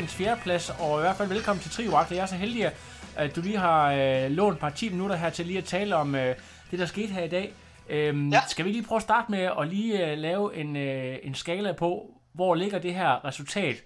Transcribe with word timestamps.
Dagens 0.00 0.14
fjerdeplads, 0.14 0.70
og 0.70 0.98
i 0.98 1.00
hvert 1.00 1.16
fald 1.16 1.28
velkommen 1.28 1.62
til 1.62 1.70
Trioakt. 1.70 2.10
Jeg 2.10 2.18
er 2.18 2.26
så 2.26 2.34
heldig, 2.34 2.72
at 3.16 3.36
du 3.36 3.40
lige 3.40 3.58
har 3.58 3.92
øh, 3.92 4.30
lånt 4.30 4.54
et 4.54 4.60
par 4.60 4.70
10 4.70 4.88
minutter 4.88 5.16
her 5.16 5.30
til 5.30 5.46
lige 5.46 5.58
at 5.58 5.64
tale 5.64 5.96
om 5.96 6.14
øh, 6.14 6.36
det, 6.70 6.78
der 6.78 6.86
skete 6.86 7.12
her 7.12 7.24
i 7.24 7.28
dag. 7.28 7.54
Øhm, 7.88 8.32
ja. 8.32 8.42
Skal 8.48 8.64
vi 8.64 8.72
lige 8.72 8.86
prøve 8.88 8.96
at 8.96 9.02
starte 9.02 9.30
med 9.30 9.44
at 9.60 9.68
lige 9.68 10.06
øh, 10.06 10.18
lave 10.18 10.56
en, 10.56 10.76
øh, 10.76 11.18
en 11.22 11.34
skala 11.34 11.72
på, 11.72 12.20
hvor 12.32 12.54
ligger 12.54 12.78
det 12.78 12.94
her 12.94 13.24
resultat, 13.24 13.76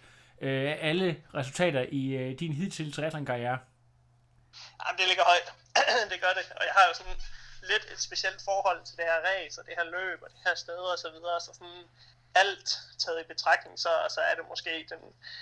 øh, 0.42 0.76
alle 0.80 1.16
resultater 1.34 1.84
i 1.92 2.04
øh, 2.06 2.38
din 2.40 2.52
hidtil 2.52 2.92
triathlon-karriere? 2.92 3.58
Jamen, 4.80 4.98
det 4.98 5.06
ligger 5.10 5.24
højt. 5.32 5.48
det 6.12 6.18
gør 6.24 6.32
det, 6.38 6.46
og 6.58 6.64
jeg 6.68 6.74
har 6.78 6.84
jo 6.88 6.94
sådan 7.00 7.18
lidt 7.70 7.84
et 7.92 8.00
specielt 8.08 8.40
forhold 8.44 8.80
til 8.84 8.96
det 8.96 9.04
her 9.10 9.20
race, 9.30 9.60
og 9.60 9.64
det 9.66 9.74
her 9.78 9.86
løb, 9.96 10.18
og 10.22 10.28
det 10.34 10.40
her 10.46 10.54
sted 10.64 10.80
og 10.94 10.98
så 10.98 11.08
videre, 11.16 11.40
så 11.40 11.50
sådan 11.58 11.82
alt 12.34 12.68
taget 12.98 13.20
i 13.20 13.26
betragtning, 13.32 13.78
så 13.78 13.88
altså, 14.02 14.20
er 14.20 14.34
det 14.38 14.44
måske 14.48 14.70
den 14.92 15.00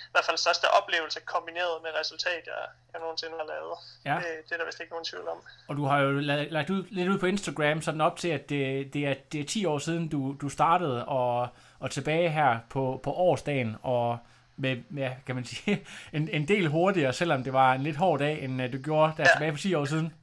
i 0.09 0.11
hvert 0.11 0.25
fald 0.25 0.37
største 0.37 0.67
oplevelse 0.79 1.19
kombineret 1.19 1.75
med 1.83 1.91
resultat, 2.01 2.43
jeg, 2.51 2.63
jeg 2.93 2.99
nogensinde 3.01 3.35
har 3.41 3.47
lavet. 3.53 3.77
Ja. 4.05 4.15
Det, 4.15 4.31
det 4.45 4.51
er 4.55 4.57
der 4.57 4.65
vist 4.65 4.79
ikke 4.79 4.93
nogen 4.93 5.05
tvivl 5.05 5.27
om. 5.27 5.39
Og 5.67 5.75
du 5.75 5.85
har 5.85 5.99
jo 5.99 6.11
lagt 6.57 6.69
ud, 6.69 6.83
lidt 6.89 7.09
ud 7.09 7.19
på 7.19 7.25
Instagram 7.25 7.81
sådan 7.81 8.01
op 8.01 8.17
til, 8.17 8.27
at 8.27 8.49
det, 8.49 8.93
det, 8.93 9.07
er, 9.07 9.15
det 9.31 9.39
er 9.39 9.45
10 9.45 9.65
år 9.65 9.79
siden, 9.79 10.07
du, 10.07 10.35
du 10.41 10.49
startede, 10.49 11.05
og, 11.05 11.47
og 11.79 11.91
tilbage 11.91 12.29
her 12.29 12.59
på, 12.69 12.99
på 13.03 13.11
årsdagen, 13.11 13.75
og 13.83 14.17
med, 14.55 14.77
med, 14.89 15.11
kan 15.25 15.35
man 15.35 15.45
sige, 15.45 15.85
en, 16.17 16.29
en 16.29 16.47
del 16.47 16.67
hurtigere, 16.67 17.13
selvom 17.13 17.43
det 17.43 17.53
var 17.53 17.73
en 17.73 17.83
lidt 17.83 17.97
hård 17.97 18.19
dag, 18.19 18.43
end 18.43 18.71
du 18.71 18.77
gjorde 18.77 19.13
der 19.17 19.23
ja. 19.23 19.29
tilbage 19.33 19.51
for 19.51 19.59
10 19.59 19.73
år 19.73 19.85
siden. 19.85 20.13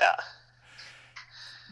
Ja, 0.00 0.12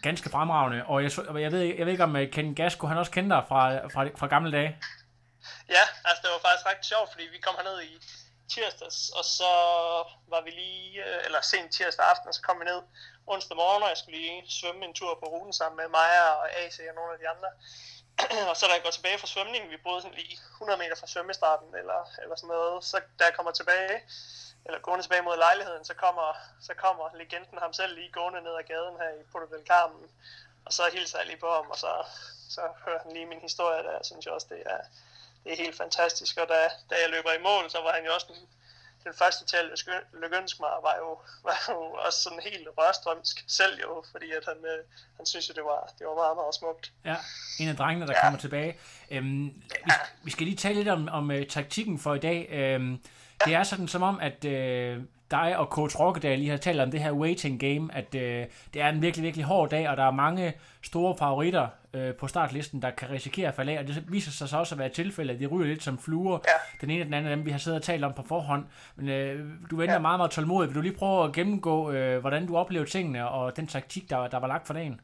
ganske 0.03 0.31
fremragende, 0.31 0.85
og 0.87 1.03
jeg, 1.03 1.11
jeg, 1.45 1.53
ved, 1.53 1.61
jeg 1.61 1.87
ved 1.87 1.93
ikke 1.93 2.05
om 2.05 2.17
øh, 2.17 2.33
Ken 2.33 2.55
Gasko, 2.55 2.87
han 2.87 2.99
også 2.99 3.13
kender 3.13 3.41
dig 3.41 3.49
fra, 3.49 3.61
fra, 3.93 4.09
fra 4.21 4.27
gamle 4.27 4.53
dage? 4.53 4.79
Ja, 5.69 5.85
altså 6.05 6.21
det 6.23 6.31
var 6.35 6.41
faktisk 6.49 6.67
ret 6.71 6.85
sjovt, 6.93 7.11
fordi 7.13 7.25
vi 7.35 7.39
kom 7.39 7.55
herned 7.59 7.83
i 7.83 7.93
tirsdags, 8.53 8.99
og 9.19 9.25
så 9.39 9.53
var 10.33 10.41
vi 10.47 10.51
lige, 10.51 10.89
øh, 11.07 11.27
eller 11.27 11.41
sent 11.41 11.71
tirsdag 11.77 12.05
aften, 12.13 12.29
og 12.29 12.35
så 12.35 12.43
kom 12.43 12.61
vi 12.61 12.65
ned 12.65 12.81
onsdag 13.33 13.57
morgen, 13.57 13.83
og 13.83 13.89
jeg 13.93 13.99
skulle 13.99 14.19
lige 14.19 14.37
svømme 14.59 14.85
en 14.85 14.95
tur 14.99 15.13
på 15.21 15.27
ruten 15.35 15.53
sammen 15.61 15.77
med 15.81 15.89
Maja 15.97 16.25
og 16.41 16.47
AC 16.61 16.77
og 16.91 16.95
nogle 16.99 17.13
af 17.15 17.19
de 17.23 17.29
andre. 17.35 17.51
og 18.51 18.57
så 18.57 18.63
da 18.67 18.73
jeg 18.77 18.85
går 18.87 18.95
tilbage 18.97 19.19
fra 19.19 19.33
svømningen, 19.35 19.71
vi 19.71 19.85
boede 19.87 20.03
sådan 20.03 20.19
lige 20.21 20.35
100 20.55 20.79
meter 20.83 20.97
fra 21.01 21.13
svømmestarten, 21.13 21.71
eller, 21.81 22.01
eller 22.23 22.37
sådan 22.37 22.55
noget, 22.57 22.85
så 22.91 22.97
da 23.19 23.23
jeg 23.29 23.35
kommer 23.37 23.53
tilbage, 23.53 23.97
eller 24.67 24.79
gående 24.81 25.05
tilbage 25.05 25.23
mod 25.23 25.37
lejligheden, 25.37 25.85
så 25.85 25.95
kommer, 25.95 26.29
så 26.61 26.73
kommer 26.75 27.05
legenden 27.21 27.59
ham 27.59 27.73
selv 27.73 27.95
lige 27.95 28.13
gående 28.13 28.41
ned 28.43 28.55
ad 28.61 28.67
gaden 28.73 28.97
her 29.03 29.11
i 29.21 29.23
Porto 29.33 29.47
del 29.53 29.67
Carmen, 29.67 30.05
og 30.67 30.73
så 30.73 30.83
hilser 30.93 31.19
jeg 31.19 31.27
lige 31.27 31.45
på 31.47 31.51
ham, 31.57 31.67
og 31.71 31.79
så, 31.85 31.93
så 32.49 32.63
hører 32.85 33.03
han 33.03 33.13
lige 33.13 33.27
min 33.27 33.47
historie, 33.49 33.83
der 33.89 33.99
synes 34.03 34.27
jeg 34.27 34.35
også, 34.35 34.47
det 34.51 34.63
er, 34.67 34.81
det 35.45 35.53
er 35.53 35.57
helt 35.65 35.77
fantastisk, 35.77 36.39
og 36.43 36.49
da, 36.49 36.61
da 36.91 36.95
jeg 37.03 37.11
løber 37.11 37.33
i 37.33 37.43
mål, 37.49 37.71
så 37.71 37.79
var 37.87 37.93
han 37.93 38.05
jo 38.05 38.15
også 38.15 38.27
den, 38.33 38.41
den 39.05 39.15
første 39.19 39.47
til 39.47 39.57
at 39.57 39.65
lykønske 40.23 40.63
mig, 40.63 40.71
var 40.89 40.97
jo, 41.03 41.11
var 41.49 41.59
jo 41.69 41.79
også 42.07 42.19
sådan 42.23 42.43
helt 42.51 42.69
rørstrømsk 42.79 43.45
selv 43.49 43.81
jo, 43.81 44.05
fordi 44.13 44.31
at 44.39 44.45
han, 44.51 44.57
øh, 44.57 44.81
han 45.17 45.27
synes 45.27 45.49
jo, 45.49 45.55
det 45.55 45.65
var, 45.65 45.93
det 45.99 46.07
var 46.07 46.15
meget, 46.15 46.37
meget 46.37 46.55
smukt. 46.55 46.93
Ja, 47.05 47.17
en 47.61 47.69
af 47.69 47.77
drengene, 47.77 48.07
der 48.07 48.13
ja. 48.17 48.23
kommer 48.23 48.39
tilbage. 48.39 48.79
Øhm, 49.11 49.47
vi, 49.47 49.63
ja. 49.89 49.95
vi 50.23 50.31
skal 50.31 50.45
lige 50.47 50.57
tale 50.57 50.75
lidt 50.75 50.89
om, 50.89 51.09
om 51.09 51.31
uh, 51.31 51.43
taktikken 51.51 51.99
for 51.99 52.15
i 52.15 52.19
dag. 52.19 52.49
Øhm, 52.51 53.03
det 53.45 53.55
er 53.55 53.63
sådan 53.63 53.89
som 53.89 54.03
om, 54.03 54.21
at 54.21 54.45
øh, 54.45 55.03
dig 55.31 55.57
og 55.57 55.67
coach 55.67 56.01
Rokkedal 56.01 56.39
lige 56.39 56.51
har 56.51 56.57
talt 56.57 56.81
om 56.81 56.91
det 56.91 57.01
her 57.01 57.13
waiting 57.13 57.61
game, 57.61 57.95
at 57.95 58.15
øh, 58.15 58.47
det 58.75 58.83
er 58.83 58.89
en 58.89 59.03
virkelig, 59.03 59.25
virkelig 59.25 59.47
hård 59.47 59.71
dag, 59.71 59.89
og 59.89 59.97
der 59.97 60.05
er 60.05 60.11
mange 60.11 60.55
store 60.83 61.17
favoritter 61.19 61.69
øh, 61.95 62.15
på 62.15 62.29
startlisten, 62.29 62.83
der 62.83 62.91
kan 62.91 63.11
risikere 63.11 63.49
at 63.49 63.55
falde 63.55 63.73
af, 63.73 63.79
og 63.79 63.87
det 63.87 64.05
viser 64.09 64.31
sig 64.31 64.49
så 64.49 64.59
også 64.59 64.75
at 64.75 64.79
være 64.79 64.89
tilfældet, 64.89 65.35
at 65.35 65.41
de 65.41 65.47
ryger 65.47 65.67
lidt 65.67 65.83
som 65.83 65.99
fluer, 65.99 66.39
ja. 66.49 66.53
den 66.81 66.91
ene 66.91 67.03
og 67.03 67.07
den 67.07 67.15
anden 67.15 67.31
af 67.33 67.37
dem, 67.37 67.47
vi 67.47 67.51
har 67.51 67.59
siddet 67.59 67.79
og 67.79 67.85
talt 67.85 68.05
om 68.05 68.13
på 68.13 68.25
forhånd. 68.29 68.67
Men 68.97 69.09
øh, 69.09 69.47
du 69.71 69.77
venter 69.77 69.95
ja. 69.95 69.99
meget, 70.01 70.19
meget 70.19 70.31
tålmodigt. 70.31 70.69
Vil 70.69 70.77
du 70.77 70.81
lige 70.81 70.97
prøve 70.97 71.25
at 71.25 71.33
gennemgå, 71.33 71.91
øh, 71.91 72.21
hvordan 72.21 72.47
du 72.47 72.57
oplevede 72.57 72.91
tingene, 72.91 73.29
og 73.29 73.57
den 73.57 73.67
taktik, 73.67 74.11
der, 74.11 74.29
der 74.29 74.39
var 74.39 74.47
lagt 74.49 74.67
for 74.67 74.75
dagen? 74.75 75.01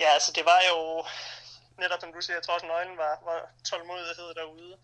Ja, 0.00 0.08
altså 0.14 0.32
det 0.34 0.44
var 0.44 0.60
jo 0.70 1.04
netop 1.78 2.00
som 2.00 2.12
du 2.12 2.20
siger, 2.20 2.36
jeg 2.36 2.42
tror 2.42 2.54
også 2.54 2.66
nøglen 2.66 2.96
var, 2.96 3.14
var 3.28 3.40
tålmodighed 3.64 4.34
derude 4.34 4.74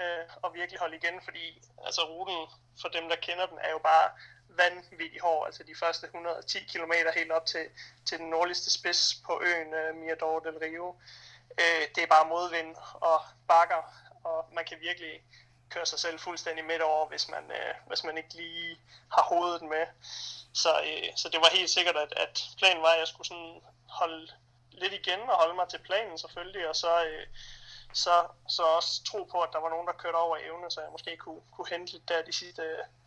øh, 0.00 0.24
og 0.42 0.54
virkelig 0.54 0.80
holde 0.80 0.96
igen, 0.96 1.20
fordi 1.24 1.62
altså 1.84 2.02
ruten 2.02 2.40
for 2.80 2.88
dem, 2.88 3.08
der 3.08 3.16
kender 3.16 3.46
den, 3.46 3.58
er 3.58 3.70
jo 3.70 3.78
bare 3.78 4.10
vanvittig 4.48 5.20
hård, 5.20 5.46
altså 5.46 5.62
de 5.62 5.74
første 5.74 6.06
110 6.06 6.58
km 6.58 6.92
helt 7.14 7.32
op 7.32 7.46
til, 7.46 7.66
til 8.06 8.18
den 8.18 8.30
nordligste 8.30 8.70
spids 8.70 9.14
på 9.26 9.42
øen 9.44 9.74
øh, 9.74 9.94
Mirador 9.94 10.38
del 10.40 10.58
Rio. 10.58 10.96
Øh, 11.60 11.84
det 11.94 12.02
er 12.02 12.06
bare 12.06 12.28
modvind 12.28 12.76
og 12.94 13.20
bakker, 13.48 13.82
og 14.24 14.48
man 14.52 14.64
kan 14.64 14.78
virkelig 14.80 15.22
køre 15.70 15.86
sig 15.86 15.98
selv 15.98 16.18
fuldstændig 16.18 16.64
midt 16.64 16.82
over, 16.82 17.08
hvis 17.08 17.28
man, 17.28 17.44
øh, 17.50 17.74
hvis 17.86 18.04
man 18.04 18.16
ikke 18.16 18.34
lige 18.34 18.78
har 19.12 19.22
hovedet 19.22 19.62
med. 19.62 19.86
Så, 20.54 20.70
øh, 20.80 21.16
så 21.16 21.28
det 21.28 21.40
var 21.40 21.56
helt 21.58 21.70
sikkert, 21.70 21.96
at, 21.96 22.12
at 22.16 22.42
planen 22.58 22.82
var, 22.82 22.88
at 22.88 22.98
jeg 22.98 23.08
skulle 23.08 23.28
sådan 23.28 23.60
holde 23.88 24.32
lidt 24.70 24.92
igen 24.92 25.20
og 25.20 25.36
holde 25.36 25.54
mig 25.54 25.68
til 25.68 25.78
planen 25.78 26.18
selvfølgelig, 26.18 26.68
og 26.68 26.76
så, 26.76 27.04
øh, 27.04 27.26
så, 27.92 28.26
så 28.48 28.62
også 28.62 29.04
tro 29.04 29.24
på, 29.24 29.40
at 29.40 29.50
der 29.52 29.60
var 29.60 29.70
nogen, 29.70 29.86
der 29.86 29.92
kørte 29.92 30.16
over 30.16 30.36
evne, 30.36 30.70
så 30.70 30.80
jeg 30.80 30.90
måske 30.92 31.16
kunne, 31.16 31.40
kunne 31.52 31.68
hente 31.68 31.92
lidt 31.92 32.08
der 32.08 32.22
de 32.22 32.32
sidste 32.32 32.62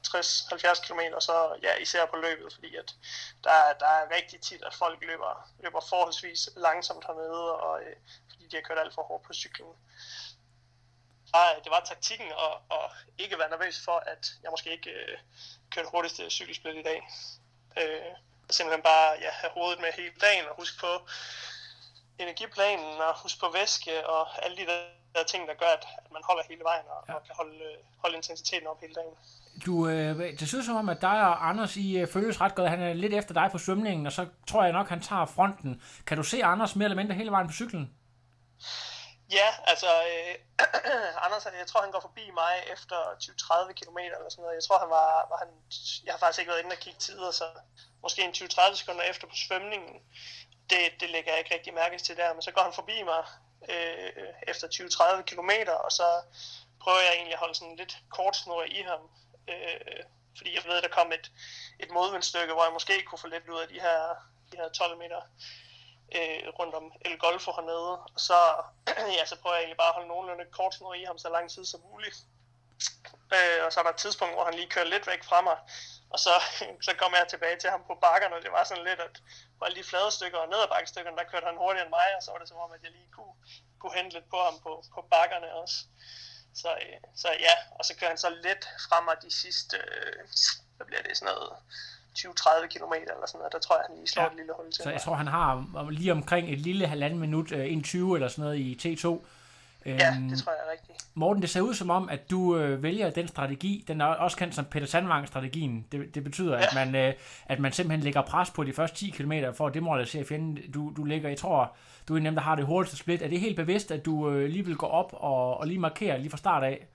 60-70 0.08 0.88
km, 0.88 1.00
så 1.20 1.58
ja, 1.62 1.76
især 1.76 2.06
på 2.06 2.16
løbet, 2.16 2.54
fordi 2.54 2.76
at 2.76 2.96
der, 3.44 3.74
der 3.80 3.86
er 3.86 4.16
rigtig 4.16 4.42
tit, 4.42 4.64
at 4.64 4.74
folk 4.74 5.02
løber, 5.02 5.50
løber 5.60 5.80
forholdsvis 5.90 6.50
langsomt 6.56 7.06
hernede, 7.06 7.54
og, 7.60 7.82
øh, 7.82 7.96
fordi 8.30 8.48
de 8.48 8.56
har 8.56 8.62
kørt 8.62 8.80
alt 8.80 8.94
for 8.94 9.04
hårdt 9.04 9.24
på 9.24 9.34
cyklen. 9.34 9.74
Nej, 11.34 11.60
det 11.64 11.72
var 11.72 11.80
taktikken 11.86 12.32
at, 12.32 12.78
at 12.78 12.92
ikke 13.18 13.40
være 13.40 13.50
nervøs 13.50 13.82
for, 13.86 13.98
at 14.06 14.28
jeg 14.44 14.52
måske 14.52 14.72
ikke 14.72 14.92
øh, 14.92 15.18
kørte 15.72 15.90
hurtigste 15.90 16.30
cykelsplit 16.30 16.76
i 16.76 16.84
dag. 16.84 17.10
Øh, 17.78 18.12
simpelthen 18.50 18.84
bare 18.84 19.18
ja, 19.22 19.30
have 19.32 19.52
hovedet 19.52 19.82
med 19.82 19.92
hele 19.94 20.14
dagen 20.22 20.46
og 20.50 20.56
huske 20.56 20.80
på, 20.80 21.08
energiplanen 22.20 23.02
og 23.08 23.22
huske 23.24 23.40
på 23.40 23.50
væske 23.54 24.08
og 24.08 24.46
alle 24.46 24.58
de 24.58 24.66
der 25.16 25.24
ting, 25.24 25.48
der 25.48 25.54
gør, 25.54 25.72
at, 25.78 25.86
man 26.12 26.22
holder 26.30 26.44
hele 26.50 26.64
vejen 26.64 26.86
og, 26.96 27.02
ja. 27.08 27.14
og 27.14 27.24
kan 27.26 27.36
holde, 27.36 27.66
holde 27.98 28.16
intensiteten 28.16 28.68
op 28.68 28.82
hele 28.82 28.94
dagen. 28.94 29.16
Du, 29.66 29.88
øh, 29.88 30.40
det 30.40 30.48
synes 30.48 30.66
som 30.66 30.76
om, 30.76 30.90
at 30.90 31.02
dig 31.02 31.20
og 31.30 31.50
Anders 31.50 31.76
I 31.76 31.98
øh, 31.98 32.08
følges 32.08 32.42
ret 32.42 32.56
godt. 32.56 32.70
Han 32.70 32.82
er 32.82 32.94
lidt 32.94 33.14
efter 33.14 33.34
dig 33.34 33.50
på 33.52 33.58
svømningen, 33.58 34.06
og 34.06 34.12
så 34.12 34.28
tror 34.48 34.64
jeg 34.64 34.74
nok, 34.74 34.90
han 34.90 35.02
tager 35.02 35.26
fronten. 35.26 35.82
Kan 36.08 36.18
du 36.18 36.24
se 36.24 36.44
Anders 36.44 36.76
mere 36.76 36.86
eller 36.86 37.02
mindre 37.02 37.16
hele 37.16 37.32
vejen 37.32 37.48
på 37.48 37.54
cyklen? 37.54 37.94
Ja, 39.32 39.50
altså, 39.72 39.92
øh, 40.12 40.36
Anders, 41.26 41.46
jeg 41.46 41.68
tror, 41.68 41.82
han 41.82 41.92
går 41.92 42.00
forbi 42.08 42.26
mig 42.42 42.54
efter 42.74 42.98
20-30 43.24 43.74
km 43.80 43.98
eller 43.98 44.30
sådan 44.30 44.42
noget. 44.44 44.56
Jeg 44.60 44.64
tror, 44.64 44.80
han 44.80 44.90
var, 45.00 45.12
var 45.32 45.38
han, 45.44 45.52
jeg 46.06 46.14
har 46.14 46.20
faktisk 46.20 46.40
ikke 46.40 46.52
været 46.52 46.64
inde 46.64 46.78
og 46.78 46.84
kigge 46.86 47.00
tider, 47.00 47.32
så 47.32 47.46
måske 48.04 48.22
en 48.22 48.32
20-30 48.32 48.76
sekunder 48.76 49.04
efter 49.04 49.28
på 49.28 49.36
svømningen 49.36 49.94
det, 50.70 51.02
det 51.02 51.10
lægger 51.10 51.32
jeg 51.32 51.40
ikke 51.40 51.54
rigtig 51.54 51.74
mærke 51.74 51.98
til 51.98 52.18
der, 52.18 52.34
men 52.34 52.42
så 52.42 52.52
går 52.52 52.62
han 52.62 52.74
forbi 52.74 53.04
mig 53.04 53.24
øh, 53.70 54.12
efter 54.48 54.68
20-30 54.68 55.22
km, 55.22 55.52
og 55.86 55.92
så 55.92 56.08
prøver 56.82 57.00
jeg 57.00 57.14
egentlig 57.14 57.34
at 57.34 57.40
holde 57.40 57.56
sådan 57.56 57.76
lidt 57.76 57.98
kort 58.10 58.36
snor 58.38 58.64
i 58.64 58.82
ham, 58.82 59.02
øh, 59.48 60.04
fordi 60.38 60.56
jeg 60.56 60.64
ved, 60.66 60.78
at 60.78 60.84
der 60.84 60.90
kom 60.90 61.12
et, 61.12 61.32
et 61.80 61.92
modvindstykke, 61.92 62.54
hvor 62.54 62.64
jeg 62.64 62.74
måske 62.74 63.04
kunne 63.04 63.20
få 63.20 63.28
lidt 63.28 63.50
ud 63.50 63.60
af 63.60 63.68
de 63.68 63.80
her, 63.82 64.00
de 64.52 64.58
her 64.58 64.70
12 64.70 64.98
meter. 64.98 65.22
øh, 66.16 66.50
rundt 66.60 66.76
om 66.76 66.92
El 67.06 67.18
Golfo 67.20 67.52
hernede. 67.52 67.92
Og 68.16 68.20
så, 68.28 68.40
ja, 69.18 69.26
så 69.26 69.36
prøver 69.42 69.56
jeg 69.56 69.62
egentlig 69.62 69.78
bare 69.78 69.88
at 69.88 69.94
holde 69.94 70.08
nogenlunde 70.08 70.46
kort 70.52 70.74
snor 70.76 70.94
i 70.94 71.04
ham 71.04 71.18
så 71.18 71.30
lang 71.30 71.50
tid 71.52 71.66
som 71.66 71.82
muligt. 71.92 72.18
Øh, 73.34 73.66
og 73.66 73.74
så 73.74 73.80
er 73.80 73.84
der 73.84 73.90
et 73.90 74.04
tidspunkt, 74.06 74.34
hvor 74.34 74.46
han 74.46 74.54
lige 74.54 74.70
kører 74.70 74.86
lidt 74.86 75.08
væk 75.08 75.24
fra 75.24 75.42
mig. 75.42 75.58
Og 76.14 76.20
så, 76.26 76.34
så 76.88 76.92
kom 77.02 77.12
jeg 77.20 77.26
tilbage 77.30 77.58
til 77.60 77.70
ham 77.74 77.84
på 77.90 77.96
bakkerne, 78.06 78.36
og 78.38 78.42
det 78.46 78.52
var 78.58 78.64
sådan 78.64 78.88
lidt, 78.90 79.02
at 79.08 79.16
alle 79.64 79.78
de 79.80 79.90
flade 79.90 80.12
stykker 80.18 80.40
og 80.44 80.50
ned 80.54 80.60
ad 80.66 80.70
bakkestykkerne, 80.76 81.18
der 81.20 81.32
kørte 81.32 81.50
han 81.50 81.62
hurtigere 81.64 81.86
end 81.86 81.96
mig, 82.00 82.10
og 82.18 82.22
så 82.24 82.30
var 82.32 82.40
det 82.42 82.50
som 82.52 82.64
om, 82.66 82.72
at 82.76 82.82
jeg 82.86 82.92
lige 82.98 83.12
kunne, 83.18 83.36
kunne 83.80 83.96
hente 84.00 84.14
lidt 84.18 84.30
på 84.34 84.40
ham 84.48 84.56
på, 84.66 84.72
på 84.96 85.02
bakkerne 85.14 85.50
også. 85.64 85.78
Så, 86.62 86.70
øh, 86.84 87.00
så 87.22 87.30
ja, 87.48 87.56
og 87.78 87.84
så 87.88 87.92
kører 87.98 88.12
han 88.14 88.24
så 88.26 88.30
lidt 88.48 88.64
frem 88.88 89.06
af 89.14 89.18
de 89.26 89.32
sidste, 89.44 89.76
øh, 89.92 90.20
hvad 90.76 90.86
bliver 90.90 91.04
det, 91.08 91.18
sådan 91.18 91.34
noget 91.34 91.52
20-30 92.18 92.68
km 92.74 92.94
eller 93.14 93.28
sådan 93.28 93.40
noget, 93.42 93.54
der 93.56 93.60
tror 93.60 93.76
jeg, 93.78 93.86
han 93.88 93.96
lige 93.96 94.08
slår 94.08 94.24
ja. 94.24 94.30
et 94.30 94.36
lille 94.36 94.54
hul 94.58 94.72
til. 94.72 94.84
Så 94.84 94.90
jeg 94.90 95.02
tror, 95.02 95.16
han 95.24 95.28
har 95.28 95.50
lige 95.92 96.12
omkring 96.12 96.54
et 96.54 96.62
lille 96.70 96.88
halvanden 96.88 97.20
minut, 97.20 97.52
øh, 97.52 97.66
1.20 97.66 98.16
eller 98.16 98.28
sådan 98.28 98.44
noget 98.44 98.58
i 98.58 98.70
T2. 98.84 99.06
Ja, 99.86 99.92
det 99.92 100.18
øhm, 100.18 100.38
tror 100.38 100.52
jeg 100.52 100.62
er 100.68 100.72
rigtigt. 100.72 101.06
Morten, 101.14 101.42
det 101.42 101.50
ser 101.50 101.62
ud 101.62 101.74
som 101.74 101.90
om, 101.90 102.10
at 102.10 102.30
du 102.30 102.58
øh, 102.58 102.84
vælger 102.84 103.10
den 103.10 103.28
strategi, 103.28 103.86
den 103.88 104.02
er 104.02 104.06
også 104.06 104.38
kendt 104.38 104.56
som 104.56 104.66
Peter 104.66 104.88
Sandvang-strategien. 104.88 105.88
Det, 105.92 106.16
det 106.16 106.24
betyder, 106.24 106.58
ja. 106.58 106.64
at, 106.64 106.70
man, 106.76 106.96
øh, 106.96 107.14
at 107.46 107.60
man 107.60 107.72
simpelthen 107.72 108.04
lægger 108.04 108.22
pres 108.22 108.50
på 108.50 108.64
de 108.64 108.74
første 108.74 108.98
10 108.98 109.10
km 109.10 109.34
for 109.54 109.68
at 109.68 109.74
demoralisere 109.74 110.26
fjenden. 110.26 110.72
Du, 110.72 110.94
du 110.98 111.04
lægger, 111.04 111.30
jeg 111.30 111.38
tror, 111.38 111.76
du 112.08 112.16
er 112.16 112.20
nem, 112.20 112.36
der 112.36 112.42
har 112.42 112.56
det 112.56 112.66
hurtigste 112.66 112.98
split. 112.98 113.22
Er 113.22 113.28
det 113.28 113.40
helt 113.40 113.56
bevidst, 113.56 113.92
at 113.92 114.06
du 114.06 114.30
øh, 114.30 114.50
lige 114.50 114.66
vil 114.66 114.76
gå 114.76 114.86
op 114.86 115.14
og, 115.14 115.58
og 115.58 115.68
lige 115.68 115.80
markere 115.80 116.20
lige 116.20 116.30
fra 116.30 116.38
start 116.38 116.64
af? 116.64 116.88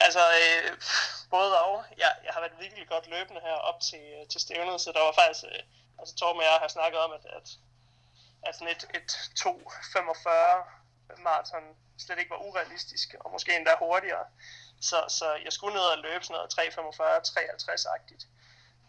Altså, 0.00 0.18
øh, 0.18 0.76
både 1.30 1.58
og. 1.58 1.84
Jeg, 1.98 2.12
jeg 2.24 2.32
har 2.34 2.40
været 2.40 2.52
virkelig 2.60 2.88
godt 2.88 3.06
løbende 3.10 3.40
her 3.40 3.52
op 3.52 3.80
til, 3.80 4.06
til 4.30 4.40
stævnet, 4.40 4.80
så 4.80 4.92
der 4.94 5.00
var 5.00 5.14
faktisk, 5.22 5.44
øh, 5.44 5.62
altså 5.98 6.14
Torben 6.16 6.40
og 6.40 6.44
jeg 6.44 6.58
har 6.60 6.68
snakket 6.68 7.00
om, 7.00 7.12
at, 7.12 7.24
at, 7.36 7.48
at 8.46 8.54
sådan 8.54 8.68
et, 8.74 8.84
et 8.98 9.10
2.45 9.38 10.77
maraton 11.18 11.76
slet 11.98 12.18
ikke 12.18 12.30
var 12.30 12.36
urealistisk, 12.36 13.14
og 13.20 13.30
måske 13.30 13.56
endda 13.56 13.76
hurtigere. 13.78 14.24
Så, 14.80 15.04
så 15.08 15.34
jeg 15.44 15.52
skulle 15.52 15.74
ned 15.74 15.82
og 15.82 15.98
løbe 15.98 16.24
sådan 16.24 16.34
noget 16.34 16.54
3.45-53-agtigt. 16.58 18.26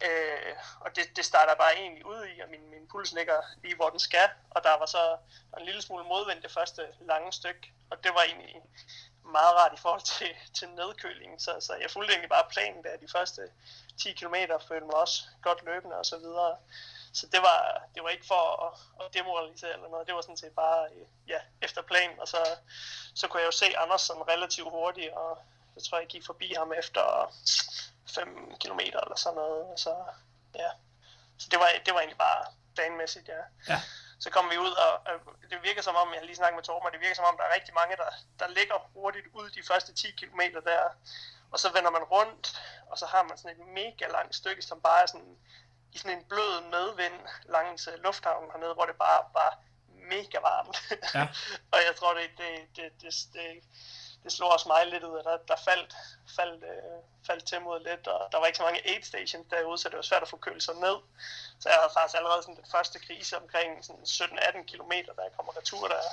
Øh, 0.07 0.56
og 0.80 0.95
det, 0.95 1.16
det 1.16 1.25
starter 1.25 1.56
bare 1.56 1.75
egentlig 1.77 2.06
ud 2.06 2.25
i, 2.25 2.39
og 2.39 2.50
min, 2.50 2.69
min 2.69 2.88
puls 2.88 3.13
ligger 3.13 3.42
lige 3.63 3.75
hvor 3.75 3.89
den 3.89 4.00
skal, 4.00 4.30
og 4.50 4.63
der 4.63 4.77
var 4.77 4.86
så 4.86 5.18
en 5.60 5.66
lille 5.66 5.81
smule 5.81 6.04
modvind 6.04 6.42
det 6.42 6.51
første 6.51 6.88
lange 7.01 7.33
stykke, 7.33 7.74
og 7.89 8.04
det 8.04 8.12
var 8.13 8.24
egentlig 8.24 8.56
meget 9.24 9.56
rart 9.56 9.74
i 9.74 9.81
forhold 9.81 10.01
til, 10.01 10.36
til 10.54 10.69
nedkølingen, 10.69 11.39
så, 11.39 11.51
så 11.60 11.74
jeg 11.81 11.92
fulgte 11.92 12.13
egentlig 12.13 12.30
bare 12.30 12.50
planen 12.51 12.83
der 12.83 12.98
de 12.98 13.07
første 13.12 13.42
10 14.01 14.13
km, 14.13 14.36
følte 14.68 14.86
mig 14.86 14.95
også 14.95 15.24
godt 15.42 15.66
løbende 15.66 15.98
og 15.98 16.06
så 16.06 16.18
videre. 16.18 16.57
Så 17.13 17.27
det 17.31 17.41
var, 17.41 17.81
det 17.95 18.03
var 18.03 18.09
ikke 18.09 18.27
for 18.27 18.65
at, 18.65 19.06
at 19.06 19.13
demoralisere 19.13 19.73
eller 19.73 19.89
noget, 19.89 20.07
det 20.07 20.15
var 20.15 20.21
sådan 20.21 20.38
set 20.38 20.56
bare 20.56 20.88
ja, 21.27 21.39
efter 21.61 21.81
planen, 21.81 22.19
og 22.19 22.27
så, 22.27 22.57
så 23.15 23.27
kunne 23.27 23.41
jeg 23.41 23.47
jo 23.47 23.51
se 23.51 23.77
Anders 23.77 24.01
sådan 24.01 24.27
relativt 24.27 24.69
hurtigt, 24.69 25.13
og 25.13 25.38
jeg 25.75 25.83
tror, 25.83 26.00
jeg 26.00 26.07
gik 26.07 26.25
forbi 26.25 26.53
ham 26.57 26.73
efter 26.73 27.33
5 28.15 28.56
km 28.59 28.79
eller 28.79 29.15
sådan 29.15 29.35
noget, 29.35 29.79
så 29.79 29.95
ja. 30.56 30.69
Så 31.39 31.47
det 31.51 31.59
var, 31.59 31.69
det 31.85 31.94
var 31.94 32.00
egentlig 32.00 32.17
bare 32.17 32.45
planmæssigt, 32.75 33.27
ja. 33.27 33.73
ja. 33.73 33.81
Så 34.19 34.29
kom 34.29 34.50
vi 34.50 34.57
ud, 34.57 34.71
og, 34.71 34.94
og 35.06 35.13
det 35.50 35.63
virker 35.63 35.81
som 35.81 35.95
om, 35.95 36.13
jeg 36.13 36.19
har 36.19 36.25
lige 36.25 36.35
snakket 36.35 36.56
med 36.56 36.63
Torben, 36.63 36.88
og 36.88 36.94
det 36.94 37.01
virker 37.01 37.15
som 37.15 37.25
om, 37.25 37.38
der 37.38 37.44
er 37.44 37.56
rigtig 37.56 37.73
mange, 37.73 37.95
der, 37.95 38.09
der 38.39 38.47
ligger 38.47 38.75
hurtigt 38.94 39.27
ud 39.33 39.50
de 39.50 39.63
første 39.67 39.94
10 39.94 40.11
km 40.11 40.41
der, 40.65 40.83
og 41.51 41.59
så 41.59 41.71
vender 41.71 41.91
man 41.91 42.03
rundt, 42.03 42.61
og 42.89 42.97
så 42.97 43.06
har 43.06 43.23
man 43.23 43.38
sådan 43.38 43.61
et 43.61 43.67
mega 43.67 44.07
langt 44.07 44.35
stykke, 44.35 44.61
som 44.61 44.81
bare 44.81 45.01
er 45.01 45.06
sådan 45.06 45.38
i 45.94 45.97
sådan 45.97 46.18
en 46.18 46.25
blød 46.25 46.62
medvind 46.62 47.19
langs 47.45 47.88
uh, 47.88 47.94
lufthavnen 47.94 48.51
hernede, 48.51 48.74
hvor 48.74 48.86
det 48.86 48.95
bare 48.95 49.24
var 49.33 49.59
mega 49.88 50.39
varmt. 50.39 50.77
Ja. 51.15 51.27
og 51.71 51.80
jeg 51.88 51.95
tror, 51.95 52.13
det, 52.13 52.30
det, 52.38 52.75
det, 52.75 53.01
det, 53.01 53.13
det, 53.33 53.63
det 54.24 54.31
slog 54.31 54.51
også 54.51 54.68
mig 54.68 54.88
lidt 54.88 55.03
ud, 55.03 55.19
at 55.19 55.25
der, 55.25 55.38
der 55.47 55.56
faldt, 55.56 55.95
faldt, 56.36 56.63
øh, 56.63 57.00
faldt 57.27 57.47
tempoet 57.47 57.81
lidt, 57.81 58.07
og 58.07 58.31
der 58.31 58.38
var 58.38 58.45
ikke 58.45 58.57
så 58.57 58.63
mange 58.63 58.88
aid 58.89 59.03
stations 59.03 59.47
derude, 59.50 59.77
så 59.77 59.89
det 59.89 59.95
var 59.95 60.01
svært 60.01 60.21
at 60.21 60.30
få 60.30 60.38
kølet 60.38 60.63
sig 60.63 60.75
ned. 60.75 60.97
Så 61.59 61.69
jeg 61.69 61.77
havde 61.77 61.94
faktisk 61.94 62.18
allerede 62.18 62.42
sådan 62.42 62.56
den 62.56 62.71
første 62.71 63.00
krise 63.00 63.38
omkring 63.38 63.69
17-18 63.80 64.63
km, 64.71 64.92
da 65.18 65.21
jeg 65.27 65.33
kommer 65.35 65.57
retur 65.57 65.88
der. 65.88 66.03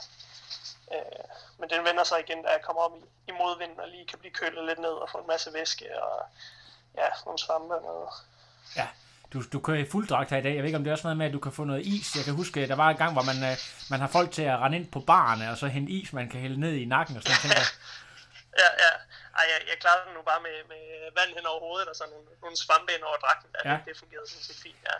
Øh, 0.94 1.24
men 1.58 1.70
den 1.70 1.84
vender 1.84 2.04
sig 2.04 2.20
igen, 2.20 2.42
da 2.42 2.50
jeg 2.50 2.62
kommer 2.62 2.82
om 2.82 2.94
i, 2.96 3.04
i 3.28 3.32
modvinden 3.32 3.80
og 3.80 3.88
lige 3.88 4.06
kan 4.06 4.18
blive 4.18 4.32
kølet 4.32 4.64
lidt 4.64 4.78
ned 4.78 4.90
og 4.90 5.10
få 5.10 5.18
en 5.18 5.26
masse 5.26 5.52
væske 5.52 6.02
og 6.02 6.26
ja, 6.94 7.08
nogle 7.24 7.38
svampe 7.38 7.74
og 7.74 7.82
noget. 7.82 8.10
Ja, 8.76 8.88
du, 9.32 9.42
du 9.52 9.58
kører 9.60 9.78
i 9.78 9.84
fuld 9.84 10.06
dragt 10.08 10.30
her 10.30 10.38
i 10.38 10.42
dag. 10.42 10.54
Jeg 10.54 10.62
ved 10.62 10.68
ikke, 10.68 10.76
om 10.76 10.84
det 10.84 10.90
er 10.90 10.94
også 10.94 11.06
noget 11.06 11.16
med, 11.16 11.26
at 11.26 11.32
du 11.32 11.38
kan 11.38 11.52
få 11.52 11.64
noget 11.64 11.86
is. 11.86 12.16
Jeg 12.16 12.24
kan 12.24 12.34
huske, 12.34 12.68
der 12.68 12.74
var 12.74 12.90
en 12.90 12.96
gang, 12.96 13.12
hvor 13.12 13.22
man, 13.22 13.38
øh, 13.50 13.56
man 13.90 14.00
har 14.00 14.08
folk 14.08 14.30
til 14.30 14.42
at 14.42 14.58
rende 14.58 14.76
ind 14.78 14.88
på 14.96 15.00
barne, 15.00 15.50
og 15.50 15.56
så 15.56 15.66
hente 15.66 15.92
is, 15.92 16.12
man 16.12 16.28
kan 16.28 16.40
hælde 16.40 16.60
ned 16.60 16.72
i 16.72 16.84
nakken 16.84 17.16
og 17.16 17.22
sådan 17.22 17.50
noget. 17.50 17.70
ja, 18.62 18.68
ja. 18.84 18.92
Ej, 19.38 19.44
jeg, 19.52 19.58
jeg 19.70 19.76
klarede 19.80 20.02
den 20.06 20.14
nu 20.18 20.22
bare 20.30 20.40
med, 20.46 20.56
med 20.72 20.82
vand 21.18 21.30
hen 21.36 21.46
over 21.46 21.60
hovedet, 21.66 21.88
og 21.88 21.96
så 21.96 22.04
nogle, 22.12 22.26
nogle 22.42 22.56
svampe 22.56 22.90
ind 22.96 23.02
over 23.08 23.16
dragten. 23.24 23.50
Ja. 23.64 23.70
Det, 23.70 23.80
det 23.88 23.96
fungerede 24.02 24.28
sådan 24.30 24.44
set 24.48 24.58
fint, 24.64 24.80
ja. 24.88 24.96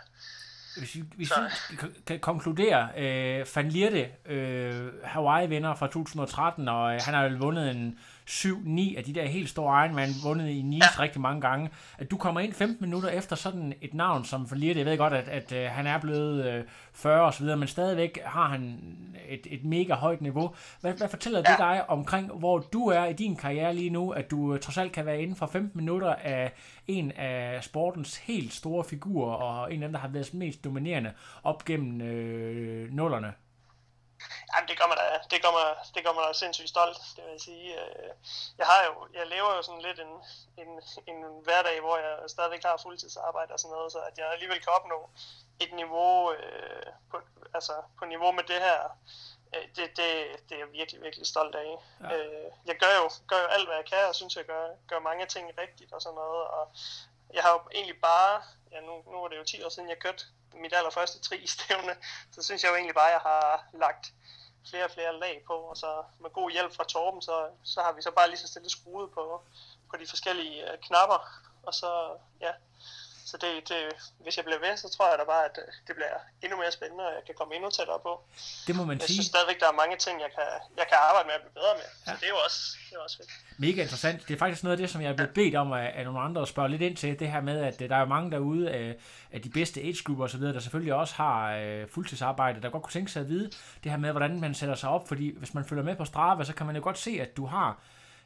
Hvis 0.79 0.95
vi, 0.95 1.01
hvis 1.15 1.31
vi 1.69 1.75
kan 2.07 2.19
konkludere, 2.19 2.89
øh, 2.97 3.45
Van 3.55 3.69
Lierde, 3.69 4.11
øh, 4.25 5.03
Hawaii-vinder 5.03 5.75
fra 5.75 5.87
2013, 5.87 6.67
og 6.67 6.93
øh, 6.93 6.99
han 7.05 7.13
har 7.13 7.23
jo 7.23 7.37
vundet 7.37 7.71
en 7.71 7.99
7-9 8.27 8.97
af 8.97 9.03
de 9.03 9.13
der 9.13 9.25
helt 9.25 9.49
store 9.49 9.85
Ironman, 9.85 10.09
vundet 10.23 10.49
i 10.49 10.61
Nice 10.61 10.87
ja. 10.97 11.01
rigtig 11.01 11.21
mange 11.21 11.41
gange, 11.41 11.69
at 11.97 12.11
du 12.11 12.17
kommer 12.17 12.41
ind 12.41 12.53
15 12.53 12.85
minutter 12.85 13.09
efter 13.09 13.35
sådan 13.35 13.73
et 13.81 13.93
navn 13.93 14.25
som 14.25 14.51
Van 14.51 14.63
Jeg 14.63 14.85
ved 14.85 14.97
godt, 14.97 15.13
at, 15.13 15.27
at, 15.27 15.51
at 15.51 15.69
han 15.69 15.87
er 15.87 15.97
blevet 15.99 16.45
øh, 16.45 16.63
40 16.93 17.21
og 17.21 17.33
så 17.33 17.43
videre, 17.43 17.57
men 17.57 17.67
stadigvæk 17.67 18.19
har 18.25 18.47
han 18.47 18.79
et, 19.29 19.47
et 19.49 19.65
mega 19.65 19.93
højt 19.93 20.21
niveau. 20.21 20.55
Hvad, 20.81 20.93
hvad 20.93 21.09
fortæller 21.09 21.39
ja. 21.39 21.51
det 21.51 21.57
dig 21.57 21.89
omkring, 21.89 22.31
hvor 22.31 22.59
du 22.59 22.87
er 22.87 23.05
i 23.05 23.13
din 23.13 23.35
karriere 23.35 23.75
lige 23.75 23.89
nu, 23.89 24.09
at 24.09 24.31
du 24.31 24.53
øh, 24.53 24.59
trods 24.59 24.77
alt 24.77 24.91
kan 24.91 25.05
være 25.05 25.21
inden 25.21 25.35
for 25.35 25.45
15 25.47 25.71
minutter 25.81 26.15
af 26.15 26.53
en 26.87 27.11
af 27.11 27.63
sportens 27.63 28.17
helt 28.17 28.53
store 28.53 28.83
figurer, 28.83 29.33
og 29.33 29.73
en 29.73 29.83
af 29.83 29.87
dem, 29.87 29.93
der 29.93 29.99
har 29.99 30.07
været 30.07 30.33
mest 30.33 30.63
dominerende 30.63 31.11
op 31.43 31.65
gennem 31.65 32.01
øh, 32.01 32.93
nullerne? 32.93 33.33
Jamen, 34.51 34.67
det 34.69 34.79
gør 34.79 34.87
mig 34.87 34.97
da, 34.97 35.19
det 35.31 35.41
gør 35.43 35.51
mig, 35.51 35.67
det 35.95 36.03
gør 36.05 36.13
mig 36.13 36.23
da 36.27 36.33
sindssygt 36.33 36.69
stolt, 36.69 36.97
det 37.15 37.23
vil 37.23 37.31
jeg 37.31 37.41
sige. 37.41 37.81
Øh, 37.81 38.11
jeg 38.57 38.65
har 38.71 38.79
jo, 38.85 39.07
jeg 39.13 39.27
lever 39.27 39.55
jo 39.55 39.61
sådan 39.61 39.81
lidt 39.81 39.99
en, 39.99 40.13
en, 40.57 40.69
en 41.11 41.19
hverdag, 41.43 41.79
hvor 41.79 41.97
jeg 41.97 42.17
stadigvæk 42.27 42.63
har 42.63 42.77
fuldtidsarbejde 42.83 43.53
og 43.53 43.59
sådan 43.59 43.75
noget, 43.75 43.91
så 43.91 43.99
at 43.99 44.17
jeg 44.17 44.31
alligevel 44.31 44.61
kan 44.61 44.73
opnå 44.73 45.09
et 45.59 45.73
niveau, 45.73 46.33
øh, 46.33 46.85
på, 47.11 47.17
altså 47.53 47.73
på 47.99 48.05
niveau 48.05 48.31
med 48.31 48.43
det 48.43 48.59
her, 48.67 48.79
øh, 49.55 49.65
det, 49.75 49.85
det, 49.97 50.09
det 50.47 50.55
er 50.55 50.59
jeg 50.59 50.71
virkelig, 50.71 51.01
virkelig 51.01 51.27
stolt 51.27 51.55
af. 51.55 51.71
Ja. 52.01 52.17
Øh, 52.17 52.51
jeg 52.65 52.75
gør 52.75 52.93
jo, 53.01 53.09
gør 53.27 53.41
jo 53.41 53.47
alt, 53.47 53.67
hvad 53.67 53.75
jeg 53.75 53.85
kan, 53.85 54.07
og 54.09 54.15
synes, 54.15 54.35
jeg 54.35 54.45
gør, 54.45 54.63
gør 54.87 54.99
mange 54.99 55.25
ting 55.25 55.51
rigtigt 55.57 55.93
og 55.93 56.01
sådan 56.01 56.15
noget, 56.15 56.47
og 56.47 56.71
jeg 57.33 57.43
har 57.43 57.51
jo 57.51 57.59
egentlig 57.73 58.01
bare, 58.01 58.41
ja 58.71 58.79
nu, 58.79 58.93
nu 59.11 59.23
er 59.23 59.27
det 59.27 59.37
jo 59.37 59.43
10 59.43 59.63
år 59.63 59.69
siden, 59.69 59.89
jeg 59.89 59.99
kørte 59.99 60.23
mit 60.53 60.73
allerførste 60.73 61.19
tri-stævne, 61.19 61.95
så 62.31 62.43
synes 62.43 62.63
jeg 62.63 62.69
jo 62.69 62.75
egentlig 62.75 62.95
bare, 62.95 63.07
at 63.07 63.13
jeg 63.13 63.21
har 63.21 63.65
lagt 63.73 64.13
flere 64.69 64.85
og 64.85 64.91
flere 64.91 65.19
lag 65.19 65.43
på, 65.47 65.53
og 65.53 65.77
så 65.77 66.03
med 66.19 66.29
god 66.29 66.51
hjælp 66.51 66.75
fra 66.75 66.83
Torben, 66.83 67.21
så, 67.21 67.49
så 67.63 67.81
har 67.81 67.91
vi 67.91 68.01
så 68.01 68.11
bare 68.11 68.29
lige 68.29 68.37
så 68.37 68.47
stille 68.47 68.69
skruet 68.69 69.11
på, 69.11 69.41
på 69.89 69.97
de 69.97 70.07
forskellige 70.07 70.71
øh, 70.71 70.77
knapper, 70.79 71.19
og 71.63 71.73
så, 71.73 72.17
ja, 72.41 72.51
så 73.29 73.35
det, 73.43 73.51
det, 73.69 73.81
hvis 74.23 74.35
jeg 74.37 74.45
bliver 74.47 74.61
ved, 74.65 74.73
så 74.83 74.87
tror 74.95 75.05
jeg 75.09 75.17
da 75.21 75.25
bare, 75.33 75.45
at 75.49 75.55
øh, 75.63 75.67
det 75.87 75.93
bliver 75.97 76.15
endnu 76.43 76.55
mere 76.61 76.71
spændende, 76.77 77.03
og 77.09 77.13
jeg 77.17 77.23
kan 77.27 77.35
komme 77.39 77.51
endnu 77.55 77.69
tættere 77.77 77.99
på. 78.07 78.13
Det 78.67 78.73
må 78.79 78.83
man 78.89 78.97
jeg 78.97 79.01
sige. 79.01 79.11
Jeg 79.11 79.17
synes 79.17 79.29
stadigvæk, 79.33 79.59
der 79.63 79.69
er 79.73 79.77
mange 79.83 79.97
ting, 80.05 80.15
jeg 80.25 80.31
kan, 80.37 80.49
jeg 80.79 80.85
kan 80.91 80.97
arbejde 81.07 81.25
med 81.29 81.35
at 81.39 81.43
blive 81.43 81.55
bedre 81.59 81.73
med. 81.81 81.87
Ja. 81.89 82.11
Så 82.11 82.13
det 82.19 82.25
er 82.29 82.33
jo 82.35 82.39
også, 82.47 82.61
det 82.87 82.95
er 82.97 83.01
også 83.07 83.17
fedt. 83.19 83.31
Mega 83.65 83.79
interessant. 83.85 84.17
Det 84.27 84.33
er 84.33 84.41
faktisk 84.43 84.63
noget 84.63 84.75
af 84.75 84.81
det, 84.81 84.89
som 84.93 84.99
jeg 85.03 85.09
er 85.13 85.17
blevet 85.19 85.33
bedt 85.39 85.55
om 85.63 85.69
af, 85.81 85.87
af 85.99 86.03
nogle 86.07 86.19
andre 86.27 86.41
at 86.45 86.51
spørge 86.53 86.69
lidt 86.73 86.83
ind 86.87 86.95
til. 87.01 87.19
Det 87.21 87.27
her 87.33 87.41
med, 87.49 87.57
at 87.69 87.77
øh, 87.81 87.89
der 87.91 87.97
er 88.03 88.05
mange 88.15 88.27
derude 88.35 88.65
af, 88.79 88.87
af 89.35 89.39
de 89.45 89.49
bedste 89.59 89.77
age-grupper 89.87 90.25
osv., 90.27 90.43
der 90.55 90.63
selvfølgelig 90.65 90.93
også 91.03 91.13
har 91.23 91.39
uh, 91.63 91.89
fuldtidsarbejde, 91.93 92.61
der 92.61 92.69
godt 92.69 92.83
kunne 92.83 92.97
tænke 92.97 93.11
sig 93.11 93.21
at 93.25 93.29
vide 93.33 93.47
det 93.83 93.89
her 93.91 93.99
med, 94.05 94.11
hvordan 94.11 94.33
man 94.39 94.53
sætter 94.59 94.75
sig 94.75 94.89
op. 94.89 95.07
Fordi 95.07 95.37
hvis 95.37 95.53
man 95.53 95.65
følger 95.65 95.83
med 95.83 95.95
på 95.95 96.05
Strava, 96.05 96.43
så 96.43 96.53
kan 96.53 96.65
man 96.65 96.75
jo 96.75 96.83
godt 96.83 96.97
se, 96.97 97.11
at 97.21 97.37
du 97.37 97.45
har 97.45 97.69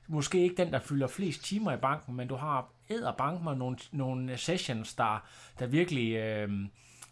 måske 0.07 0.43
ikke 0.43 0.55
den, 0.63 0.73
der 0.73 0.79
fylder 0.79 1.07
flest 1.07 1.43
timer 1.43 1.73
i 1.73 1.77
banken, 1.77 2.15
men 2.15 2.27
du 2.27 2.35
har 2.35 2.71
bank 3.17 3.43
med 3.43 3.55
nogle, 3.55 3.77
nogle 3.91 4.37
sessions, 4.37 4.93
der, 4.93 5.25
der 5.59 5.65
virkelig... 5.65 6.15
Øh, 6.15 6.49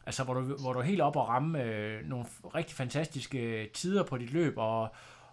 altså 0.06 0.24
hvor 0.24 0.34
du, 0.34 0.42
hvor 0.42 0.74
du 0.74 0.80
er 0.80 0.84
helt 0.84 1.02
op 1.02 1.16
og 1.16 1.28
ramme 1.28 1.64
øh, 1.64 2.10
nogle 2.10 2.26
rigtig 2.56 2.76
fantastiske 2.76 3.70
tider 3.74 4.04
på 4.04 4.18
dit 4.18 4.34
løb, 4.34 4.54
og, 4.58 4.82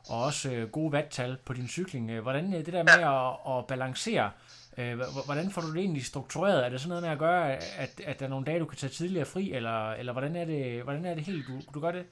og 0.08 0.24
også 0.24 0.52
øh, 0.52 0.68
gode 0.68 0.92
vattal 0.92 1.36
på 1.44 1.52
din 1.52 1.68
cykling. 1.68 2.10
Øh, 2.10 2.22
hvordan 2.22 2.54
øh, 2.54 2.66
det 2.66 2.72
der 2.72 2.82
med 2.82 3.02
at, 3.04 3.58
at 3.58 3.66
balancere, 3.66 4.30
øh, 4.78 5.00
hvordan 5.24 5.50
får 5.50 5.62
du 5.62 5.72
det 5.72 5.78
egentlig 5.78 6.04
struktureret? 6.04 6.64
Er 6.64 6.68
det 6.68 6.80
sådan 6.80 6.88
noget 6.88 7.02
med 7.02 7.10
at 7.10 7.18
gøre, 7.18 7.52
at, 7.52 8.00
at 8.04 8.20
der 8.20 8.26
er 8.26 8.30
nogle 8.30 8.46
dage, 8.46 8.60
du 8.60 8.64
kan 8.64 8.78
tage 8.78 8.90
tidligere 8.90 9.26
fri, 9.26 9.52
eller, 9.52 9.90
eller 9.90 10.12
hvordan, 10.12 10.36
er 10.36 10.44
det, 10.44 10.82
hvordan 10.82 11.04
er 11.04 11.14
det 11.14 11.24
helt, 11.24 11.46
du, 11.46 11.60
du 11.74 11.80
gør 11.80 11.92
det? 11.92 12.06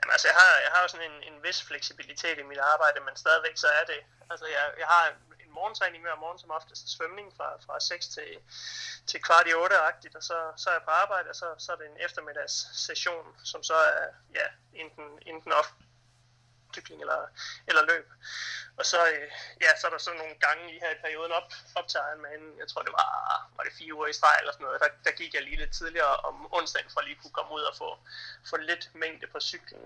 Jamen 0.00 0.12
altså, 0.12 0.28
jeg 0.28 0.36
har, 0.42 0.52
jeg 0.64 0.70
har 0.74 0.82
jo 0.82 0.88
sådan 0.88 1.10
en, 1.10 1.22
en 1.32 1.42
vis 1.42 1.62
fleksibilitet 1.62 2.38
i 2.38 2.42
mit 2.42 2.58
arbejde, 2.58 3.00
men 3.00 3.16
stadigvæk 3.16 3.56
så 3.56 3.68
er 3.80 3.84
det, 3.92 4.00
altså 4.30 4.46
jeg, 4.46 4.64
jeg 4.78 4.86
har 4.86 5.08
en 5.44 5.52
morgentræning 5.58 6.02
hver 6.02 6.16
morgen 6.16 6.38
som 6.38 6.50
oftest 6.50 6.88
svømning 6.96 7.32
fra, 7.36 7.48
fra 7.66 7.80
6 7.80 8.08
til, 8.08 8.30
til 9.06 9.22
kvart 9.22 9.46
i 9.46 9.52
8-agtigt, 9.64 10.16
og 10.16 10.22
så, 10.22 10.38
så 10.56 10.70
er 10.70 10.74
jeg 10.74 10.82
på 10.82 10.90
arbejde, 10.90 11.28
og 11.30 11.36
så, 11.36 11.46
så 11.58 11.72
er 11.72 11.76
det 11.76 11.86
en 11.86 12.04
eftermiddags 12.06 12.56
session, 12.86 13.26
som 13.44 13.62
så 13.62 13.74
er 13.74 14.06
ja, 14.34 14.46
enten, 14.74 15.06
enten 15.26 15.52
off 15.52 15.68
cykling 16.74 17.00
eller, 17.00 17.20
eller 17.68 17.82
løb. 17.90 18.06
Og 18.78 18.86
så, 18.86 19.00
øh, 19.12 19.30
ja, 19.64 19.70
så 19.78 19.86
er 19.86 19.90
der 19.90 19.98
så 19.98 20.12
nogle 20.12 20.34
gange 20.34 20.66
lige 20.66 20.80
her 20.80 20.90
i 20.90 21.02
perioden 21.04 21.32
op, 21.32 21.52
op 21.74 21.88
til 21.88 22.00
Ironman, 22.08 22.58
jeg 22.58 22.68
tror 22.68 22.82
det 22.82 22.92
var, 22.92 23.10
var 23.56 23.64
det 23.64 23.72
fire 23.78 23.94
uger 23.94 24.06
i 24.06 24.12
streg 24.12 24.36
eller 24.40 24.52
sådan 24.52 24.64
noget, 24.64 24.80
der, 24.80 24.88
der 25.04 25.10
gik 25.10 25.34
jeg 25.34 25.42
lige 25.42 25.56
lidt 25.56 25.72
tidligere 25.72 26.16
om 26.16 26.36
onsdagen 26.52 26.90
for 26.90 27.00
at 27.00 27.06
lige 27.06 27.18
kunne 27.22 27.36
komme 27.38 27.52
ud 27.54 27.60
og 27.70 27.76
få, 27.76 27.98
få 28.50 28.56
lidt 28.56 28.84
mængde 28.94 29.26
på 29.26 29.40
cyklen. 29.40 29.84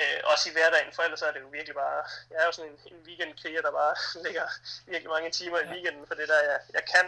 Øh, 0.00 0.20
også 0.24 0.48
i 0.48 0.52
hverdagen, 0.52 0.92
for 0.92 1.02
ellers 1.02 1.22
er 1.22 1.32
det 1.32 1.40
jo 1.40 1.48
virkelig 1.48 1.74
bare, 1.74 2.02
jeg 2.30 2.38
er 2.40 2.46
jo 2.46 2.52
sådan 2.52 2.70
en, 2.70 2.78
en 2.92 3.00
weekendkriger, 3.06 3.62
der 3.62 3.72
bare 3.72 3.94
ligger 4.24 4.46
virkelig 4.86 5.10
mange 5.10 5.30
timer 5.30 5.58
i 5.58 5.70
weekenden 5.72 6.06
for 6.06 6.14
det 6.14 6.28
der, 6.28 6.40
jeg, 6.50 6.60
jeg 6.76 6.84
kan. 6.92 7.06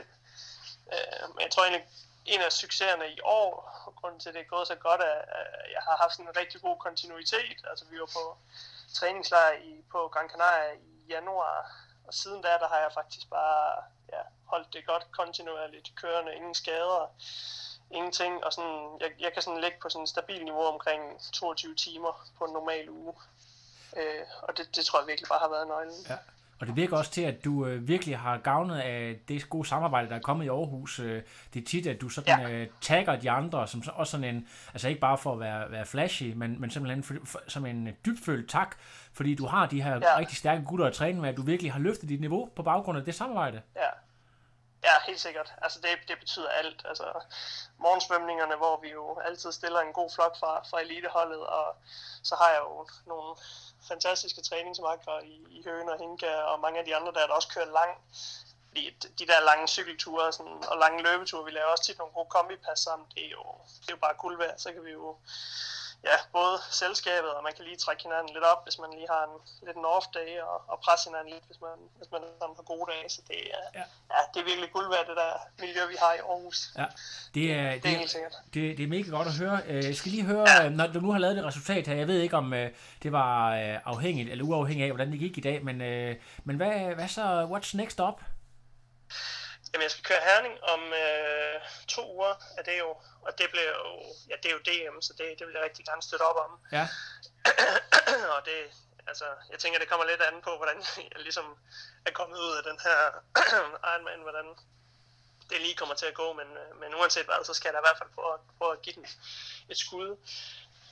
Øh, 0.94 1.24
men 1.34 1.40
jeg 1.40 1.50
tror 1.50 1.62
egentlig, 1.62 1.86
en 2.24 2.40
af 2.40 2.52
succeserne 2.52 3.08
i 3.10 3.20
år, 3.22 3.82
og 3.86 3.94
grunden 3.96 4.20
til, 4.20 4.28
at 4.28 4.34
det 4.34 4.40
er 4.40 4.54
gået 4.54 4.66
så 4.66 4.74
godt, 4.74 5.00
er, 5.00 5.18
at 5.40 5.72
jeg 5.72 5.82
har 5.88 5.96
haft 5.96 6.18
en 6.18 6.36
rigtig 6.36 6.60
god 6.60 6.78
kontinuitet. 6.78 7.58
Altså 7.70 7.84
vi 7.90 8.00
var 8.00 8.06
på 8.06 8.36
træningslejr 8.94 9.52
i, 9.52 9.84
på 9.92 10.08
Gran 10.08 10.28
Canaria 10.28 10.72
i 10.72 11.06
januar, 11.08 11.72
og 12.06 12.14
siden 12.14 12.42
da, 12.42 12.48
der 12.48 12.68
har 12.68 12.78
jeg 12.78 12.92
faktisk 12.94 13.30
bare 13.30 13.82
ja, 14.12 14.22
holdt 14.46 14.72
det 14.72 14.86
godt 14.86 15.12
kontinuerligt 15.12 15.92
kørende, 15.96 16.34
ingen 16.34 16.54
skader, 16.54 17.14
ingenting, 17.90 18.44
og 18.44 18.52
sådan, 18.52 18.96
jeg, 19.00 19.10
jeg 19.18 19.32
kan 19.32 19.42
sådan 19.42 19.60
ligge 19.60 19.78
på 19.82 19.88
sådan 19.88 20.02
et 20.02 20.08
stabilt 20.08 20.44
niveau 20.44 20.62
omkring 20.62 21.20
22 21.32 21.74
timer 21.74 22.28
på 22.38 22.44
en 22.44 22.52
normal 22.52 22.90
uge. 22.90 23.14
Øh, 23.96 24.24
og 24.42 24.56
det, 24.56 24.76
det 24.76 24.84
tror 24.84 24.98
jeg 24.98 25.08
virkelig 25.08 25.28
bare 25.28 25.38
har 25.38 25.48
været 25.48 25.68
nøglen. 25.68 26.06
Ja. 26.08 26.18
Og 26.62 26.68
det 26.68 26.76
virker 26.76 26.96
også 26.96 27.10
til, 27.10 27.22
at 27.22 27.44
du 27.44 27.66
øh, 27.66 27.88
virkelig 27.88 28.18
har 28.18 28.38
gavnet 28.38 28.78
af 28.78 29.16
det 29.28 29.50
gode 29.50 29.68
samarbejde, 29.68 30.08
der 30.08 30.14
er 30.14 30.20
kommet 30.20 30.44
i 30.44 30.48
Aarhus. 30.48 31.00
Øh, 31.00 31.22
det 31.54 31.60
er 31.60 31.64
tit, 31.64 31.86
at 31.86 32.00
du 32.00 32.08
sådan 32.08 32.40
ja. 32.40 32.50
øh, 32.50 32.66
tagger 32.80 33.16
de 33.16 33.30
andre, 33.30 33.66
som 33.68 33.82
også 33.94 34.10
sådan 34.10 34.34
en, 34.34 34.46
altså 34.74 34.88
ikke 34.88 35.00
bare 35.00 35.18
for 35.18 35.32
at 35.32 35.40
være, 35.40 35.70
være 35.70 35.86
flashy, 35.86 36.32
men, 36.36 36.60
men 36.60 36.70
simpelthen 36.70 37.02
for, 37.02 37.14
for, 37.24 37.40
som 37.48 37.66
en 37.66 37.88
dybfølt 38.06 38.50
tak, 38.50 38.76
fordi 39.12 39.34
du 39.34 39.46
har 39.46 39.66
de 39.66 39.82
her 39.82 39.94
ja. 39.94 40.18
rigtig 40.18 40.36
stærke 40.36 40.64
gutter 40.64 40.86
at 40.86 40.92
træne 40.92 41.20
med, 41.20 41.28
at 41.28 41.36
du 41.36 41.42
virkelig 41.42 41.72
har 41.72 41.80
løftet 41.80 42.08
dit 42.08 42.20
niveau 42.20 42.48
på 42.56 42.62
baggrund 42.62 42.98
af 42.98 43.04
det 43.04 43.14
samarbejde. 43.14 43.60
Ja, 43.76 43.88
Ja, 44.84 44.94
helt 45.06 45.20
sikkert. 45.20 45.52
Altså 45.62 45.80
det, 45.80 46.08
det 46.08 46.18
betyder 46.18 46.48
alt. 46.48 46.82
Altså 46.84 47.22
morgensvømningerne, 47.78 48.56
hvor 48.56 48.80
vi 48.80 48.90
jo 48.90 49.18
altid 49.18 49.52
stiller 49.52 49.80
en 49.80 49.92
god 49.92 50.10
flok 50.14 50.38
fra, 50.38 50.64
fra 50.70 50.80
eliteholdet, 50.80 51.46
og 51.46 51.76
så 52.22 52.34
har 52.34 52.48
jeg 52.50 52.60
jo 52.60 52.88
nogle 53.06 53.36
fantastiske 53.88 54.42
træningsmarker 54.42 55.20
i, 55.20 55.46
i 55.50 55.62
Høen 55.64 55.88
og 55.88 55.98
Hinka, 55.98 56.34
og 56.34 56.60
mange 56.60 56.78
af 56.78 56.84
de 56.84 56.96
andre, 56.96 57.12
der, 57.12 57.26
der 57.26 57.34
også 57.34 57.48
kører 57.48 57.72
lang. 57.80 57.90
Fordi 58.68 58.90
de 59.18 59.26
der 59.26 59.40
lange 59.40 59.68
cykelture 59.68 60.32
sådan, 60.32 60.64
og 60.68 60.78
lange 60.78 61.02
løbeture, 61.02 61.44
vi 61.44 61.50
laver 61.50 61.66
også 61.66 61.84
tit 61.84 61.98
nogle 61.98 62.14
gode 62.14 62.28
kombipas 62.28 62.78
sammen, 62.78 63.08
det 63.14 63.26
er 63.26 63.30
jo, 63.30 63.44
det 63.80 63.88
er 63.88 63.92
jo 63.92 63.96
bare 64.06 64.14
guld 64.14 64.38
værd. 64.38 64.58
Så 64.58 64.72
kan 64.72 64.84
vi 64.84 64.90
jo 64.90 65.16
ja, 66.08 66.16
både 66.38 66.56
selskabet, 66.82 67.30
og 67.36 67.42
man 67.46 67.52
kan 67.56 67.64
lige 67.64 67.76
trække 67.84 68.02
hinanden 68.06 68.30
lidt 68.36 68.46
op, 68.52 68.60
hvis 68.66 68.78
man 68.82 68.90
lige 68.98 69.08
har 69.14 69.22
en 69.28 69.34
lidt 69.66 69.76
en 69.76 69.86
off 69.96 70.06
day, 70.18 70.32
og, 70.50 70.56
og 70.72 70.76
presse 70.84 71.04
hinanden 71.08 71.30
lidt, 71.34 71.46
hvis 71.48 71.60
man, 71.66 71.76
hvis 71.98 72.10
man 72.14 72.22
har 72.40 72.62
gode 72.72 72.86
dage. 72.92 73.08
Så 73.14 73.20
det 73.28 73.38
er, 73.56 73.64
ja. 73.78 73.84
Ja, 74.14 74.20
det 74.32 74.38
er 74.40 74.46
virkelig 74.50 74.70
guld 74.76 74.88
værd, 74.94 75.06
det 75.10 75.16
der 75.22 75.32
miljø, 75.64 75.82
vi 75.94 75.96
har 76.04 76.12
i 76.18 76.20
Aarhus. 76.32 76.58
Ja, 76.80 76.86
det 77.34 77.44
er, 77.58 77.70
det, 77.72 77.82
det 77.82 77.92
er 77.92 77.98
helt 77.98 78.14
sikkert. 78.16 78.34
Det, 78.54 78.62
det 78.76 78.82
er 78.84 78.92
mega 78.96 79.08
godt 79.18 79.28
at 79.32 79.36
høre. 79.42 79.56
Øh, 79.66 79.84
jeg 79.90 79.96
skal 79.96 80.10
lige 80.12 80.26
høre, 80.32 80.46
ja. 80.50 80.68
når 80.68 80.86
du 80.86 81.00
nu 81.00 81.10
har 81.12 81.18
lavet 81.18 81.36
det 81.36 81.44
resultat 81.44 81.86
her, 81.86 81.94
jeg 81.94 82.08
ved 82.08 82.18
ikke, 82.20 82.36
om 82.36 82.54
øh, 82.54 82.70
det 83.02 83.12
var 83.12 83.32
øh, 83.56 83.78
afhængigt 83.84 84.30
eller 84.30 84.44
uafhængigt 84.44 84.86
af, 84.86 84.92
hvordan 84.92 85.12
det 85.12 85.20
gik 85.20 85.38
i 85.38 85.40
dag, 85.40 85.64
men, 85.64 85.78
men 86.44 86.56
hvad, 86.56 86.94
hvad 86.94 87.08
så, 87.08 87.24
what's 87.52 87.76
next 87.76 88.00
up? 88.00 88.22
Jamen, 89.72 89.82
jeg 89.82 89.90
skal 89.90 90.04
køre 90.04 90.20
Herning 90.28 90.54
om 90.62 90.92
øh, 90.92 91.60
to 91.88 92.14
uger, 92.14 92.34
er 92.58 92.62
det 92.62 92.78
jo. 92.78 92.90
Og 93.26 93.38
det 93.38 93.50
bliver 93.50 93.72
jo, 93.82 93.86
ja, 94.30 94.36
det 94.42 94.48
er 94.50 94.56
jo 94.56 94.66
DM, 94.68 95.00
så 95.00 95.12
det, 95.18 95.38
det 95.38 95.46
vil 95.46 95.54
jeg 95.54 95.64
rigtig 95.64 95.84
gerne 95.84 96.02
støtte 96.02 96.22
op 96.22 96.36
om. 96.36 96.52
Ja. 96.72 96.88
og 98.34 98.40
det, 98.48 98.58
altså, 99.06 99.24
jeg 99.50 99.58
tænker, 99.58 99.78
det 99.78 99.88
kommer 99.88 100.06
lidt 100.06 100.22
an 100.22 100.42
på, 100.42 100.56
hvordan 100.56 100.78
jeg 101.12 101.20
ligesom 101.26 101.56
er 102.06 102.10
kommet 102.10 102.38
ud 102.38 102.56
af 102.56 102.62
den 102.62 102.78
her 102.86 102.98
Ironman, 103.92 104.22
hvordan 104.22 104.46
det 105.50 105.60
lige 105.60 105.74
kommer 105.74 105.94
til 105.94 106.06
at 106.06 106.14
gå, 106.14 106.32
men, 106.32 106.48
øh, 106.56 106.80
men 106.80 106.94
uanset 106.94 107.26
hvad, 107.26 107.44
så 107.44 107.54
skal 107.54 107.68
jeg 107.68 107.74
da 107.74 107.78
i 107.78 107.86
hvert 107.88 107.98
fald 107.98 108.14
prøve, 108.14 108.38
prøve 108.58 108.72
at 108.72 108.82
give 108.82 108.94
den 108.94 109.06
et 109.68 109.78
skud. 109.78 110.08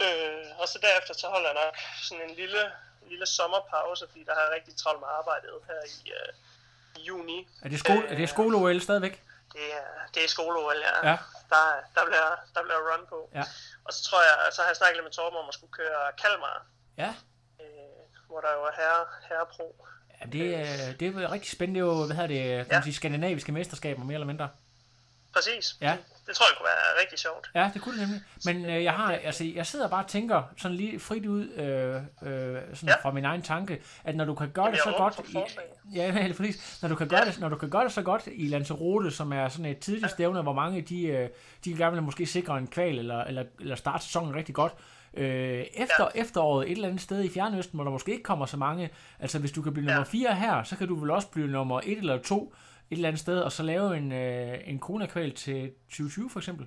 Øh, 0.05 0.47
og 0.61 0.69
så 0.69 0.79
derefter, 0.83 1.15
så 1.15 1.29
holder 1.29 1.53
jeg 1.53 1.65
nok 1.65 1.77
sådan 2.03 2.31
en 2.31 2.35
lille, 2.37 2.73
lille 3.11 3.27
sommerpause, 3.27 4.09
fordi 4.09 4.25
der 4.25 4.35
har 4.35 4.43
jeg 4.43 4.53
rigtig 4.53 4.77
travlt 4.77 5.01
med 5.01 5.09
arbejdet 5.09 5.55
her 5.67 5.81
i, 5.97 6.11
øh, 6.11 6.33
juni. 6.99 7.49
Er 7.63 7.69
det, 7.69 7.79
skole, 7.79 8.05
øh, 8.05 8.13
er 8.13 8.17
det 8.17 8.29
skole-OL 8.29 8.81
stadigvæk? 8.81 9.23
Det 9.53 9.61
er, 9.73 9.87
det 10.15 10.25
er 10.25 10.29
skole-OL, 10.29 10.77
ja. 10.77 11.11
ja. 11.11 11.17
Der, 11.51 11.65
der, 11.95 12.05
bliver, 12.07 12.29
der 12.55 12.63
bliver 12.63 12.81
run 12.93 13.07
på. 13.09 13.31
Ja. 13.35 13.45
Og 13.85 13.93
så 13.93 14.05
tror 14.05 14.19
jeg, 14.19 14.53
så 14.53 14.63
har 14.63 14.69
jeg 14.69 14.77
snakket 14.77 14.97
lidt 14.97 15.05
med 15.05 15.13
Torben 15.13 15.39
om 15.39 15.49
at 15.49 15.55
skulle 15.55 15.73
køre 15.73 16.13
Kalmar. 16.23 16.67
Ja. 16.97 17.15
Øh, 17.61 17.67
hvor 18.27 18.41
der 18.41 18.53
jo 18.53 18.63
er 18.65 18.73
herre, 18.77 19.05
herre 19.29 19.47
pro. 19.47 19.87
Ja, 20.21 20.27
det, 20.27 20.55
er, 20.55 20.93
det 20.93 21.09
er 21.09 21.33
rigtig 21.33 21.51
spændende. 21.51 21.81
Det 21.81 21.87
er 21.87 21.93
jo, 21.93 22.07
hvad 22.07 22.17
hedder 22.17 22.57
det, 22.57 22.67
kan 22.67 22.77
ja. 22.77 22.83
sige, 22.83 22.95
skandinaviske 22.95 23.53
mesterskaber, 23.53 24.05
mere 24.05 24.15
eller 24.15 24.27
mindre. 24.27 24.49
Præcis. 25.33 25.77
Ja. 25.81 25.97
Det 26.31 26.37
tror 26.37 26.47
jeg 26.47 26.57
kunne 26.57 26.67
være 26.67 27.03
rigtig 27.03 27.19
sjovt. 27.19 27.51
Ja, 27.55 27.71
det 27.75 27.83
kunne 27.83 28.01
det 28.01 28.09
nemlig. 28.09 28.23
Men 28.45 28.65
øh, 28.65 28.85
jeg 28.85 28.93
har, 28.93 29.13
altså, 29.13 29.45
jeg 29.55 29.67
sidder 29.67 29.89
bare 29.89 30.05
og 30.05 30.11
tænker 30.11 30.43
sådan 30.59 30.77
lige 30.77 31.01
frit 31.01 31.27
ud 31.27 31.49
øh, 31.49 31.95
øh, 31.97 32.03
sådan 32.75 32.89
ja. 32.89 32.95
fra 33.03 33.11
min 33.11 33.25
egen 33.25 33.43
tanke, 33.43 33.83
at 34.05 34.17
når 34.17 34.25
du 34.25 34.35
kan 34.35 34.51
gøre 34.51 34.65
Jamen, 34.65 34.75
det 34.75 34.85
så 34.85 34.95
godt, 34.97 35.21
i, 35.29 35.39
ja, 35.95 36.13
helt 36.23 36.37
præcis, 36.37 36.83
når 36.83 36.89
du 36.89 36.95
kan 36.95 37.09
gøre 37.09 37.21
ja. 37.21 37.31
det, 37.31 37.41
når 37.41 37.49
du 37.49 37.57
kan 37.57 37.71
gøre 37.71 37.85
det 37.85 37.93
så 37.93 38.03
godt 38.03 38.23
i 38.33 38.49
Lanzarote, 38.49 39.11
som 39.11 39.33
er 39.33 39.49
sådan 39.49 39.67
et 39.67 39.79
tidligt 39.79 40.03
ja. 40.03 40.09
stævne, 40.09 40.43
hvor 40.43 40.53
mange 40.53 40.83
de, 40.83 41.03
øh, 41.07 41.29
de 41.65 41.77
gerne 41.77 41.93
vil 41.93 42.03
måske 42.03 42.27
sikre 42.27 42.59
en 42.59 42.67
kval 42.67 42.99
eller, 42.99 43.25
eller, 43.25 43.45
eller 43.61 43.77
starte 43.77 44.05
sæsonen 44.05 44.35
rigtig 44.35 44.55
godt. 44.55 44.73
Øh, 45.15 45.65
efter 45.75 46.09
ja. 46.15 46.21
efteråret 46.21 46.67
et 46.67 46.73
eller 46.73 46.89
andet 46.89 47.01
sted 47.01 47.25
i 47.25 47.31
Fjernøsten, 47.35 47.77
hvor 47.77 47.85
der 47.85 47.91
måske 47.91 48.13
ikke 48.13 48.23
kommer 48.23 48.47
så 48.47 48.57
mange, 48.57 48.91
altså 49.19 49.39
hvis 49.39 49.53
du 49.53 49.63
kan 49.63 49.73
blive 49.73 49.87
nummer 49.87 50.05
4 50.05 50.35
her, 50.35 50.63
så 50.63 50.77
kan 50.77 50.89
du 50.89 50.95
vel 50.95 51.11
også 51.11 51.29
blive 51.29 51.47
nummer 51.49 51.81
1 51.85 51.99
eller 51.99 52.19
2 52.19 52.55
et 52.91 52.97
eller 52.97 53.09
andet 53.09 53.21
sted, 53.21 53.39
og 53.41 53.53
så 53.53 53.63
lave 53.63 53.97
en, 53.97 54.13
øh, 54.13 54.59
en 54.65 54.79
Kona-kval 54.79 55.35
til 55.35 55.73
2020 55.89 56.31
for 56.31 56.39
eksempel? 56.41 56.67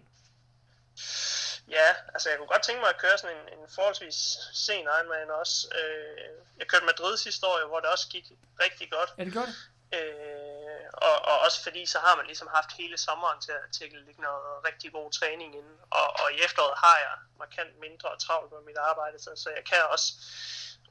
Ja, 1.70 1.90
altså 2.14 2.30
jeg 2.30 2.38
kunne 2.38 2.54
godt 2.56 2.64
tænke 2.64 2.82
mig 2.82 2.90
at 2.90 3.02
køre 3.04 3.18
sådan 3.18 3.38
en, 3.38 3.60
en 3.60 3.66
forholdsvis 3.76 4.20
sen 4.54 4.84
Ironman 4.96 5.32
også. 5.42 5.58
Øh, 5.80 6.34
jeg 6.60 6.68
kørte 6.68 6.86
Madrid 6.86 7.18
sidste 7.18 7.48
år, 7.48 7.68
hvor 7.68 7.80
det 7.80 7.90
også 7.90 8.08
gik 8.10 8.26
rigtig 8.64 8.92
godt. 8.92 9.10
Ja, 9.18 9.24
det 9.26 9.34
gjorde 9.34 9.48
det. 9.48 9.58
Øh, 9.98 10.84
og, 11.08 11.16
og 11.30 11.36
også 11.46 11.60
fordi, 11.64 11.86
så 11.86 12.00
har 12.06 12.16
man 12.16 12.26
ligesom 12.26 12.50
haft 12.58 12.72
hele 12.80 12.98
sommeren 12.98 13.40
til, 13.42 13.54
til 13.76 13.84
at 13.86 13.92
lægge 14.08 14.22
noget 14.22 14.66
rigtig 14.70 14.90
god 14.98 15.12
træning 15.12 15.56
ind. 15.56 15.72
Og, 16.00 16.08
og 16.22 16.28
i 16.36 16.38
efteråret 16.46 16.78
har 16.86 16.98
jeg 17.06 17.16
markant 17.44 17.80
mindre 17.86 18.10
travlt 18.26 18.52
med 18.52 18.62
mit 18.70 18.78
arbejde, 18.78 19.18
så, 19.24 19.32
så 19.44 19.50
jeg 19.58 19.64
kan 19.72 19.82
også 19.96 20.08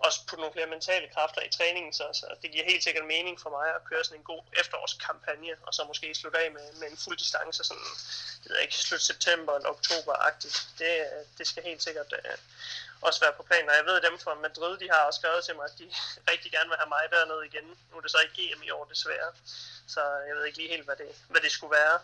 også 0.06 0.18
putte 0.26 0.40
nogle 0.42 0.56
flere 0.56 0.72
mentale 0.76 1.08
kræfter 1.14 1.42
i 1.42 1.50
træningen, 1.58 1.92
så, 1.92 2.06
så 2.12 2.26
det 2.42 2.50
giver 2.52 2.64
helt 2.64 2.84
sikkert 2.84 3.06
mening 3.14 3.40
for 3.40 3.50
mig 3.50 3.68
at 3.74 3.84
køre 3.84 4.04
sådan 4.04 4.18
en 4.18 4.24
god 4.32 4.42
efterårskampagne, 4.60 5.54
og 5.66 5.74
så 5.74 5.84
måske 5.84 6.14
slutte 6.14 6.38
af 6.38 6.50
med, 6.50 6.66
med 6.80 6.88
en 6.90 6.96
fuld 7.04 7.18
distance, 7.18 7.64
sådan, 7.64 7.90
jeg 8.44 8.50
ved 8.50 8.58
ikke, 8.60 8.76
slut 8.76 9.02
september 9.02 9.52
eller 9.56 9.70
oktober-agtigt. 9.76 10.56
Det, 10.78 10.90
det 11.38 11.46
skal 11.46 11.62
helt 11.62 11.82
sikkert 11.82 12.12
uh, 12.12 12.38
også 13.00 13.20
være 13.20 13.32
på 13.32 13.42
planen, 13.42 13.68
og 13.70 13.76
jeg 13.76 13.86
ved 13.86 14.00
dem 14.00 14.18
fra 14.18 14.34
Madrid, 14.34 14.78
de 14.78 14.90
har 14.92 15.02
også 15.08 15.20
skrevet 15.20 15.44
til 15.44 15.56
mig, 15.56 15.64
at 15.64 15.78
de 15.78 15.86
rigtig 16.32 16.52
gerne 16.52 16.68
vil 16.68 16.80
have 16.82 16.92
mig 16.96 17.04
dernede 17.10 17.46
igen. 17.50 17.66
Nu 17.90 17.96
er 17.96 18.00
det 18.00 18.10
så 18.10 18.20
ikke 18.26 18.52
EM 18.52 18.62
i 18.62 18.70
år, 18.70 18.84
desværre, 18.84 19.30
så 19.94 20.02
jeg 20.28 20.34
ved 20.36 20.44
ikke 20.44 20.58
lige 20.58 20.74
helt, 20.74 20.84
hvad 20.84 20.96
det, 20.96 21.10
hvad 21.28 21.40
det 21.40 21.52
skulle 21.52 21.74
være. 21.80 22.00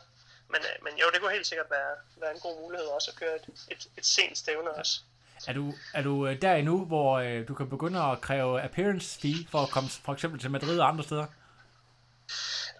Men, 0.52 0.60
uh, 0.68 0.84
men 0.84 0.92
jo, 1.00 1.10
det 1.10 1.20
kunne 1.20 1.38
helt 1.38 1.46
sikkert 1.52 1.70
være, 1.70 1.94
være 2.16 2.32
en 2.34 2.40
god 2.40 2.56
mulighed 2.60 2.86
også 2.86 3.10
at 3.10 3.16
køre 3.16 3.36
et, 3.36 3.46
et, 3.70 3.82
et 3.98 4.06
sent 4.06 4.38
stævne 4.38 4.70
også. 4.70 5.00
Er 5.46 5.52
du, 5.52 5.74
er 5.94 6.02
du 6.02 6.26
øh, 6.26 6.42
der 6.42 6.54
endnu, 6.54 6.84
hvor 6.84 7.18
øh, 7.18 7.48
du 7.48 7.54
kan 7.54 7.70
begynde 7.70 8.02
at 8.02 8.20
kræve 8.20 8.62
appearance 8.62 9.20
fee 9.20 9.46
for 9.50 9.58
at 9.58 9.70
komme 9.70 9.90
for 10.04 10.12
eksempel 10.12 10.40
til 10.40 10.50
Madrid 10.50 10.78
og 10.78 10.88
andre 10.88 11.04
steder? 11.04 11.26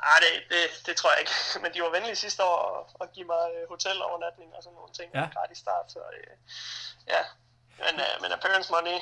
Nej, 0.07 0.19
det, 0.25 0.33
det, 0.53 0.87
det 0.87 0.97
tror 0.97 1.11
jeg 1.13 1.21
ikke. 1.21 1.37
Men 1.63 1.75
de 1.75 1.83
var 1.83 1.91
venlige 1.97 2.17
sidste 2.17 2.43
år 2.45 2.59
at, 2.79 2.85
at 3.03 3.13
give 3.15 3.27
mig 3.27 3.45
øh, 3.55 3.69
hotelovernatning 3.69 4.51
og 4.57 4.63
sådan 4.63 4.77
nogle 4.81 4.93
ting. 4.99 5.09
Ja. 5.15 5.27
Gratis 5.37 5.59
start, 5.59 5.87
så 5.95 6.01
øh, 6.19 6.35
ja. 7.15 7.23
Men, 7.85 7.95
øh, 8.05 8.15
men 8.23 8.31
appearance 8.37 8.69
money, 8.75 8.99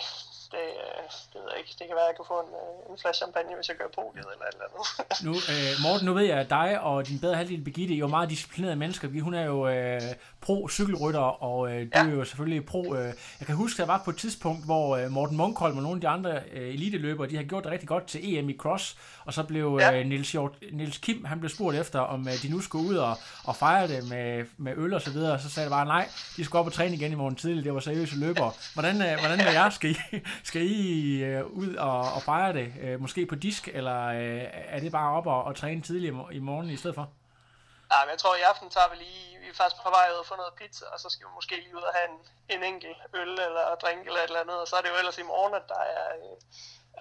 det, 0.55 0.67
øh, 0.83 1.03
det 1.33 1.39
ved 1.43 1.49
jeg 1.53 1.59
ikke. 1.61 1.73
Det 1.79 1.87
kan 1.89 1.97
være, 1.99 2.07
at 2.09 2.13
jeg 2.13 2.19
kan 2.21 2.27
få 2.33 2.39
en, 2.47 2.53
øh, 2.63 2.91
en 2.91 2.99
flaske 3.03 3.19
champagne, 3.23 3.55
hvis 3.59 3.69
jeg 3.71 3.77
gør 3.83 3.91
på 3.99 4.03
eller 4.17 4.31
et 4.31 4.55
eller 4.57 4.67
andet. 4.69 4.85
nu, 5.27 5.35
øh, 5.53 5.73
Morten, 5.85 6.05
nu 6.09 6.13
ved 6.19 6.27
jeg, 6.33 6.39
at 6.45 6.51
dig 6.51 6.81
og 6.81 7.09
din 7.09 7.19
bedre 7.25 7.37
halvdel 7.41 7.61
Birgitte 7.67 7.95
er 7.95 7.99
jo 7.99 8.09
meget 8.17 8.31
disciplinerede 8.31 8.77
mennesker. 8.77 9.23
Hun 9.29 9.35
er 9.35 9.45
jo 9.53 9.69
øh, 9.69 10.01
pro-cykelrytter, 10.41 11.29
og 11.49 11.59
øh, 11.71 11.81
du 11.83 11.99
ja. 11.99 12.07
er 12.07 12.11
jo 12.11 12.25
selvfølgelig 12.25 12.67
pro... 12.67 12.95
Øh, 12.95 13.13
jeg 13.41 13.47
kan 13.47 13.55
huske, 13.55 13.83
at 13.83 13.87
der 13.87 13.93
var 13.93 14.03
på 14.05 14.11
et 14.11 14.17
tidspunkt, 14.17 14.65
hvor 14.65 14.97
øh, 14.97 15.11
Morten 15.11 15.37
Munkholm 15.37 15.77
og 15.77 15.83
nogle 15.83 15.97
af 15.97 16.01
de 16.01 16.09
andre 16.09 16.33
øh, 16.53 16.75
eliteløbere, 16.75 17.29
de 17.29 17.37
har 17.37 17.43
gjort 17.43 17.65
det 17.65 17.73
rigtig 17.73 17.89
godt 17.89 18.07
til 18.07 18.21
EM 18.37 18.49
i 18.49 18.57
cross, 18.57 18.97
og 19.25 19.35
så 19.35 19.43
blev 19.43 19.79
ja. 19.81 19.99
øh, 20.01 20.07
Niels, 20.07 20.33
Hjort, 20.33 20.53
Niels 20.73 20.99
Kim, 20.99 21.25
han 21.25 21.41
blev 21.41 21.51
spurgt 21.51 21.77
efter, 21.77 22.01
om 22.01 22.29
øh, 22.29 22.35
de 22.43 22.49
nu 22.49 22.61
skulle 22.61 22.89
ud 22.89 22.97
og, 22.97 23.19
og 23.45 23.57
fejre 23.57 23.89
det 23.89 24.09
med, 24.09 24.45
med 24.57 24.73
øl 24.77 24.95
og 24.95 25.03
så 25.03 25.11
videre, 25.11 25.33
og 25.33 25.41
så 25.41 25.51
sagde 25.51 25.65
det 25.65 25.73
bare, 25.73 25.87
nej, 25.87 26.09
de 26.37 26.45
skulle 26.45 26.61
op 26.61 26.67
og 26.67 26.73
træne 26.73 26.95
igen 26.95 27.13
i 27.13 27.15
morgen 27.15 27.37
tidlig, 27.37 27.65
det 27.65 27.75
var 27.75 27.81
seriøse 27.81 28.19
løbere. 28.19 28.53
Hvordan, 28.75 29.03
øh, 29.03 29.19
hvordan 29.19 29.39
jer? 29.41 29.71
Skal 29.71 29.91
I, 29.91 29.97
skal 30.45 30.63
I 30.63 31.25
øh, 31.25 31.47
ud 31.47 31.75
og, 31.75 32.01
og 32.17 32.23
fejre 32.23 32.53
det? 32.53 32.73
Øh, 32.81 33.01
måske 33.01 33.27
på 33.27 33.35
disk, 33.35 33.69
eller 33.69 34.07
øh, 34.07 34.45
er 34.75 34.81
det 34.81 34.93
bare 34.93 35.17
op 35.17 35.27
og, 35.27 35.45
og 35.45 35.57
træne 35.57 35.83
tidligere 35.83 36.35
i 36.35 36.39
morgen 36.39 36.71
i 36.71 36.77
stedet 36.77 36.95
for? 36.95 37.09
Ja, 37.93 37.99
men 38.05 38.11
jeg 38.11 38.19
tror, 38.19 38.35
i 38.37 38.49
aften 38.53 38.71
tager 38.71 38.91
vi 38.93 38.97
lige, 39.05 39.39
vi 39.43 39.49
er 39.49 39.59
faktisk 39.61 39.83
på 39.83 39.91
vej 39.91 40.07
ud 40.13 40.19
og 40.25 40.27
få 40.27 40.37
noget 40.37 40.55
pizza, 40.61 40.85
og 40.93 40.99
så 41.01 41.09
skal 41.11 41.27
vi 41.27 41.33
måske 41.35 41.55
lige 41.65 41.77
ud 41.77 41.87
og 41.91 41.95
have 41.99 42.09
en, 42.13 42.19
en 42.55 42.63
enkelt 42.73 43.01
øl 43.21 43.33
eller 43.47 43.65
drink 43.83 44.01
eller 44.07 44.21
et 44.21 44.31
eller 44.31 44.45
andet, 44.45 44.59
og 44.63 44.67
så 44.69 44.75
er 44.77 44.83
det 44.83 44.91
jo 44.93 44.99
ellers 45.01 45.19
i 45.19 45.31
morgen, 45.33 45.55
at 45.61 45.67
der 45.69 45.83
er 45.97 46.07
øh, 46.19 46.37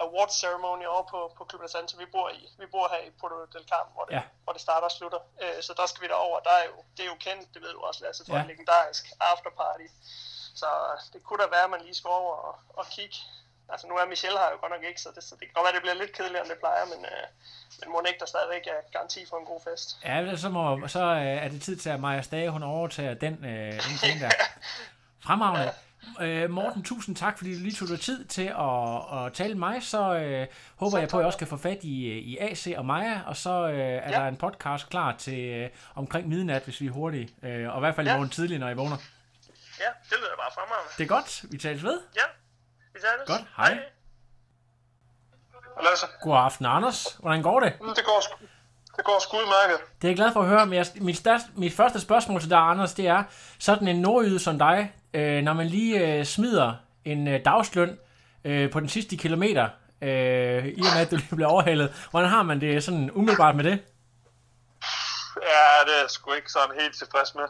award 0.06 0.32
ceremony 0.42 0.86
over 0.94 1.04
på, 1.12 1.20
på 1.38 1.42
Club 1.50 1.62
Santo, 1.70 1.98
vi 1.98 2.06
bor 2.06 2.30
i. 2.30 2.42
Vi 2.62 2.66
bor 2.74 2.86
her 2.94 3.02
i 3.08 3.12
Puerto 3.20 3.38
del 3.54 3.66
Carmen, 3.72 3.94
hvor 3.96 4.06
det, 4.06 4.14
ja. 4.18 4.24
hvor 4.44 4.54
det 4.54 4.62
starter 4.62 4.88
og 4.92 4.96
slutter. 5.00 5.22
Øh, 5.44 5.58
så 5.66 5.72
der 5.80 5.86
skal 5.86 6.02
vi 6.04 6.08
derover. 6.14 6.40
Der 6.40 6.56
er 6.62 6.66
jo, 6.72 6.76
det 6.96 7.02
er 7.06 7.10
jo 7.14 7.18
kendt, 7.28 7.54
det 7.54 7.62
ved 7.62 7.72
du 7.74 7.80
også, 7.90 8.00
Lasse, 8.04 8.26
for 8.26 8.36
ja. 8.36 8.42
en 8.42 8.48
legendarisk 8.48 9.06
afterparty. 9.20 9.88
Så 10.56 10.66
det 11.14 11.24
kunne 11.24 11.42
da 11.44 11.48
være, 11.56 11.64
at 11.64 11.74
man 11.76 11.82
lige 11.82 11.96
skal 12.00 12.10
over 12.10 12.36
og, 12.48 12.56
og 12.80 12.86
kigge. 12.96 13.18
Altså 13.70 13.88
nu 13.88 13.94
er 13.96 14.06
Michelle 14.06 14.40
her 14.40 14.50
jo 14.54 14.58
godt 14.62 14.72
nok 14.76 14.84
ikke, 14.90 15.02
så 15.02 15.10
det, 15.16 15.24
så 15.24 15.36
det 15.40 15.46
kan 15.48 15.54
godt 15.56 15.66
være, 15.66 15.74
at 15.74 15.78
det 15.78 15.86
bliver 15.86 16.02
lidt 16.02 16.14
kedeligere, 16.18 16.44
end 16.44 16.52
det 16.54 16.60
plejer, 16.60 16.86
men, 16.86 17.06
øh, 17.12 17.26
men 17.80 17.92
må 17.92 18.02
ikke 18.08 18.20
der 18.20 18.26
stadigvæk 18.26 18.68
er 18.68 18.92
garanti 18.96 19.26
for 19.30 19.38
en 19.38 19.46
god 19.46 19.62
fest. 19.68 19.88
Ja, 20.06 20.36
så, 20.36 20.50
må, 20.50 20.88
så 20.88 21.04
øh, 21.04 21.44
er 21.46 21.48
det 21.48 21.62
tid 21.62 21.78
til, 21.78 21.90
at 21.90 22.00
Maja 22.00 22.22
Stage, 22.22 22.50
hun 22.50 22.64
overtager 22.64 23.14
den, 23.14 23.46
øh, 23.46 23.80
ting 24.04 24.20
der. 24.22 24.32
Fremragende. 25.26 25.64
Ja. 25.64 25.72
Øh, 26.22 26.50
Morten, 26.50 26.84
tusind 26.84 27.16
tak, 27.16 27.38
fordi 27.38 27.54
du 27.54 27.60
lige 27.60 27.76
tog 27.76 27.88
dig 27.88 28.00
tid 28.00 28.26
til 28.26 28.54
at, 28.60 29.26
at 29.26 29.34
tale 29.34 29.54
med 29.54 29.60
mig. 29.60 29.84
Så 29.84 30.16
øh, 30.16 30.48
håber 30.76 30.92
så 30.92 30.98
jeg 30.98 31.10
på, 31.10 31.18
at 31.18 31.22
jeg 31.22 31.28
også 31.28 31.38
kan 31.38 31.48
få 31.48 31.58
fat 31.58 31.84
i, 31.84 32.20
i 32.20 32.38
AC 32.38 32.68
og 32.78 32.86
Maja, 32.86 33.22
og 33.26 33.38
så 33.38 33.68
øh, 33.68 33.80
er 33.80 34.12
ja. 34.12 34.20
der 34.20 34.28
en 34.28 34.36
podcast 34.36 34.90
klar 34.90 35.16
til 35.18 35.40
øh, 35.40 35.70
omkring 35.96 36.28
midnat, 36.28 36.64
hvis 36.64 36.82
vi 36.82 36.88
er 36.88 36.92
hurtige. 36.92 37.30
Øh, 37.44 37.70
og 37.74 37.78
i 37.78 37.80
hvert 37.80 37.96
fald 37.96 38.08
ja. 38.08 38.14
i 38.14 38.18
morgen 38.18 38.30
tidlig, 38.30 38.60
når 38.60 38.70
I 38.70 38.74
vågner. 38.74 38.98
Ja, 39.80 39.90
det 40.10 40.18
lyder 40.22 40.36
bare 40.38 40.52
fremragende. 40.54 40.92
Det 40.98 41.04
er 41.04 41.08
godt. 41.08 41.46
Vi 41.52 41.58
tales 41.58 41.84
ved. 41.84 42.00
Ja, 42.16 42.28
vi 42.94 43.00
tales. 43.00 43.28
Godt. 43.28 43.42
Hej. 43.58 43.74
Hej. 43.74 43.84
Lasse. 45.84 46.06
God 46.22 46.38
aften, 46.38 46.66
Anders. 46.66 47.18
Hvordan 47.20 47.42
går 47.42 47.60
det? 47.60 47.74
Mm, 47.82 47.96
det 47.96 48.06
går 48.06 48.22
sgu. 48.22 48.46
Det 48.98 49.06
går 49.06 49.20
sgu 49.20 49.38
udmærket. 49.38 49.86
Det 50.02 50.08
er 50.08 50.10
jeg 50.12 50.16
glad 50.16 50.34
for 50.34 50.42
at 50.42 50.48
høre, 50.48 50.66
men 50.66 50.74
jeg, 50.78 50.86
mit, 50.96 51.18
største, 51.18 51.50
mit 51.56 51.74
første 51.74 52.00
spørgsmål 52.02 52.42
til 52.42 52.50
dig, 52.50 52.58
Anders, 52.58 52.94
det 52.94 53.08
er, 53.08 53.24
sådan 53.60 53.88
en 53.88 54.02
nordjyde 54.02 54.40
som 54.40 54.60
dig, 54.60 54.94
øh, 55.14 55.44
når 55.44 55.54
man 55.54 55.68
lige 55.68 56.00
øh, 56.20 56.26
smider 56.26 56.74
en 57.06 57.28
øh, 57.28 57.46
dagsløn 57.46 58.00
øh, 58.46 58.72
på 58.72 58.80
den 58.80 58.90
sidste 58.90 59.18
kilometer, 59.18 59.70
øh, 60.02 60.66
i 60.66 60.82
og 60.82 60.94
med 60.96 61.02
at 61.02 61.12
du 61.12 61.16
lige 61.16 61.36
bliver 61.36 61.50
overhalet, 61.50 62.08
hvordan 62.12 62.30
har 62.30 62.44
man 62.44 62.62
det 62.62 62.84
sådan 62.84 63.12
umiddelbart 63.12 63.56
med 63.56 63.64
det? 63.64 63.84
Ja, 65.42 65.86
det 65.86 65.96
er 65.96 66.02
jeg 66.02 66.10
sgu 66.10 66.34
ikke 66.34 66.52
sådan 66.52 66.80
helt 66.80 66.98
tilfreds 66.98 67.36
med. 67.36 67.44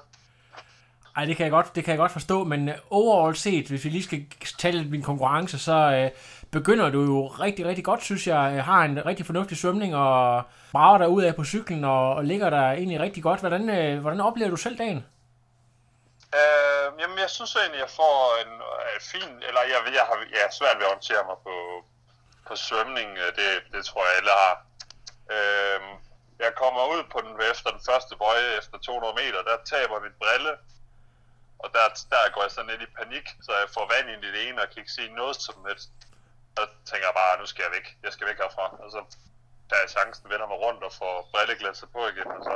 Ej, 1.17 1.25
det 1.25 1.37
kan 1.37 1.43
jeg 1.43 1.51
godt, 1.51 1.75
det 1.75 1.83
kan 1.83 1.91
jeg 1.91 1.97
godt 1.97 2.11
forstå, 2.11 2.43
men 2.43 2.69
øh, 2.69 2.75
overall 2.89 3.35
set, 3.35 3.67
hvis 3.67 3.83
vi 3.83 3.89
lige 3.89 4.03
skal 4.03 4.25
tale 4.59 4.77
lidt 4.77 4.91
min 4.91 5.03
konkurrence, 5.03 5.59
så 5.59 5.77
øh, 5.97 6.11
begynder 6.51 6.89
du 6.89 7.01
jo 7.01 7.27
rigtig, 7.27 7.65
rigtig 7.65 7.85
godt, 7.85 8.03
synes 8.03 8.27
jeg. 8.27 8.53
jeg 8.55 8.63
har 8.63 8.81
en 8.83 9.05
rigtig 9.05 9.25
fornuftig 9.25 9.57
svømning 9.57 9.95
og 9.95 10.43
brager 10.71 10.97
dig 10.97 11.09
ud 11.09 11.23
af 11.23 11.35
på 11.35 11.43
cyklen 11.43 11.83
og, 11.83 12.15
og 12.15 12.23
ligger 12.25 12.49
der 12.49 12.71
egentlig 12.71 12.99
rigtig 12.99 13.23
godt. 13.23 13.39
Hvordan, 13.39 13.69
øh, 13.69 14.01
hvordan 14.01 14.21
oplever 14.21 14.49
du 14.49 14.55
selv 14.55 14.77
dagen? 14.77 15.05
Øh, 16.39 16.87
jamen, 17.01 17.17
jeg 17.25 17.29
synes 17.29 17.55
egentlig, 17.55 17.79
jeg 17.85 17.93
får 18.01 18.15
en 18.43 18.53
øh, 18.71 18.97
fin, 19.11 19.31
eller 19.47 19.61
jeg, 19.71 19.79
jeg 19.99 20.05
har 20.09 20.17
jeg 20.31 20.57
svært 20.59 20.77
ved 20.77 20.85
at 20.85 20.91
orientere 20.93 21.23
mig 21.29 21.37
på, 21.47 21.55
på 22.47 22.53
svømning. 22.55 23.09
Øh, 23.23 23.29
det, 23.39 23.49
det 23.73 23.81
tror 23.85 24.01
jeg 24.07 24.15
alle 24.19 24.33
har. 24.43 24.53
Øh, 25.35 25.79
jeg 26.43 26.51
kommer 26.61 26.81
ud 26.93 27.03
på 27.13 27.17
den 27.25 27.33
efter 27.51 27.69
den 27.75 27.83
første 27.89 28.13
bøje 28.21 28.47
efter 28.59 28.75
200 28.77 29.13
meter, 29.21 29.39
der 29.49 29.55
taber 29.73 30.05
mit 30.05 30.17
brille, 30.21 30.53
og 31.63 31.67
der, 31.75 31.85
der 32.11 32.33
går 32.33 32.41
jeg 32.41 32.51
sådan 32.51 32.71
lidt 32.71 32.87
i 32.87 32.95
panik, 32.99 33.25
så 33.45 33.51
jeg 33.61 33.69
får 33.75 33.85
vand 33.93 34.09
ind 34.13 34.23
i 34.25 34.31
det 34.35 34.41
ene 34.47 34.61
og 34.61 34.67
kan 34.69 34.79
ikke 34.83 34.97
se 34.99 35.05
noget 35.21 35.35
som 35.35 35.65
helst. 35.67 35.91
Så 36.57 36.63
tænker 36.89 37.07
jeg 37.07 37.19
bare, 37.21 37.39
nu 37.39 37.45
skal 37.45 37.63
jeg 37.63 37.71
væk. 37.77 37.87
Jeg 38.05 38.11
skal 38.13 38.27
væk 38.27 38.39
herfra. 38.43 38.65
Og 38.83 38.91
så 38.95 39.01
tager 39.69 39.83
jeg 39.83 39.89
chancen, 39.97 40.29
vender 40.33 40.47
mig 40.51 40.59
rundt 40.65 40.83
og 40.87 40.93
får 41.01 41.29
brilleglasset 41.31 41.89
på 41.95 42.01
igen, 42.13 42.29
og 42.37 42.41
så 42.49 42.55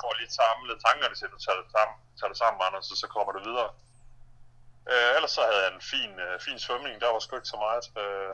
får 0.00 0.12
lige 0.20 0.32
samlet 0.40 0.76
tankerne 0.86 1.14
til, 1.14 1.24
at 1.28 1.34
du 1.36 1.40
tager 1.46 1.58
det 1.62 1.70
sammen, 1.76 1.96
tager 2.18 2.30
det 2.32 2.38
sammen 2.42 2.58
Anders, 2.66 2.90
og 2.92 2.98
så 3.02 3.06
kommer 3.14 3.32
du 3.32 3.40
videre. 3.48 3.70
Øh, 4.92 5.10
ellers 5.16 5.32
så 5.36 5.42
havde 5.48 5.62
jeg 5.64 5.72
en 5.74 5.86
fin, 5.92 6.12
øh, 6.26 6.40
fin 6.46 6.58
svømning, 6.58 7.00
der 7.00 7.12
var 7.12 7.18
sgu 7.18 7.36
ikke 7.36 7.54
så 7.54 7.60
meget. 7.66 7.84
Øh, 8.02 8.32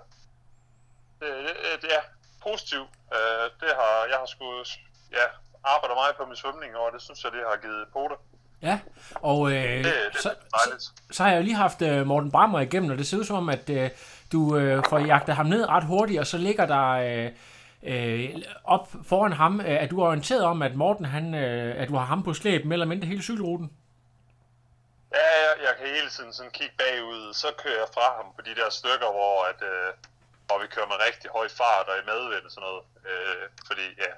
det, 1.20 1.28
det, 1.46 1.54
øh, 1.66 1.76
det 1.82 1.90
er 1.98 2.02
positivt. 2.48 2.92
Øh, 3.16 3.46
det 3.62 3.72
har, 3.80 3.94
jeg 4.10 4.18
har 4.22 4.28
sgu 4.34 4.46
ja, 5.18 5.26
arbejdet 5.64 5.96
meget 5.96 6.16
på 6.16 6.24
min 6.26 6.36
svømning, 6.42 6.76
og 6.76 6.92
det 6.92 7.02
synes 7.02 7.24
jeg, 7.24 7.32
det 7.32 7.42
har 7.50 7.56
givet 7.56 7.88
på 7.92 8.02
det. 8.10 8.18
Ja, 8.62 8.78
og 9.14 9.52
øh, 9.52 9.84
det, 9.84 9.84
det 9.84 10.22
så, 10.22 10.34
så, 10.48 10.92
så 11.10 11.22
har 11.22 11.30
jeg 11.30 11.38
jo 11.38 11.42
lige 11.42 11.54
haft 11.54 11.82
øh, 11.82 12.06
Morten 12.06 12.30
Brammer 12.30 12.60
igennem, 12.60 12.90
og 12.90 12.98
det 12.98 13.06
ser 13.06 13.16
ud 13.16 13.24
som 13.24 13.36
om, 13.36 13.48
at 13.48 13.70
øh, 13.70 13.90
du 14.32 14.56
øh, 14.56 14.82
får 14.88 14.98
jagtet 14.98 15.34
ham 15.34 15.46
ned 15.46 15.68
ret 15.68 15.84
hurtigt, 15.84 16.20
og 16.20 16.26
så 16.26 16.38
ligger 16.38 16.66
der 16.66 16.88
øh, 16.90 17.30
øh, 17.82 18.42
op 18.64 18.88
foran 19.04 19.32
ham, 19.32 19.60
øh, 19.60 19.82
at 19.82 19.90
du 19.90 20.00
er 20.00 20.06
orienteret 20.06 20.44
om, 20.44 20.62
at 20.62 20.74
Morten, 20.74 21.04
han, 21.04 21.34
øh, 21.34 21.82
at 21.82 21.88
du 21.88 21.96
har 21.96 22.04
ham 22.04 22.22
på 22.22 22.34
slæb 22.34 22.64
med 22.64 22.72
eller 22.72 22.86
mindre 22.86 23.06
hele 23.08 23.22
cykelruten. 23.22 23.70
Ja, 25.14 25.28
jeg, 25.44 25.54
jeg 25.66 25.72
kan 25.78 25.86
hele 25.96 26.10
tiden 26.10 26.32
sådan 26.32 26.52
kigge 26.58 26.74
bagud, 26.78 27.34
så 27.34 27.48
kører 27.62 27.78
jeg 27.78 27.90
fra 27.94 28.06
ham 28.16 28.28
på 28.36 28.42
de 28.48 28.54
der 28.60 28.70
stykker, 28.70 29.10
hvor, 29.18 29.36
at, 29.50 29.60
øh, 29.72 29.88
hvor 30.46 30.58
vi 30.62 30.66
kører 30.74 30.88
med 30.92 30.98
rigtig 31.06 31.30
høj 31.38 31.48
fart 31.60 31.86
og 31.90 31.96
i 32.02 32.08
medvind 32.12 32.44
og 32.48 32.52
sådan 32.54 32.66
noget. 32.68 32.82
Øh, 33.10 33.44
fordi 33.68 33.86
ja, 34.04 34.12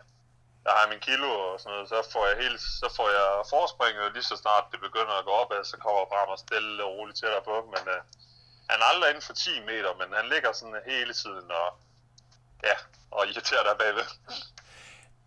der 0.65 0.71
har 0.75 0.81
jeg 0.83 0.93
min 0.95 1.07
kilo 1.09 1.31
og 1.47 1.55
sådan 1.61 1.73
noget, 1.75 1.89
så 1.93 1.99
får 2.15 2.25
jeg, 2.31 2.37
helt, 2.45 2.61
så 2.81 2.87
får 2.97 3.09
jeg 3.19 3.29
forspringet 3.55 4.15
lige 4.15 4.29
så 4.31 4.37
snart 4.43 4.65
det 4.73 4.81
begynder 4.87 5.15
at 5.19 5.27
gå 5.29 5.35
op, 5.43 5.51
så 5.71 5.77
kommer 5.83 5.99
jeg 6.01 6.29
og 6.35 6.39
stille 6.47 6.85
og 6.87 6.91
roligt 6.97 7.19
tættere 7.21 7.45
på. 7.51 7.57
Men 7.75 7.83
øh, 7.95 8.01
han 8.71 8.77
er 8.83 8.87
aldrig 8.93 9.09
inden 9.11 9.27
for 9.29 9.35
10 9.35 9.51
meter, 9.71 9.91
men 10.01 10.09
han 10.19 10.27
ligger 10.33 10.51
sådan 10.59 10.81
hele 10.93 11.13
tiden 11.23 11.47
og, 11.63 11.69
ja, 12.69 12.77
og 13.17 13.21
irriterer 13.31 13.65
der 13.69 13.75
bagved. 13.83 14.09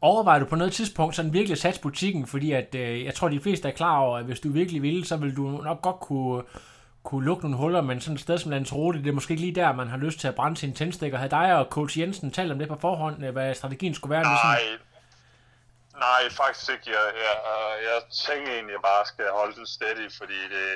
Overvejer 0.02 0.40
du 0.40 0.46
på 0.46 0.56
noget 0.56 0.74
tidspunkt 0.74 1.16
sådan 1.16 1.34
virkelig 1.34 1.58
sats 1.58 1.80
butikken, 1.80 2.28
fordi 2.28 2.52
at, 2.52 2.76
øh, 2.76 3.06
jeg 3.06 3.14
tror, 3.16 3.28
de 3.30 3.46
fleste 3.46 3.68
er 3.68 3.80
klar 3.82 3.98
over, 3.98 4.18
at 4.18 4.26
hvis 4.26 4.40
du 4.40 4.50
virkelig 4.50 4.82
ville, 4.82 5.06
så 5.06 5.16
vil 5.18 5.38
du 5.38 5.44
nok 5.44 5.82
godt 5.82 6.00
kunne, 6.00 6.44
kunne 7.04 7.26
lukke 7.26 7.44
nogle 7.44 7.58
huller, 7.58 7.82
men 7.82 8.02
sådan 8.02 8.16
et 8.16 8.22
sted 8.22 8.38
som 8.38 8.52
Lanzarote, 8.52 9.00
det 9.00 9.08
er 9.08 9.14
måske 9.14 9.32
ikke 9.32 9.44
lige 9.44 9.56
der, 9.56 9.74
man 9.74 9.88
har 9.88 9.98
lyst 9.98 10.20
til 10.20 10.28
at 10.28 10.36
brænde 10.36 10.58
sine 10.58 10.74
tændstikker. 10.74 11.18
Havde 11.18 11.32
dig 11.32 11.58
og 11.58 11.66
coach 11.70 12.00
Jensen 12.00 12.32
talt 12.32 12.52
om 12.52 12.60
det 12.60 12.68
på 12.68 12.78
forhånd, 12.82 13.26
øh, 13.26 13.32
hvad 13.32 13.56
strategien 13.56 13.94
skulle 13.94 14.12
være? 14.12 14.24
Nej, 14.24 14.60
sådan? 14.60 14.80
Nej, 16.06 16.22
faktisk 16.42 16.70
ikke. 16.74 16.88
Jeg, 16.98 17.08
jeg, 17.26 17.36
jeg 17.90 17.98
tænker 18.26 18.52
egentlig, 18.54 18.74
at 18.74 18.80
jeg 18.80 18.88
bare 18.92 19.06
skal 19.06 19.26
holde 19.40 19.56
den 19.56 19.68
steady, 19.68 20.08
fordi 20.20 20.40
det, 20.56 20.68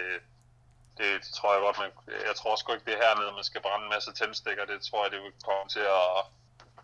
det, 0.98 1.12
tror 1.38 1.54
jeg 1.54 1.62
godt, 1.62 1.78
man, 1.80 1.92
jeg 2.30 2.36
tror 2.36 2.56
sgu 2.56 2.74
ikke, 2.74 2.86
det 2.86 2.94
er 2.94 3.04
hernede, 3.06 3.32
man 3.40 3.44
skal 3.50 3.62
brænde 3.62 3.86
en 3.86 3.94
masse 3.96 4.12
tændstikker. 4.14 4.66
Det 4.66 4.78
tror 4.88 5.04
jeg, 5.04 5.12
det 5.12 5.22
vil 5.22 5.32
komme 5.50 5.70
til 5.76 5.86
at 6.00 6.10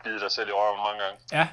bide 0.04 0.20
dig 0.20 0.32
selv 0.32 0.50
i 0.50 0.52
røven 0.52 0.80
mange 0.88 1.00
gange. 1.04 1.20
Ja, 1.32 1.48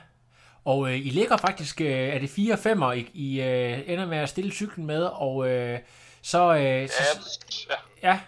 og 0.65 0.89
øh, 0.89 0.95
I 0.95 1.11
ligger 1.11 1.37
faktisk, 1.37 1.81
øh, 1.81 2.15
er 2.15 2.19
det 2.19 2.31
4 2.31 2.59
5 2.59 2.83
I, 2.83 3.11
I 3.15 3.41
øh, 3.41 3.91
ender 3.91 4.07
med 4.07 4.19
at 4.19 4.29
stille 4.29 4.53
cyklen 4.53 4.87
med, 4.87 5.05
og 5.05 5.49
øh, 5.49 5.79
så... 6.23 6.55
Øh, 6.55 6.89
så 6.89 7.03
ja, 7.71 7.75
ja. 8.03 8.09
ja. 8.09 8.21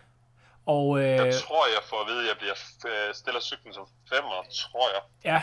Og, 0.66 0.98
øh, 0.98 1.04
jeg 1.04 1.34
tror, 1.34 1.66
jeg 1.66 1.82
får 1.90 2.00
at 2.00 2.06
vide, 2.06 2.22
at 2.22 2.28
jeg 2.28 2.36
bliver 2.38 2.54
øh, 2.86 3.14
stiller 3.14 3.40
cyklen 3.40 3.74
som 3.74 3.86
femmer, 4.12 4.44
tror 4.52 4.88
jeg. 4.94 5.02
Ja. 5.24 5.42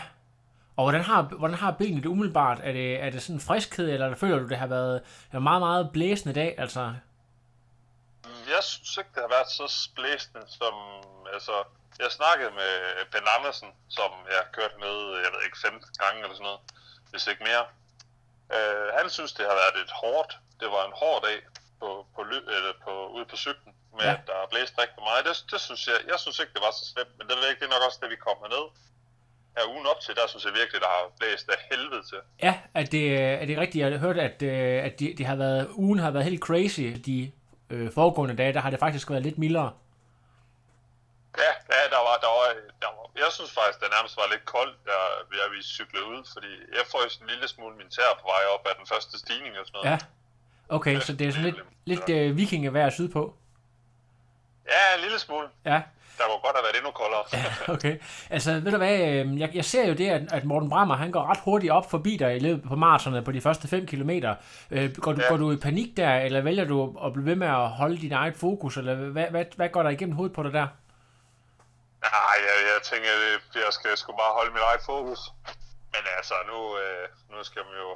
Og 0.78 0.84
hvordan 0.84 1.04
har, 1.10 1.22
hvordan 1.22 1.60
har 1.64 1.70
benet 1.70 2.02
det 2.02 2.10
umiddelbart? 2.14 2.58
Er 2.68 2.72
det, 2.72 2.88
er 3.04 3.10
det 3.10 3.22
sådan 3.22 3.46
friskhed, 3.50 3.88
eller 3.94 4.16
føler 4.22 4.38
du, 4.38 4.48
det 4.48 4.62
har 4.64 4.70
været 4.78 4.96
en 5.34 5.42
meget, 5.42 5.62
meget 5.68 5.90
blæsende 5.92 6.34
dag? 6.40 6.50
Altså? 6.58 6.82
Jeg 8.54 8.62
synes 8.70 8.96
ikke, 9.00 9.12
det 9.14 9.22
har 9.26 9.32
været 9.36 9.50
så 9.58 9.66
blæsende, 9.96 10.42
som... 10.58 10.74
Altså, 11.34 11.54
jeg 12.02 12.10
snakkede 12.20 12.50
med 12.60 12.72
Ben 13.12 13.28
Andersen, 13.36 13.68
som 13.96 14.10
jeg 14.30 14.38
har 14.42 14.48
kørt 14.58 14.74
med, 14.84 14.94
jeg 15.24 15.30
ved 15.34 15.40
ikke, 15.46 15.58
15 15.66 16.02
gange 16.02 16.18
eller 16.22 16.36
sådan 16.36 16.48
noget, 16.50 16.62
hvis 17.10 17.26
ikke 17.30 17.42
mere. 17.50 17.64
Uh, 18.56 18.86
han 18.98 19.06
synes, 19.16 19.32
det 19.38 19.44
har 19.50 19.56
været 19.62 19.76
et 19.84 19.92
hårdt, 20.02 20.32
det 20.60 20.68
var 20.74 20.82
en 20.88 20.96
hård 21.02 21.20
dag 21.28 21.38
på, 21.80 21.88
på, 22.14 22.20
eller 22.56 22.74
på, 22.84 22.92
ude 23.16 23.26
på 23.32 23.36
cyklen, 23.44 23.72
med 23.96 24.04
ja. 24.08 24.14
at 24.14 24.20
der 24.28 24.36
er 24.42 24.46
blæst 24.52 24.74
rigtig 24.82 25.02
meget. 25.08 25.22
Det, 25.28 25.34
det 25.52 25.60
synes 25.66 25.82
jeg, 25.90 25.98
jeg 26.12 26.18
synes 26.22 26.38
ikke, 26.42 26.54
det 26.56 26.62
var 26.66 26.72
så 26.78 26.84
slemt, 26.92 27.14
men 27.18 27.24
det, 27.28 27.34
ikke, 27.50 27.60
det 27.60 27.68
er 27.68 27.74
nok 27.76 27.86
også 27.88 28.00
det, 28.02 28.10
vi 28.14 28.26
kommer 28.28 28.46
ned. 28.56 28.64
Her 29.56 29.68
ugen 29.68 29.86
op 29.86 30.00
til, 30.00 30.14
der 30.14 30.26
synes 30.28 30.44
jeg 30.44 30.52
virkelig, 30.54 30.80
der 30.80 30.86
har 30.86 31.10
blæst 31.18 31.48
af 31.48 31.58
helvede 31.70 32.02
til. 32.02 32.18
Ja, 32.42 32.60
er 32.74 32.84
det, 32.84 33.04
er 33.42 33.46
det 33.46 33.58
rigtigt? 33.58 33.82
Jeg 33.82 33.92
har 33.92 33.98
hørt, 33.98 34.18
at, 34.18 34.42
øh, 34.42 34.84
at 34.84 35.00
de, 35.00 35.14
de 35.18 35.24
har 35.24 35.36
været, 35.36 35.68
ugen 35.72 35.98
har 35.98 36.10
været 36.10 36.24
helt 36.24 36.42
crazy. 36.42 36.80
De 37.06 37.32
øh, 37.70 37.92
foregående 37.92 38.36
dage, 38.36 38.52
der 38.52 38.60
har 38.60 38.70
det 38.70 38.78
faktisk 38.78 39.10
været 39.10 39.22
lidt 39.22 39.38
mildere. 39.38 39.72
Ja, 41.38 41.52
ja 41.74 41.82
der 41.94 42.00
var, 42.08 42.16
der 42.24 42.30
var, 42.36 42.46
der 42.82 42.90
var, 42.96 43.04
jeg 43.22 43.30
synes 43.36 43.52
faktisk, 43.58 43.80
det 43.80 43.88
nærmest 43.96 44.16
var 44.16 44.26
lidt 44.34 44.44
koldt, 44.44 44.76
der, 44.84 45.00
da 45.30 45.44
vi 45.54 45.62
cyklede 45.62 46.06
ud, 46.06 46.22
fordi 46.32 46.50
jeg 46.78 46.84
får 46.90 47.00
en 47.22 47.28
lille 47.32 47.48
smule 47.48 47.76
min 47.76 47.90
tær 47.96 48.10
på 48.20 48.26
vej 48.32 48.42
op 48.54 48.66
af 48.70 48.74
den 48.78 48.86
første 48.92 49.18
stigning 49.18 49.58
og 49.58 49.66
sådan 49.66 49.76
noget. 49.78 49.90
Ja, 49.90 49.98
okay, 50.76 50.94
ja, 50.94 51.00
så 51.00 51.12
det 51.12 51.26
er 51.26 51.32
sådan 51.32 51.44
lidt, 51.50 51.60
lidt 51.84 52.30
uh, 52.30 52.36
vikingevejr 52.36 52.90
sydpå. 52.90 53.22
Ja, 54.72 54.82
en 54.96 55.00
lille 55.00 55.18
smule. 55.18 55.48
Ja. 55.64 55.82
Der 56.18 56.24
kunne 56.24 56.42
godt 56.46 56.56
have 56.56 56.64
været 56.66 56.76
endnu 56.76 56.90
koldere. 56.90 57.24
ja, 57.38 57.72
okay. 57.74 57.94
Altså, 58.30 58.52
ved 58.52 58.72
du 58.72 58.76
hvad, 58.76 59.00
øhm, 59.00 59.38
jeg, 59.38 59.50
jeg 59.54 59.64
ser 59.64 59.88
jo 59.88 59.94
det, 59.94 60.08
at, 60.08 60.32
at 60.32 60.44
Morten 60.44 60.70
Brammer, 60.70 60.96
han 60.96 61.10
går 61.10 61.30
ret 61.30 61.38
hurtigt 61.44 61.72
op 61.72 61.90
forbi 61.90 62.16
dig 62.16 62.36
i 62.36 62.38
løbet 62.38 62.68
på 62.68 62.76
maratonerne 62.76 63.24
på 63.24 63.32
de 63.32 63.40
første 63.40 63.68
5 63.68 63.86
km. 63.86 64.10
Øh, 64.70 64.96
går, 64.96 65.12
du, 65.12 65.20
ja. 65.20 65.28
går 65.28 65.36
du 65.36 65.52
i 65.52 65.56
panik 65.56 65.96
der, 65.96 66.14
eller 66.14 66.40
vælger 66.40 66.64
du 66.64 66.96
at 67.04 67.12
blive 67.12 67.26
ved 67.26 67.36
med 67.36 67.46
at 67.46 67.68
holde 67.68 67.98
dit 68.00 68.12
eget 68.12 68.36
fokus, 68.36 68.76
eller 68.76 68.94
hvad, 68.94 69.26
hvad, 69.30 69.44
hvad 69.56 69.68
går 69.68 69.82
der 69.82 69.90
igennem 69.90 70.16
hovedet 70.16 70.34
på 70.36 70.42
dig 70.42 70.52
der? 70.52 70.66
Nej, 72.02 72.36
jeg, 72.46 72.56
jeg 72.72 72.80
tænker, 72.90 73.10
at 73.10 73.64
jeg 73.64 73.72
skal 73.78 73.96
sgu 73.96 74.12
bare 74.12 74.32
holde 74.38 74.52
mit 74.52 74.62
eget 74.62 74.82
fokus. 74.86 75.20
Men 75.92 76.02
altså, 76.16 76.34
nu, 76.50 76.58
øh, 76.82 77.04
nu 77.30 77.44
skal 77.44 77.62
man 77.68 77.76
jo... 77.84 77.90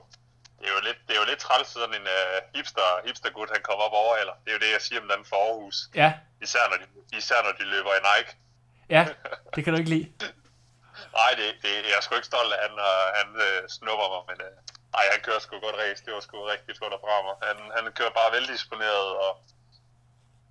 Det 0.63 0.71
er 0.71 0.75
jo 0.79 0.83
lidt, 0.89 1.01
det 1.07 1.13
er 1.17 1.21
jo 1.23 1.27
lidt 1.31 1.43
træls, 1.47 1.69
sådan 1.69 1.95
en 2.01 2.07
uh, 2.17 2.37
hipster, 2.55 2.89
hipstergut, 3.07 3.51
han 3.57 3.63
kommer 3.69 3.85
op 3.85 3.97
over, 4.03 4.15
eller 4.23 4.35
det 4.43 4.49
er 4.51 4.57
jo 4.59 4.63
det, 4.65 4.71
jeg 4.77 4.83
siger 4.87 5.01
om 5.03 5.09
den 5.13 5.25
for 5.31 5.39
Aarhus. 5.47 5.79
Ja. 5.95 6.11
Især 6.47 6.65
når 6.71 6.79
de, 6.83 6.87
især 7.21 7.39
når 7.47 7.53
de 7.61 7.65
løber 7.75 7.93
i 8.01 8.03
Nike. 8.11 8.31
Ja, 8.97 9.03
det 9.55 9.61
kan 9.65 9.73
du 9.73 9.79
ikke 9.79 9.95
lide. 9.97 10.09
Nej, 11.19 11.31
det, 11.39 11.47
det, 11.63 11.73
jeg 11.91 11.97
er 11.99 12.05
sgu 12.05 12.15
ikke 12.15 12.33
stolt 12.35 12.53
af, 12.53 12.59
at 12.59 12.63
han, 12.67 12.75
uh, 12.91 13.07
han 13.19 13.29
uh, 13.47 13.61
snupper 13.77 14.09
mig, 14.15 14.23
men 14.31 14.39
uh, 14.47 14.53
ej, 14.99 15.05
han 15.13 15.21
kører 15.27 15.41
sgu 15.45 15.53
godt 15.67 15.79
race. 15.83 16.05
Det 16.05 16.13
var 16.15 16.23
sgu 16.27 16.37
rigtig 16.55 16.73
godt 16.83 16.95
at 16.97 17.01
mig. 17.29 17.37
Han, 17.49 17.59
han 17.77 17.85
kører 17.99 18.15
bare 18.21 18.35
veldisponeret, 18.37 19.09
og 19.25 19.31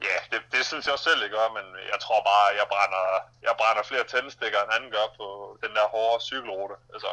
ja, 0.08 0.15
det, 0.32 0.39
det 0.54 0.62
synes 0.69 0.84
jeg 0.86 0.93
også 0.95 1.08
selv, 1.10 1.30
gør, 1.36 1.47
men 1.58 1.65
jeg 1.91 2.00
tror 2.06 2.19
bare, 2.32 2.47
jeg 2.60 2.67
brænder, 2.74 3.04
jeg 3.47 3.54
brænder 3.62 3.84
flere 3.89 4.06
tændstikker, 4.12 4.60
end 4.62 4.71
han 4.78 4.86
gør 4.95 5.08
på 5.19 5.26
den 5.63 5.71
der 5.78 5.86
hårde 5.95 6.24
cykelrute. 6.30 6.76
Altså, 6.93 7.12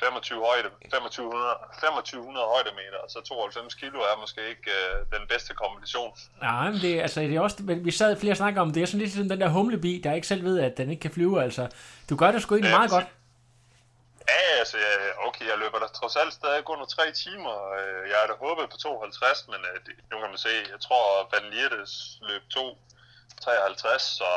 25 0.00 0.44
højde, 0.50 0.68
2500, 0.90 1.54
2500 1.80 2.46
højdemeter, 2.54 3.00
så 3.08 3.18
92 3.20 3.74
kilo 3.74 3.98
er 4.10 4.20
måske 4.20 4.48
ikke 4.48 4.70
øh, 4.70 5.18
den 5.18 5.28
bedste 5.28 5.54
kombination. 5.54 6.10
Nej, 6.42 6.70
men 6.70 6.80
det, 6.80 7.00
altså, 7.00 7.20
det 7.20 7.36
er 7.36 7.40
også, 7.40 7.56
vi 7.88 7.90
sad 7.90 8.20
flere 8.20 8.34
snakker 8.34 8.60
om, 8.60 8.72
det 8.72 8.82
er 8.82 8.86
sådan 8.86 9.00
lidt 9.00 9.12
som 9.12 9.28
den 9.28 9.40
der 9.40 9.48
humlebi, 9.48 10.00
der 10.04 10.12
ikke 10.12 10.26
selv 10.26 10.44
ved, 10.44 10.60
at 10.60 10.76
den 10.76 10.90
ikke 10.90 11.00
kan 11.00 11.10
flyve, 11.10 11.42
altså. 11.42 11.68
Du 12.10 12.16
gør 12.16 12.30
det 12.32 12.42
sgu 12.42 12.54
egentlig 12.54 12.70
ja, 12.70 12.78
meget 12.78 12.90
godt. 12.90 13.06
Ja, 14.28 14.58
altså, 14.58 14.76
okay, 15.26 15.46
jeg 15.50 15.58
løber 15.58 15.78
der 15.78 15.88
trods 15.98 16.16
alt 16.16 16.32
stadig 16.32 16.70
under 16.70 16.86
3 16.86 17.12
timer. 17.24 17.54
Øh, 17.78 18.02
jeg 18.10 18.18
er 18.22 18.26
da 18.26 18.34
håbet 18.46 18.70
på 18.70 18.76
52, 18.76 19.46
men 19.52 19.60
øh, 19.70 19.76
nu 20.10 20.14
kan 20.20 20.28
man 20.32 20.38
se, 20.38 20.54
jeg 20.74 20.80
tror, 20.86 21.02
Van 21.32 21.50
Liertes 21.52 22.18
løb 22.28 22.42
2.53, 22.56 23.98
så 23.98 24.30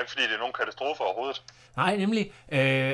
ikke 0.00 0.10
fordi, 0.10 0.22
det 0.22 0.34
er 0.34 0.38
nogen 0.38 0.52
katastrofe 0.52 1.00
overhovedet. 1.00 1.42
Nej, 1.76 1.96
nemlig. 1.96 2.32
Øh, 2.52 2.92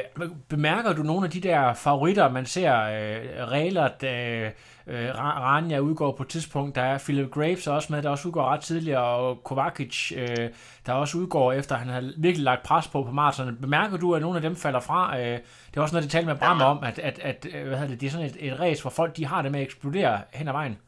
bemærker 0.48 0.92
du 0.92 1.02
nogle 1.02 1.24
af 1.24 1.30
de 1.30 1.40
der 1.40 1.74
favoritter, 1.74 2.28
man 2.28 2.46
ser? 2.46 2.80
Øh, 2.80 3.50
Rehlert, 3.50 4.02
øh, 4.02 4.50
øh, 4.87 5.14
Rania 5.18 5.78
udgår 5.78 6.12
på 6.12 6.22
et 6.22 6.28
tidspunkt. 6.28 6.74
Der 6.74 6.83
er 6.83 6.98
Philip 6.98 7.30
Graves 7.30 7.66
også 7.66 7.92
med, 7.92 8.02
der 8.02 8.11
også 8.11 8.28
udgår 8.28 8.44
ret 8.44 8.61
tidligere, 8.61 9.02
og 9.02 9.44
Kovacic, 9.44 10.12
øh, 10.16 10.50
der 10.87 10.92
også 10.92 11.18
udgår 11.18 11.52
efter, 11.52 11.76
han 11.76 11.88
har 11.88 12.00
virkelig 12.16 12.44
lagt 12.44 12.62
pres 12.62 12.88
på 12.88 13.02
på 13.02 13.11
maratonerne. 13.11 13.57
Bemærker 13.57 13.96
du, 13.96 14.14
at 14.14 14.22
nogle 14.22 14.37
af 14.37 14.42
dem 14.42 14.57
falder 14.57 14.80
fra? 14.80 15.18
Øh, 15.18 15.38
det 15.70 15.76
er 15.76 15.80
også 15.80 15.94
noget, 15.94 16.02
det 16.02 16.12
talte 16.12 16.26
med 16.26 16.37
Bram 16.37 16.61
om, 16.61 16.85
at, 16.85 16.98
at, 16.98 17.18
at 17.18 17.46
øh, 17.54 17.68
hvad 17.68 17.88
det, 17.88 18.00
det 18.00 18.07
er 18.07 18.11
sådan 18.11 18.26
et, 18.26 18.37
et 18.40 18.61
race, 18.61 18.83
hvor 18.83 18.90
folk 18.90 19.16
de 19.16 19.26
har 19.26 19.42
det 19.42 19.52
med 19.52 19.61
at 19.61 19.66
eksplodere 19.66 20.20
hen 20.33 20.48
ad 20.48 20.52
vejen. 20.52 20.78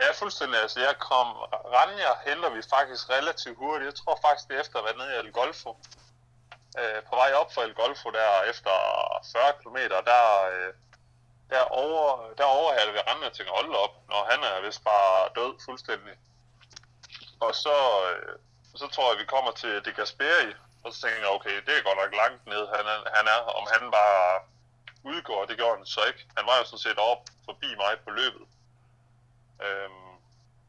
Ja, 0.00 0.12
fuldstændig. 0.12 0.60
Altså, 0.60 0.80
jeg 0.80 0.94
kom... 0.98 1.26
Ranja 1.76 2.10
henter 2.26 2.50
vi 2.50 2.62
faktisk 2.70 3.10
relativt 3.10 3.58
hurtigt. 3.58 3.86
Jeg 3.86 3.94
tror 3.94 4.18
faktisk, 4.26 4.48
det 4.48 4.56
er 4.56 4.60
efter 4.60 4.78
at 4.78 4.84
være 4.84 4.96
nede 4.96 5.14
i 5.14 5.18
El 5.18 5.32
Golfo 5.32 5.76
øh, 6.78 7.02
på 7.08 7.14
vej 7.16 7.32
op 7.32 7.52
for 7.54 7.62
El 7.62 7.74
Golfo 7.74 8.10
der 8.10 8.42
efter 8.42 8.74
40 9.32 9.52
km, 9.60 9.78
der, 10.10 10.24
øh, 10.52 10.72
der, 11.50 11.62
over, 11.62 12.32
der 12.38 12.44
overhalede 12.44 12.92
vi 12.92 12.98
Ranja 12.98 13.28
til 13.28 13.46
hold 13.48 13.74
op, 13.74 13.94
når 14.08 14.26
han 14.30 14.40
er 14.44 14.60
vist 14.66 14.84
bare 14.84 15.28
død 15.38 15.54
fuldstændig. 15.64 16.14
Og 17.40 17.54
så, 17.54 17.76
øh, 18.10 18.38
så 18.74 18.86
tror 18.88 19.10
jeg, 19.10 19.20
vi 19.20 19.24
kommer 19.24 19.52
til 19.52 19.84
De 19.84 19.92
Gasperi, 19.92 20.54
og 20.84 20.92
så 20.92 21.00
tænker 21.00 21.18
jeg, 21.18 21.28
okay, 21.28 21.56
det 21.66 21.72
er 21.78 21.82
godt 21.88 21.98
nok 22.02 22.14
langt 22.22 22.46
ned, 22.46 22.64
han 22.76 22.86
er, 22.92 22.98
han 23.16 23.26
er 23.34 23.40
om 23.58 23.66
han 23.74 23.90
bare 23.90 24.40
udgår, 25.04 25.44
det 25.44 25.56
gjorde 25.56 25.76
han 25.76 25.86
så 25.86 26.02
ikke. 26.10 26.26
Han 26.36 26.46
var 26.46 26.56
jo 26.58 26.64
sådan 26.64 26.86
set 26.86 26.98
op 26.98 27.22
forbi 27.44 27.74
mig 27.74 27.92
på 28.04 28.10
løbet. 28.10 28.46
Øhm, 29.66 30.10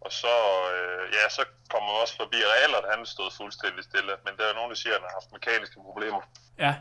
og 0.01 0.11
så, 0.11 0.35
øh, 0.75 1.13
ja, 1.13 1.29
så 1.29 1.43
kommer 1.69 1.87
man 1.91 2.01
også 2.01 2.15
forbi 2.15 2.37
Rehlert, 2.51 2.85
han 2.95 3.05
stod 3.05 3.31
fuldstændig 3.37 3.83
stille. 3.83 4.11
Men 4.25 4.33
der 4.37 4.45
er 4.49 4.53
nogen, 4.53 4.69
der 4.69 4.75
siger, 4.75 4.95
at 4.95 5.01
han 5.01 5.09
har 5.09 5.15
haft 5.19 5.31
mekaniske 5.31 5.79
problemer. 5.87 6.21
Ja. 6.59 6.75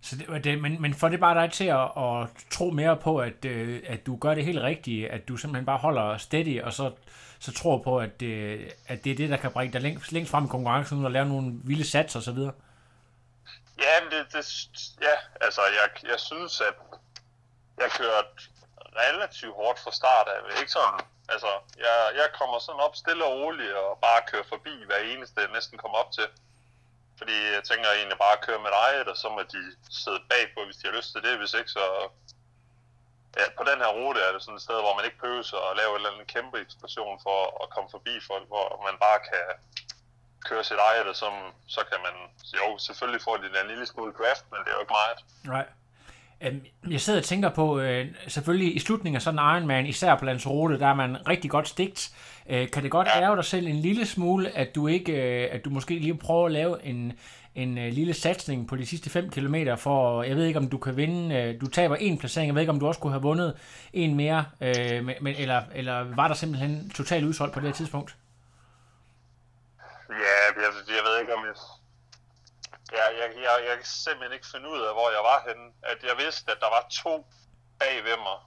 Så 0.00 0.16
det, 0.16 0.44
det, 0.44 0.62
men, 0.62 0.82
men 0.82 0.94
får 0.94 1.08
det 1.08 1.20
bare 1.20 1.42
dig 1.42 1.52
til 1.52 1.64
at, 1.64 1.90
at 1.96 2.28
tro 2.50 2.70
mere 2.70 2.96
på, 2.96 3.18
at, 3.18 3.44
øh, 3.44 3.82
at 3.86 4.06
du 4.06 4.16
gør 4.16 4.34
det 4.34 4.44
helt 4.44 4.62
rigtige, 4.62 5.10
at 5.10 5.28
du 5.28 5.36
simpelthen 5.36 5.66
bare 5.66 5.78
holder 5.78 6.16
steady, 6.16 6.62
og 6.62 6.72
så, 6.72 6.92
så 7.38 7.52
tror 7.52 7.82
på, 7.82 7.98
at, 7.98 8.22
øh, 8.22 8.70
at 8.86 9.04
det 9.04 9.12
er 9.12 9.16
det, 9.16 9.30
der 9.30 9.36
kan 9.36 9.52
bringe 9.52 9.72
dig 9.72 9.80
længst, 9.80 10.12
længst 10.12 10.30
frem 10.30 10.44
i 10.44 10.48
konkurrencen, 10.48 11.04
og 11.04 11.10
lave 11.10 11.26
nogle 11.26 11.52
vilde 11.64 11.90
sats 11.90 12.16
og 12.16 12.22
så 12.22 12.32
videre? 12.32 12.52
Ja, 13.78 14.02
men 14.02 14.12
det, 14.12 14.32
det, 14.32 14.44
ja, 15.00 15.44
altså 15.44 15.60
jeg, 15.60 16.10
jeg 16.10 16.20
synes, 16.20 16.60
at 16.60 16.74
jeg 17.78 17.90
kørte 17.90 18.28
relativt 19.04 19.54
hårdt 19.54 19.78
fra 19.78 19.92
start 19.92 20.28
af. 20.28 20.60
Ikke 20.60 20.72
sådan 20.72 21.00
Altså, 21.28 21.50
jeg, 21.78 21.96
jeg 22.20 22.28
kommer 22.38 22.58
sådan 22.58 22.80
op 22.80 22.96
stille 22.96 23.24
og 23.24 23.32
roligt 23.32 23.74
og 23.74 23.98
bare 24.06 24.28
kører 24.30 24.50
forbi 24.54 24.74
hver 24.86 24.96
eneste, 25.12 25.40
jeg 25.40 25.50
næsten 25.58 25.78
kommer 25.78 25.98
op 25.98 26.12
til. 26.12 26.28
Fordi 27.18 27.36
jeg 27.56 27.64
tænker 27.64 27.88
egentlig 27.90 28.18
bare 28.18 28.36
at 28.38 28.44
køre 28.46 28.58
med 28.58 28.70
eget, 28.72 29.08
og 29.08 29.16
så 29.16 29.28
må 29.28 29.42
de 29.42 29.62
sidde 30.02 30.20
bagpå, 30.30 30.64
hvis 30.64 30.76
de 30.76 30.86
har 30.88 30.96
lyst 30.96 31.12
til 31.12 31.22
det. 31.22 31.38
Hvis 31.38 31.54
ikke, 31.54 31.70
så... 31.70 31.84
Ja, 33.38 33.44
på 33.58 33.64
den 33.70 33.78
her 33.82 33.92
rute 33.98 34.20
er 34.20 34.32
det 34.32 34.42
sådan 34.42 34.56
et 34.56 34.62
sted, 34.62 34.80
hvor 34.80 34.94
man 34.96 35.04
ikke 35.04 35.18
behøver 35.18 35.70
at 35.70 35.76
lave 35.76 35.90
en 35.90 35.96
eller 35.96 36.10
anden 36.10 36.26
kæmpe 36.26 36.60
eksplosion 36.60 37.20
for 37.26 37.38
at 37.62 37.70
komme 37.74 37.90
forbi 37.90 38.14
folk, 38.30 38.46
hvor 38.52 38.66
man 38.86 38.96
bare 39.06 39.18
kan 39.30 39.46
køre 40.48 40.64
sit 40.64 40.80
eget, 40.88 41.06
og 41.12 41.16
som, 41.16 41.34
så 41.66 41.80
kan 41.90 42.00
man... 42.06 42.14
Jo, 42.58 42.78
selvfølgelig 42.78 43.22
får 43.22 43.36
de 43.36 43.60
en 43.60 43.68
lille 43.72 43.86
smule 43.86 44.12
draft, 44.18 44.44
men 44.50 44.60
det 44.60 44.68
er 44.68 44.76
jo 44.76 44.80
ikke 44.80 44.98
meget. 45.00 45.18
Nej. 45.44 45.66
Øhm, 46.40 46.60
jeg 46.90 47.00
sidder 47.00 47.18
og 47.18 47.24
tænker 47.24 47.48
på, 47.48 47.80
øh, 47.80 48.06
selvfølgelig 48.28 48.76
i 48.76 48.78
slutningen 48.78 49.16
af 49.16 49.22
sådan 49.22 49.38
en 49.38 49.56
Ironman, 49.56 49.86
især 49.86 50.16
på 50.16 50.24
Lanzarote, 50.24 50.78
der 50.78 50.86
er 50.86 50.94
man 50.94 51.28
rigtig 51.28 51.50
godt 51.50 51.68
stigt. 51.68 52.10
Øh, 52.48 52.70
kan 52.70 52.82
det 52.82 52.90
godt 52.90 53.08
ærge 53.16 53.36
dig 53.36 53.44
selv 53.44 53.66
en 53.66 53.76
lille 53.76 54.06
smule, 54.06 54.56
at 54.56 54.74
du 54.74 54.86
ikke, 54.86 55.12
øh, 55.12 55.48
at 55.52 55.64
du 55.64 55.70
måske 55.70 55.98
lige 55.98 56.14
prøver 56.14 56.46
at 56.46 56.52
lave 56.52 56.84
en, 56.84 57.12
en 57.54 57.74
lille 57.74 58.14
satsning 58.14 58.68
på 58.68 58.76
de 58.76 58.86
sidste 58.86 59.10
5 59.10 59.30
km, 59.30 59.54
for 59.76 60.22
jeg 60.22 60.36
ved 60.36 60.44
ikke, 60.44 60.58
om 60.58 60.68
du 60.68 60.78
kan 60.78 60.96
vinde, 60.96 61.58
du 61.60 61.66
taber 61.66 61.96
en 61.96 62.18
placering, 62.18 62.46
jeg 62.46 62.54
ved 62.54 62.62
ikke, 62.62 62.72
om 62.72 62.80
du 62.80 62.86
også 62.86 63.00
kunne 63.00 63.12
have 63.12 63.22
vundet 63.22 63.56
en 63.92 64.14
mere, 64.14 64.44
men, 65.20 65.34
eller, 65.38 65.62
eller 65.74 66.14
var 66.14 66.28
der 66.28 66.34
simpelthen 66.34 66.90
totalt 66.94 67.24
udsolgt 67.24 67.54
på 67.54 67.60
det 67.60 67.68
her 67.68 67.74
tidspunkt? 67.74 68.16
Ja, 70.10 70.14
jeg, 70.56 70.70
jeg 70.88 71.02
ved 71.04 71.20
ikke, 71.20 71.34
om 71.34 71.44
jeg, 71.46 71.54
Ja, 72.92 73.04
jeg, 73.20 73.28
jeg, 73.36 73.64
jeg 73.68 73.76
kan 73.76 73.84
simpelthen 73.84 74.32
ikke 74.32 74.46
finde 74.46 74.68
ud 74.68 74.80
af, 74.80 74.92
hvor 74.94 75.10
jeg 75.10 75.22
var 75.30 75.44
henne. 75.48 75.72
At 75.82 76.02
jeg 76.02 76.16
vidste, 76.16 76.52
at 76.52 76.60
der 76.60 76.70
var 76.76 76.86
to 77.02 77.26
bag 77.78 78.04
ved 78.04 78.16
mig, 78.16 78.38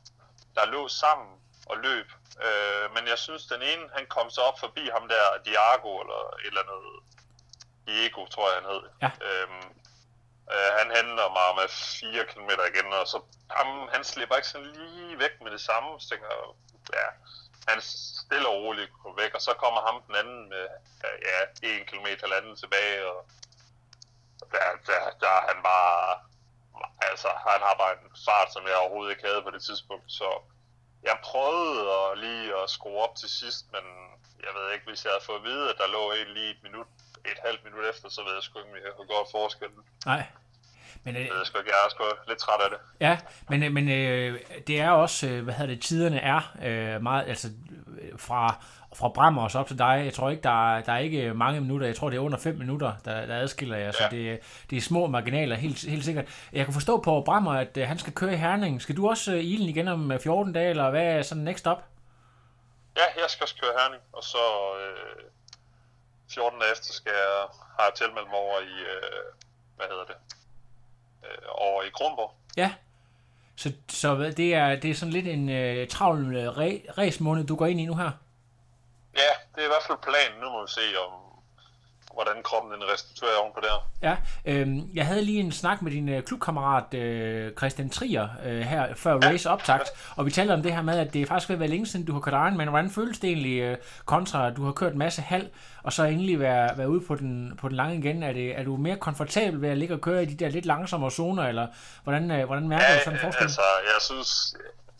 der 0.56 0.66
lå 0.66 0.88
sammen 0.88 1.42
og 1.66 1.78
løb. 1.78 2.08
Øh, 2.46 2.94
men 2.96 3.08
jeg 3.08 3.18
synes, 3.18 3.46
den 3.46 3.62
ene, 3.62 3.90
han 3.96 4.06
kom 4.06 4.30
så 4.30 4.42
op 4.42 4.60
forbi 4.60 4.90
ham 4.90 5.08
der, 5.08 5.26
Diago 5.46 6.02
eller 6.02 6.22
et 6.40 6.48
eller 6.48 6.62
andet. 6.62 7.04
Diego, 7.88 8.26
tror 8.26 8.50
jeg, 8.50 8.62
han 8.62 8.72
hed. 8.72 8.84
Ja. 9.02 9.12
Øhm, 9.28 9.68
øh, 10.54 10.72
han 10.80 10.88
henter 10.96 11.28
mig 11.38 11.50
med 11.60 11.68
4 11.70 12.26
km 12.32 12.50
igen, 12.72 12.94
og 12.94 13.08
så 13.08 13.18
ham, 13.52 13.90
han 13.94 14.04
slipper 14.04 14.36
ikke 14.36 14.48
sådan 14.48 14.68
lige 14.68 15.20
væk 15.20 15.42
med 15.42 15.52
det 15.52 15.62
samme. 15.62 15.90
Så 16.00 16.10
tænker 16.10 16.28
ja, 16.94 17.08
han 17.68 17.82
stille 17.82 18.48
og 18.48 18.56
roligt 18.64 18.92
går 19.04 19.16
væk, 19.22 19.34
og 19.34 19.42
så 19.42 19.54
kommer 19.54 19.82
ham 19.82 20.02
den 20.08 20.16
anden 20.16 20.50
med 20.50 20.68
ja, 21.04 21.38
1 21.82 21.88
km 21.88 22.06
eller 22.06 22.38
anden 22.38 22.56
tilbage, 22.56 23.06
og 23.12 23.26
der, 24.54 24.66
der, 24.90 25.02
der 25.24 25.36
han 25.50 25.58
bare, 25.72 26.04
altså 27.10 27.30
han 27.48 27.62
har 27.68 27.76
bare 27.82 27.94
en 27.98 28.10
fart, 28.28 28.50
som 28.54 28.64
jeg 28.70 28.78
overhovedet 28.82 29.12
ikke 29.12 29.28
havde 29.28 29.42
på 29.48 29.52
det 29.56 29.64
tidspunkt, 29.68 30.08
så 30.20 30.28
jeg 31.10 31.18
prøvede 31.30 31.82
at 32.00 32.18
lige 32.26 32.48
at 32.62 32.70
skrue 32.76 33.00
op 33.06 33.16
til 33.22 33.30
sidst, 33.40 33.64
men 33.76 33.84
jeg 34.46 34.52
ved 34.58 34.66
ikke, 34.74 34.86
hvis 34.90 35.04
jeg 35.06 35.12
havde 35.14 35.28
fået 35.30 35.42
at 35.42 35.48
vide, 35.52 35.66
at 35.72 35.78
der 35.82 35.88
lå 35.98 36.04
en 36.12 36.34
lige 36.38 36.52
et 36.56 36.62
minut, 36.68 36.88
et 37.32 37.40
halvt 37.46 37.64
minut 37.68 37.86
efter, 37.92 38.08
så 38.10 38.22
ved 38.26 38.34
jeg 38.38 38.44
sgu 38.44 38.60
ikke, 38.60 38.72
om 38.72 38.76
jeg 38.76 38.94
kunne 38.98 39.12
gøre 39.14 39.26
forskellen. 39.32 39.84
Nej. 40.06 40.24
Men, 41.04 41.16
øh, 41.16 41.22
jeg, 41.22 41.46
sgu 41.46 41.58
ikke, 41.58 41.72
jeg 41.72 41.86
er 41.86 41.90
sgu 41.90 42.04
lidt 42.28 42.40
træt 42.40 42.62
af 42.66 42.70
det. 42.70 42.80
Ja, 43.00 43.20
men, 43.50 43.64
øh, 43.64 43.72
men 43.72 43.90
øh, 43.90 44.40
det 44.68 44.80
er 44.80 44.90
også, 44.90 45.28
øh, 45.28 45.44
hvad 45.44 45.54
hedder 45.54 45.74
det, 45.74 45.84
tiderne 45.84 46.20
er 46.20 46.42
øh, 46.62 47.02
meget, 47.02 47.30
altså 47.30 47.48
fra 48.18 48.64
fra 48.96 49.10
Brammer 49.10 49.48
så 49.48 49.60
op 49.60 49.68
til 49.68 49.78
dig, 49.78 50.02
jeg 50.06 50.14
tror 50.14 50.30
ikke, 50.30 50.44
der 50.44 50.76
er, 50.76 50.82
der 50.82 50.94
er 50.94 50.98
ikke 50.98 51.34
mange 51.34 51.62
minutter, 51.62 51.88
jeg 51.88 51.96
tror, 51.96 52.10
det 52.10 52.18
er 52.18 52.22
under 52.22 52.38
5 52.38 52.58
minutter, 52.58 52.94
der, 53.06 53.26
der 53.26 53.36
adskiller 53.36 53.78
jer, 53.78 53.86
ja. 53.86 53.92
så 53.92 54.04
det, 54.12 54.40
det 54.70 54.78
er 54.78 54.82
små 54.82 55.08
marginaler, 55.08 55.56
helt, 55.56 55.90
helt 55.90 56.06
sikkert. 56.06 56.26
Jeg 56.54 56.66
kan 56.66 56.74
forstå 56.74 57.02
på 57.02 57.22
Brammer, 57.26 57.54
at 57.54 57.78
uh, 57.78 57.84
han 57.84 58.00
skal 58.00 58.14
køre 58.14 58.34
i 58.34 58.36
Herning. 58.36 58.82
Skal 58.82 58.98
du 58.98 59.10
også 59.10 59.32
uh, 59.32 59.38
ilen 59.40 59.70
igen 59.70 59.88
om 59.88 60.20
14 60.20 60.54
dage, 60.54 60.70
eller 60.70 60.90
hvad 60.90 61.04
er 61.04 61.22
sådan 61.22 61.44
next 61.44 61.68
up? 61.68 61.78
Ja, 62.98 63.22
jeg 63.22 63.30
skal 63.30 63.44
også 63.44 63.56
køre 63.62 63.72
Herning, 63.80 64.04
og 64.14 64.24
så 64.24 64.38
øh, 64.82 65.24
14 66.34 66.60
dage 66.60 66.72
efter 66.72 66.94
skal 66.94 67.12
jeg, 67.12 67.48
har 67.78 67.84
jeg 67.84 67.94
tilmeldt 67.96 68.28
mig 68.28 68.40
over 68.40 68.60
i, 68.60 68.82
øh, 68.94 69.24
hvad 69.76 69.86
hedder 69.90 70.06
det, 70.06 70.16
øh, 71.26 71.48
over 71.48 71.84
i 71.84 71.90
Kronborg. 71.90 72.32
Ja, 72.58 72.74
så, 73.56 73.74
så 73.90 74.34
det, 74.38 74.56
er, 74.56 74.76
det 74.76 74.90
er 74.90 74.96
sådan 74.96 75.14
lidt 75.14 75.28
en 75.28 75.50
øh, 75.50 75.88
travl 75.88 76.36
øh, 76.36 76.58
race 76.98 77.24
måned, 77.24 77.46
du 77.46 77.56
går 77.56 77.66
ind 77.66 77.80
i 77.80 77.86
nu 77.86 77.96
her? 77.96 78.12
Ja, 79.16 79.32
det 79.54 79.62
er 79.62 79.68
i 79.70 79.74
hvert 79.74 79.88
fald 79.88 79.98
planen. 80.08 80.42
Nu 80.42 80.50
må 80.50 80.62
vi 80.66 80.72
se, 80.80 80.86
om, 81.06 81.32
hvordan 82.14 82.44
kroppen 82.44 82.72
den 82.74 82.84
restituerer 82.94 83.38
oven 83.38 83.54
på 83.54 83.60
det 83.62 83.70
her. 83.70 83.82
Ja, 84.02 84.16
øh, 84.46 84.96
jeg 84.96 85.06
havde 85.06 85.26
lige 85.26 85.40
en 85.40 85.52
snak 85.52 85.82
med 85.82 85.92
din 85.92 86.10
øh, 86.10 86.24
klubkammerat 86.24 86.94
øh, 86.94 87.54
Christian 87.58 87.90
Trier 87.90 88.28
øh, 88.46 88.62
her 88.62 88.96
før 88.96 89.14
ja. 89.14 89.30
race 89.30 89.50
optakt, 89.50 89.90
og 90.16 90.26
vi 90.26 90.32
talte 90.32 90.52
om 90.52 90.64
det 90.64 90.74
her 90.74 90.82
med, 90.82 91.00
at 91.00 91.14
det 91.14 91.22
er 91.22 91.26
faktisk 91.26 91.50
ved 91.50 91.56
at 91.56 91.60
være 91.60 91.70
længe 91.70 91.88
siden, 91.88 92.06
du 92.06 92.14
har 92.14 92.20
kørt 92.20 92.34
Iron, 92.34 92.58
men 92.58 92.68
hvordan 92.68 92.90
føles 92.90 93.20
det 93.20 93.28
egentlig 93.28 93.60
øh, 93.60 93.78
kontra, 94.06 94.48
at 94.48 94.58
du 94.58 94.66
har 94.66 94.72
kørt 94.72 94.92
en 94.92 94.98
masse 94.98 95.22
halv, 95.22 95.48
og 95.84 95.94
så 95.94 96.04
endelig 96.04 96.40
være, 96.40 96.78
være 96.78 96.90
ude 96.90 97.06
på 97.08 97.16
den, 97.16 97.58
på 97.62 97.68
den 97.68 97.76
lange 97.76 97.98
igen? 97.98 98.24
Er, 98.24 98.34
det, 98.34 98.60
er 98.60 98.64
du 98.64 98.78
mere 98.78 98.98
komfortabel 98.98 99.62
ved 99.62 99.70
at 99.70 99.78
ligge 99.78 99.94
og 99.94 100.02
køre 100.02 100.24
i 100.24 100.26
de 100.26 100.46
der 100.46 100.50
lidt 100.50 100.66
langsommere 100.66 101.12
zoner, 101.12 101.48
eller 101.48 101.68
hvordan, 102.04 102.32
øh, 102.32 102.46
hvordan 102.46 102.68
mærker 102.68 102.86
ja, 102.86 102.98
du 102.98 103.04
sådan 103.04 103.20
en 103.20 103.22
forskel? 103.22 103.44
altså, 103.44 103.62
jeg 103.62 104.02
synes, 104.02 104.54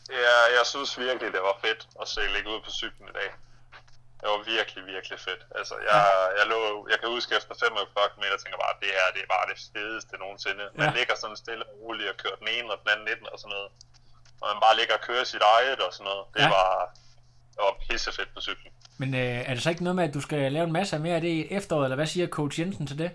ja, 0.10 0.58
jeg 0.58 0.66
synes 0.66 1.00
virkelig, 1.00 1.34
det 1.34 1.42
var 1.42 1.58
fedt 1.62 1.88
at 2.02 2.08
se 2.08 2.22
ligge 2.36 2.50
ud 2.50 2.62
på 2.66 2.72
cyklen 2.72 3.08
i 3.10 3.14
dag. 3.14 3.30
Det 4.22 4.28
var 4.34 4.42
virkelig, 4.56 4.82
virkelig 4.94 5.20
fedt. 5.28 5.44
Altså, 5.60 5.76
jeg, 5.90 6.02
jeg, 6.40 6.46
lå, 6.52 6.60
jeg 6.92 6.98
kan 7.00 7.10
huske 7.16 7.32
efter 7.40 7.54
45 7.64 8.10
km, 8.14 8.24
jeg 8.36 8.42
tænker 8.44 8.60
bare, 8.66 8.76
det 8.84 8.92
her 8.98 9.06
det 9.16 9.22
er 9.26 9.30
bare 9.36 9.48
det 9.52 9.58
fedeste 9.74 10.14
nogensinde. 10.24 10.64
Man 10.80 10.90
ja. 10.90 10.94
ligger 11.00 11.16
sådan 11.22 11.40
stille 11.44 11.64
og 11.70 11.74
roligt 11.82 12.10
og 12.14 12.18
kører 12.24 12.38
den 12.42 12.50
ene 12.56 12.68
og 12.74 12.78
den 12.82 12.90
anden 12.94 13.06
19 13.06 13.28
og 13.34 13.38
sådan 13.42 13.54
noget. 13.56 13.70
Og 14.42 14.46
man 14.52 14.60
bare 14.66 14.76
ligger 14.80 14.96
og 15.00 15.04
kører 15.10 15.26
sit 15.34 15.44
eget 15.56 15.80
og 15.86 15.92
sådan 15.96 16.10
noget. 16.12 16.24
Det 16.36 16.44
ja. 16.46 16.50
var, 16.58 16.70
det 17.54 17.62
var 17.68 17.74
pissefedt 17.86 18.32
på 18.36 18.42
cyklen. 18.48 18.72
Men 19.02 19.10
øh, 19.24 19.50
er 19.50 19.54
det 19.54 19.64
så 19.64 19.70
ikke 19.74 19.84
noget 19.88 20.00
med, 20.00 20.06
at 20.10 20.14
du 20.18 20.22
skal 20.28 20.52
lave 20.52 20.66
en 20.70 20.78
masse 20.80 21.00
mere 21.00 21.16
af 21.20 21.22
det 21.22 21.34
i 21.40 21.42
efteråret, 21.58 21.86
eller 21.86 22.00
hvad 22.02 22.12
siger 22.14 22.28
coach 22.38 22.60
Jensen 22.60 22.88
til 22.88 22.98
det? 23.04 23.12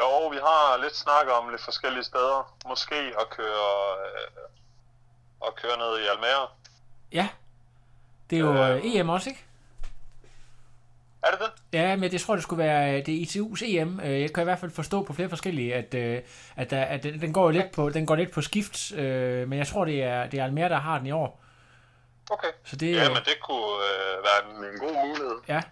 Jo, 0.00 0.28
vi 0.28 0.36
har 0.36 0.76
lidt 0.82 0.96
snakket 0.96 1.32
om 1.34 1.48
lidt 1.48 1.64
forskellige 1.64 2.04
steder. 2.04 2.56
Måske 2.68 2.94
at 3.22 3.26
køre, 3.30 3.72
øh, 4.06 5.46
at 5.46 5.52
køre 5.60 5.76
ned 5.78 5.92
i 6.02 6.06
Almere. 6.12 6.46
Ja, 7.12 7.28
det 8.30 8.36
er 8.36 8.40
jo 8.40 8.52
øh, 8.52 8.80
EM 8.84 9.08
også, 9.08 9.30
ikke? 9.30 9.44
Er 11.26 11.30
det 11.30 11.40
det? 11.40 11.78
Ja, 11.78 11.96
men 11.96 12.12
jeg 12.12 12.20
tror, 12.20 12.34
det 12.34 12.42
skulle 12.42 12.64
være 12.64 13.00
det 13.00 13.14
er 13.14 13.26
ITU's 13.26 13.64
EM. 13.64 14.00
Øh, 14.04 14.20
jeg 14.20 14.32
kan 14.32 14.42
i 14.42 14.44
hvert 14.44 14.58
fald 14.58 14.70
forstå 14.70 15.02
på 15.02 15.12
flere 15.12 15.28
forskellige, 15.28 15.74
at, 15.74 15.94
øh, 15.94 16.20
at, 16.56 16.70
der, 16.70 16.82
at 16.82 17.02
den, 17.02 17.32
går 17.32 17.50
lidt 17.50 17.72
på, 17.72 17.90
den 17.90 18.06
går 18.06 18.16
lidt 18.16 18.30
på 18.30 18.40
skift, 18.40 18.92
øh, 18.92 19.48
men 19.48 19.58
jeg 19.58 19.66
tror, 19.66 19.84
det 19.84 20.02
er, 20.02 20.26
det 20.26 20.40
er 20.40 20.44
Almere, 20.44 20.68
der 20.68 20.78
har 20.78 20.98
den 20.98 21.06
i 21.06 21.10
år. 21.10 21.42
Okay. 22.30 22.48
Så 22.64 22.76
det, 22.76 22.92
ja, 22.92 23.08
men 23.08 23.16
det 23.16 23.34
kunne 23.42 23.56
øh, 23.56 24.24
være 24.24 24.50
en, 24.50 24.74
en 24.74 24.78
god 24.78 25.06
mulighed. 25.08 25.36
Ja. 25.48 25.62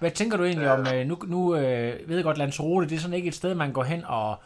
Hvad 0.00 0.10
tænker 0.10 0.36
du 0.36 0.44
egentlig 0.44 0.70
om, 0.70 0.86
nu, 1.06 1.18
nu 1.26 1.56
øh, 1.56 2.08
ved 2.08 2.16
jeg 2.16 2.24
godt, 2.24 2.38
Lanzarote, 2.38 2.88
det 2.88 2.96
er 2.96 3.00
sådan 3.00 3.14
ikke 3.14 3.28
et 3.28 3.34
sted, 3.34 3.54
man 3.54 3.72
går 3.72 3.82
hen 3.82 4.04
og 4.04 4.36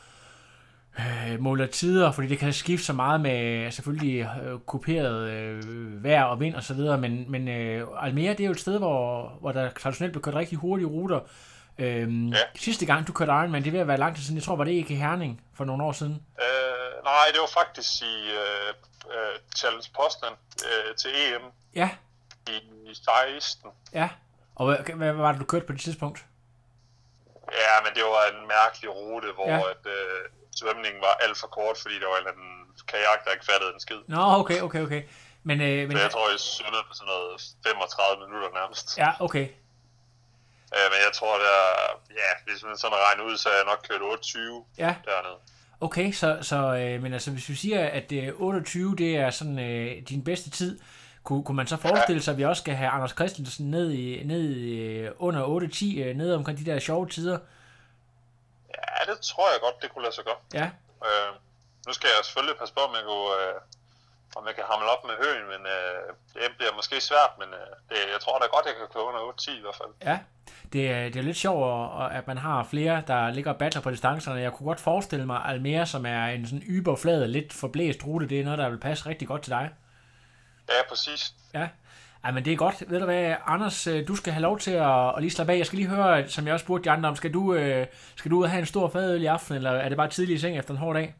øh, 0.99 1.41
måler 1.41 1.67
tider, 1.67 2.13
fordi 2.13 2.29
det 2.29 2.39
kan 2.39 2.53
skifte 2.53 2.87
så 2.87 2.93
meget 2.93 3.21
med 3.21 3.71
selvfølgelig 3.71 4.31
øh, 4.43 4.59
kuperet 4.59 5.31
øh, 5.31 6.05
vejr 6.05 6.25
og 6.25 6.41
vind 6.41 6.55
og 6.55 6.63
så 6.63 6.75
videre, 6.75 6.99
men, 6.99 7.31
men 7.31 7.49
øh, 7.49 7.87
Almere, 8.01 8.33
det 8.33 8.41
er 8.41 8.45
jo 8.45 8.51
et 8.51 8.61
sted, 8.61 8.79
hvor, 8.79 9.29
hvor 9.41 9.53
der 9.53 9.71
traditionelt 9.71 10.13
bliver 10.13 10.23
kørt 10.23 10.35
rigtig 10.35 10.59
hurtige 10.59 10.87
ruter. 10.87 11.21
Øhm, 11.79 12.29
ja. 12.29 12.39
Sidste 12.55 12.87
gang, 12.87 13.07
du 13.07 13.13
kørte 13.13 13.33
Ironman, 13.33 13.65
det 13.65 13.73
vil 13.73 13.89
være 13.89 13.97
lang 13.97 14.17
tid 14.17 14.23
siden. 14.23 14.37
Jeg 14.37 14.45
tror, 14.45 14.57
var 14.57 14.65
det 14.65 14.73
ikke 14.73 14.95
i 14.95 14.97
Herning 14.97 15.43
for 15.55 15.65
nogle 15.65 15.85
år 15.85 15.93
siden? 15.93 16.27
Øh, 16.41 17.05
nej, 17.05 17.27
det 17.33 17.41
var 17.41 17.63
faktisk 17.63 18.03
i 18.03 18.31
øh, 18.31 18.75
øh, 19.15 19.39
Challenge 19.57 19.91
Postland 19.97 20.35
øh, 20.69 20.97
til 20.97 21.11
EM. 21.11 21.43
Ja. 21.75 21.91
I 22.49 22.95
16. 23.31 23.71
Ja. 23.95 24.09
Og 24.55 24.67
hvad, 24.67 24.95
hvad 24.95 25.13
var 25.13 25.33
det, 25.33 25.41
du 25.41 25.45
kørte 25.45 25.67
på 25.67 25.73
det 25.73 25.81
tidspunkt? 25.81 26.25
Ja, 27.53 27.75
men 27.85 27.95
det 27.95 28.03
var 28.03 28.25
en 28.33 28.49
mærkelig 28.49 28.91
rute, 28.97 29.29
hvor 29.33 29.49
ja. 29.49 29.59
at, 29.59 29.85
øh, 29.87 30.21
svømningen 30.59 31.01
var 31.07 31.14
alt 31.25 31.37
for 31.42 31.49
kort, 31.59 31.77
fordi 31.83 31.97
der 32.03 32.09
var 32.12 32.18
en 32.18 32.42
kajak, 32.90 33.21
der 33.25 33.31
ikke 33.37 33.49
fattede 33.53 33.71
en 33.75 33.81
skid. 33.87 34.01
Nå, 34.14 34.23
okay, 34.40 34.59
okay, 34.66 34.83
okay. 34.87 35.03
Men, 35.49 35.57
øh, 35.61 35.79
men... 35.88 35.97
Så 35.97 36.03
jeg 36.07 36.11
tror, 36.11 36.31
jeg 36.31 36.40
svømmede 36.40 36.85
på 36.88 36.94
sådan 36.99 37.11
noget 37.14 37.33
35 37.66 38.27
minutter 38.27 38.51
nærmest. 38.61 38.87
Ja, 39.05 39.11
okay. 39.27 39.47
Øh, 40.77 40.87
men 40.92 40.99
jeg 41.07 41.12
tror, 41.18 41.35
der, 41.47 41.57
ja, 42.23 42.31
hvis 42.47 42.61
man 42.68 42.77
sådan 42.83 42.99
regner 43.07 43.23
ud, 43.29 43.37
så 43.37 43.49
er 43.49 43.59
jeg 43.61 43.66
nok 43.73 43.81
kørt 43.88 44.03
28 44.03 44.64
ja. 44.79 44.94
dernede. 45.11 45.38
Okay, 45.81 46.12
så, 46.12 46.38
så 46.42 46.57
øh, 46.57 47.03
men 47.03 47.12
altså, 47.12 47.31
hvis 47.31 47.49
vi 47.49 47.55
siger, 47.55 47.88
at 47.88 48.12
øh, 48.12 48.33
28, 48.37 48.97
det 48.97 49.16
er 49.16 49.31
sådan 49.31 49.59
øh, 49.59 50.03
din 50.09 50.25
bedste 50.25 50.51
tid, 50.51 50.81
kunne, 51.25 51.44
kunne 51.44 51.57
man 51.57 51.66
så 51.66 51.77
forestille 51.77 52.23
sig, 52.23 52.33
at 52.33 52.38
vi 52.38 52.44
også 52.44 52.61
skal 52.61 52.75
have 52.75 52.90
Anders 52.90 53.11
Christensen 53.11 53.71
ned, 53.71 53.90
i, 53.90 54.23
ned 54.25 54.51
i, 54.51 54.75
øh, 54.75 55.11
under 55.18 55.44
8-10, 55.44 56.01
øh, 56.01 56.16
ned 56.16 56.35
omkring 56.35 56.59
de 56.59 56.64
der 56.64 56.79
sjove 56.79 57.09
tider? 57.09 57.38
Ja, 58.87 59.01
det 59.11 59.17
tror 59.31 59.47
jeg 59.53 59.61
godt, 59.67 59.83
det 59.83 59.88
kunne 59.91 60.05
lade 60.07 60.14
sig 60.14 60.25
gøre. 60.29 60.41
Ja. 60.61 60.69
Øh, 61.07 61.31
nu 61.87 61.93
skal 61.97 62.09
jeg 62.09 62.25
selvfølgelig 62.25 62.59
passe 62.61 62.75
på, 62.75 62.83
om 62.88 62.95
jeg, 62.99 63.05
kunne, 63.11 63.33
øh, 63.41 63.55
om 64.38 64.43
jeg 64.49 64.55
kan 64.59 64.64
hamle 64.71 64.88
op 64.95 65.03
med 65.09 65.17
høen, 65.23 65.45
men 65.53 65.62
øh, 65.77 66.07
det 66.35 66.57
bliver 66.59 66.75
måske 66.81 66.97
svært, 67.11 67.33
men 67.41 67.49
øh, 67.61 67.71
det, 67.91 67.99
jeg 68.14 68.21
tror 68.21 68.38
da 68.38 68.47
godt, 68.47 68.67
jeg 68.67 68.77
kan 68.79 68.88
køre 68.95 69.09
under 69.11 69.21
8-10 69.21 69.59
i 69.61 69.64
hvert 69.64 69.79
fald. 69.81 69.93
Ja, 70.11 70.19
det 70.73 70.83
er, 70.91 71.05
det 71.12 71.17
er 71.17 71.23
lidt 71.31 71.37
sjovt, 71.37 71.64
at 72.19 72.27
man 72.27 72.38
har 72.38 72.64
flere, 72.64 73.03
der 73.07 73.31
ligger 73.31 73.53
og 73.53 73.59
battler 73.59 73.83
på 73.83 73.91
distancerne. 73.91 74.41
Jeg 74.41 74.53
kunne 74.53 74.67
godt 74.67 74.81
forestille 74.81 75.27
mig, 75.27 75.45
at 75.45 75.51
Almere, 75.51 75.87
som 75.87 76.07
er 76.07 76.25
en 76.27 76.47
sådan 76.47 76.62
yberflad, 76.69 77.27
lidt 77.27 77.53
forblæst 77.53 78.05
rute, 78.07 78.29
det 78.29 78.41
er 78.41 78.45
noget, 78.45 78.59
der 78.59 78.69
vil 78.69 78.81
passe 78.81 79.07
rigtig 79.07 79.29
godt 79.29 79.43
til 79.43 79.53
dig. 79.53 79.71
Ja, 80.69 80.88
præcis. 80.88 81.35
Ja. 81.55 81.69
Ej, 82.25 82.31
men 82.31 82.45
det 82.45 82.53
er 82.53 82.57
godt. 82.57 82.91
Ved 82.91 82.99
du 82.99 83.05
hvad, 83.05 83.35
Anders, 83.47 83.87
øh, 83.87 84.09
du 84.09 84.17
skal 84.17 84.33
have 84.33 84.43
lov 84.43 84.59
til 84.59 84.71
at, 84.71 85.17
at 85.17 85.21
lige 85.21 85.31
slappe 85.31 85.53
af. 85.53 85.59
Jeg 85.59 85.67
skal 85.67 85.79
lige 85.79 85.89
høre, 85.89 86.29
som 86.29 86.47
jeg 86.47 86.55
også 86.55 86.65
spurgte 86.65 86.85
de 86.85 86.91
andre 86.91 87.09
om, 87.09 87.17
skal 87.17 87.35
du, 87.35 87.55
øh, 87.55 87.87
skal 88.17 88.31
du 88.31 88.37
ud 88.37 88.45
og 88.45 88.51
have 88.51 88.61
en 88.61 88.67
stor 88.67 88.89
fadøl 88.91 89.23
i 89.23 89.27
aften, 89.27 89.55
eller 89.55 89.71
er 89.71 89.89
det 89.89 89.97
bare 89.97 90.11
tidlig 90.11 90.35
i 90.37 90.39
seng 90.39 90.59
efter 90.59 90.73
en 90.75 90.79
hård 90.85 90.95
dag? 90.95 91.15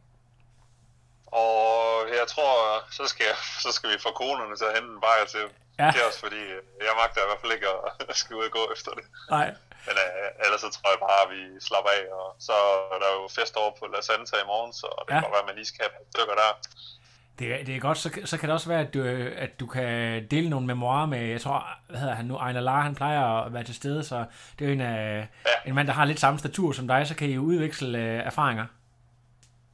Og 1.27 2.09
jeg 2.21 2.27
tror, 2.29 2.53
så 2.99 3.05
skal, 3.13 3.33
så 3.65 3.71
skal 3.73 3.91
vi 3.91 3.99
få 4.07 4.11
konerne 4.23 4.57
til 4.57 4.65
at 4.71 4.75
hente 4.77 4.91
en 4.95 5.01
bajer 5.07 5.27
til, 5.35 5.45
ja. 5.79 5.91
til 5.95 6.03
os, 6.09 6.17
fordi 6.25 6.43
jeg 6.87 6.95
magter 7.01 7.21
i 7.23 7.29
hvert 7.29 7.41
fald 7.43 7.53
ikke 7.57 7.69
at 8.11 8.17
skal 8.21 8.37
ud 8.37 8.45
og 8.49 8.53
gå 8.59 8.63
efter 8.75 8.91
det. 8.99 9.05
Nej. 9.37 9.49
Men 9.87 9.97
uh, 10.05 10.45
ellers 10.45 10.61
så 10.65 10.71
tror 10.75 10.89
jeg 10.95 11.01
bare, 11.09 11.21
at 11.27 11.31
vi 11.35 11.43
slapper 11.69 11.93
af, 11.99 12.05
og 12.21 12.29
så 12.47 12.57
er 12.95 12.99
der 13.05 13.11
jo 13.19 13.23
fest 13.39 13.55
over 13.63 13.73
på 13.79 13.85
La 13.93 14.01
Santa 14.09 14.37
i 14.45 14.51
morgen, 14.53 14.73
så 14.81 14.89
det 15.07 15.15
ja. 15.15 15.21
kan 15.21 15.31
være, 15.35 15.45
at 15.45 15.49
man 15.51 15.59
lige 15.61 15.71
skal 15.73 15.85
have 15.85 15.95
stykker 16.15 16.37
der. 16.43 16.51
Det 17.39 17.61
er, 17.61 17.65
det 17.65 17.77
er 17.77 17.81
godt, 17.81 17.99
så, 17.99 18.21
så 18.25 18.39
kan 18.39 18.49
det 18.49 18.55
også 18.55 18.69
være, 18.69 18.81
at 18.81 18.95
du, 18.95 19.03
at 19.37 19.61
du 19.61 19.67
kan 19.67 20.27
dele 20.31 20.51
nogle 20.51 20.67
memoirer 20.67 21.07
med, 21.07 21.19
jeg 21.21 21.41
tror, 21.41 21.67
hvad 21.89 22.01
hedder 22.01 22.15
han 22.15 22.25
nu, 22.25 22.37
Ejner 22.37 22.61
Lar, 22.61 22.81
han 22.81 22.95
plejer 22.95 23.25
at 23.25 23.53
være 23.53 23.65
til 23.65 23.75
stede, 23.75 24.05
så 24.05 24.25
det 24.59 24.65
er 24.65 24.69
jo 24.69 24.73
en, 24.73 24.81
af, 24.81 25.29
ja. 25.47 25.69
en 25.69 25.75
mand, 25.75 25.87
der 25.89 25.95
har 25.95 26.05
lidt 26.05 26.21
samme 26.21 26.39
statur 26.39 26.73
som 26.73 26.89
dig, 26.89 27.07
så 27.07 27.15
kan 27.15 27.29
I 27.29 27.33
jo 27.35 27.41
udveksle 27.41 27.99
uh, 27.99 28.05
erfaringer. 28.05 28.67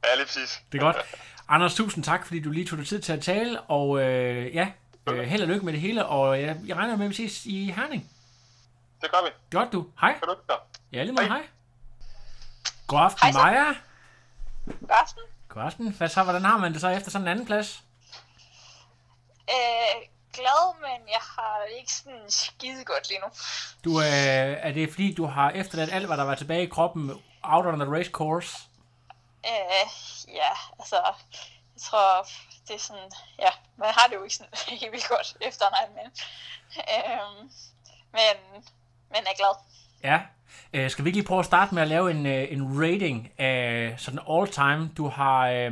Ja, 0.05 0.15
lige 0.15 0.25
præcis. 0.25 0.61
Det 0.71 0.77
er 0.77 0.81
godt. 0.81 0.95
Anders, 1.47 1.75
tusind 1.75 2.03
tak, 2.03 2.25
fordi 2.25 2.39
du 2.39 2.51
lige 2.51 2.65
tog 2.65 2.77
dig 2.79 2.87
tid 2.87 3.01
til 3.01 3.13
at 3.13 3.21
tale, 3.21 3.61
og 3.61 4.01
øh, 4.01 4.55
ja, 4.55 4.67
øh, 5.09 5.19
held 5.19 5.41
og 5.41 5.47
lykke 5.47 5.65
med 5.65 5.73
det 5.73 5.81
hele, 5.81 6.05
og 6.05 6.41
jeg, 6.41 6.57
jeg 6.67 6.77
regner 6.77 6.95
med, 6.97 7.05
at 7.05 7.09
vi 7.09 7.15
ses 7.15 7.45
i 7.45 7.71
Herning. 7.71 8.09
Det 9.01 9.11
gør 9.11 9.25
vi. 9.25 9.57
Godt 9.57 9.73
du. 9.73 9.87
Hej. 10.01 10.11
Kan 10.11 10.21
du 10.27 10.31
ikke 10.31 10.53
Ja, 10.93 11.03
lige 11.03 11.13
meget 11.13 11.27
hej. 11.27 11.37
hej. 11.37 11.47
God 12.87 12.99
aften, 12.99 13.33
hej, 13.33 13.51
Maja. 13.51 13.65
God 14.65 14.89
aften. 15.01 15.21
God 15.55 15.63
aften. 15.63 15.93
Hvad 15.93 16.09
så, 16.09 16.23
hvordan 16.23 16.45
har 16.45 16.57
man 16.57 16.73
det 16.73 16.81
så 16.81 16.87
efter 16.87 17.11
sådan 17.11 17.27
en 17.27 17.31
anden 17.31 17.45
plads? 17.45 17.83
Øh, 19.49 20.01
glad, 20.33 20.79
men 20.81 21.07
jeg 21.07 21.21
har 21.21 21.63
ikke 21.79 21.93
sådan 21.93 22.25
skide 22.29 22.85
godt 22.85 23.09
lige 23.09 23.19
nu. 23.19 23.27
Du, 23.83 23.99
øh, 23.99 24.67
er 24.67 24.71
det 24.71 24.89
fordi, 24.89 25.13
du 25.13 25.25
har 25.25 25.49
efterladt 25.49 25.93
alt, 25.93 26.05
hvad 26.05 26.17
der 26.17 26.23
var 26.23 26.35
tilbage 26.35 26.63
i 26.63 26.69
kroppen, 26.69 27.11
out 27.43 27.65
on 27.65 27.79
the 27.79 27.91
race 27.91 28.11
course? 28.11 28.57
Øh, 29.45 29.87
ja, 30.27 30.51
altså, 30.79 30.95
jeg 31.73 31.81
tror, 31.81 32.27
det 32.67 32.75
er 32.75 32.79
sådan, 32.79 33.11
ja, 33.39 33.49
man 33.77 33.89
har 33.97 34.07
det 34.07 34.15
jo 34.15 34.23
ikke 34.23 34.35
sådan 34.35 34.53
helt 34.79 34.91
vildt 34.91 35.07
godt 35.07 35.37
efter 35.41 35.65
en 35.67 35.93
men, 35.95 36.05
øh, 36.77 37.37
men, 38.11 38.63
men 39.09 39.21
er 39.27 39.35
glad. 39.37 39.55
Ja. 40.05 40.19
Øh, 40.73 40.89
skal 40.89 41.05
vi 41.05 41.09
ikke 41.09 41.17
lige 41.17 41.27
prøve 41.27 41.39
at 41.39 41.45
starte 41.45 41.75
med 41.75 41.81
at 41.81 41.87
lave 41.87 42.11
en, 42.11 42.25
øh, 42.25 42.47
en 42.49 42.83
rating 42.83 43.31
af 43.37 43.93
sådan 43.97 44.19
all 44.29 44.47
time? 44.47 44.89
Du 44.97 45.07
har, 45.07 45.49
øh, 45.49 45.71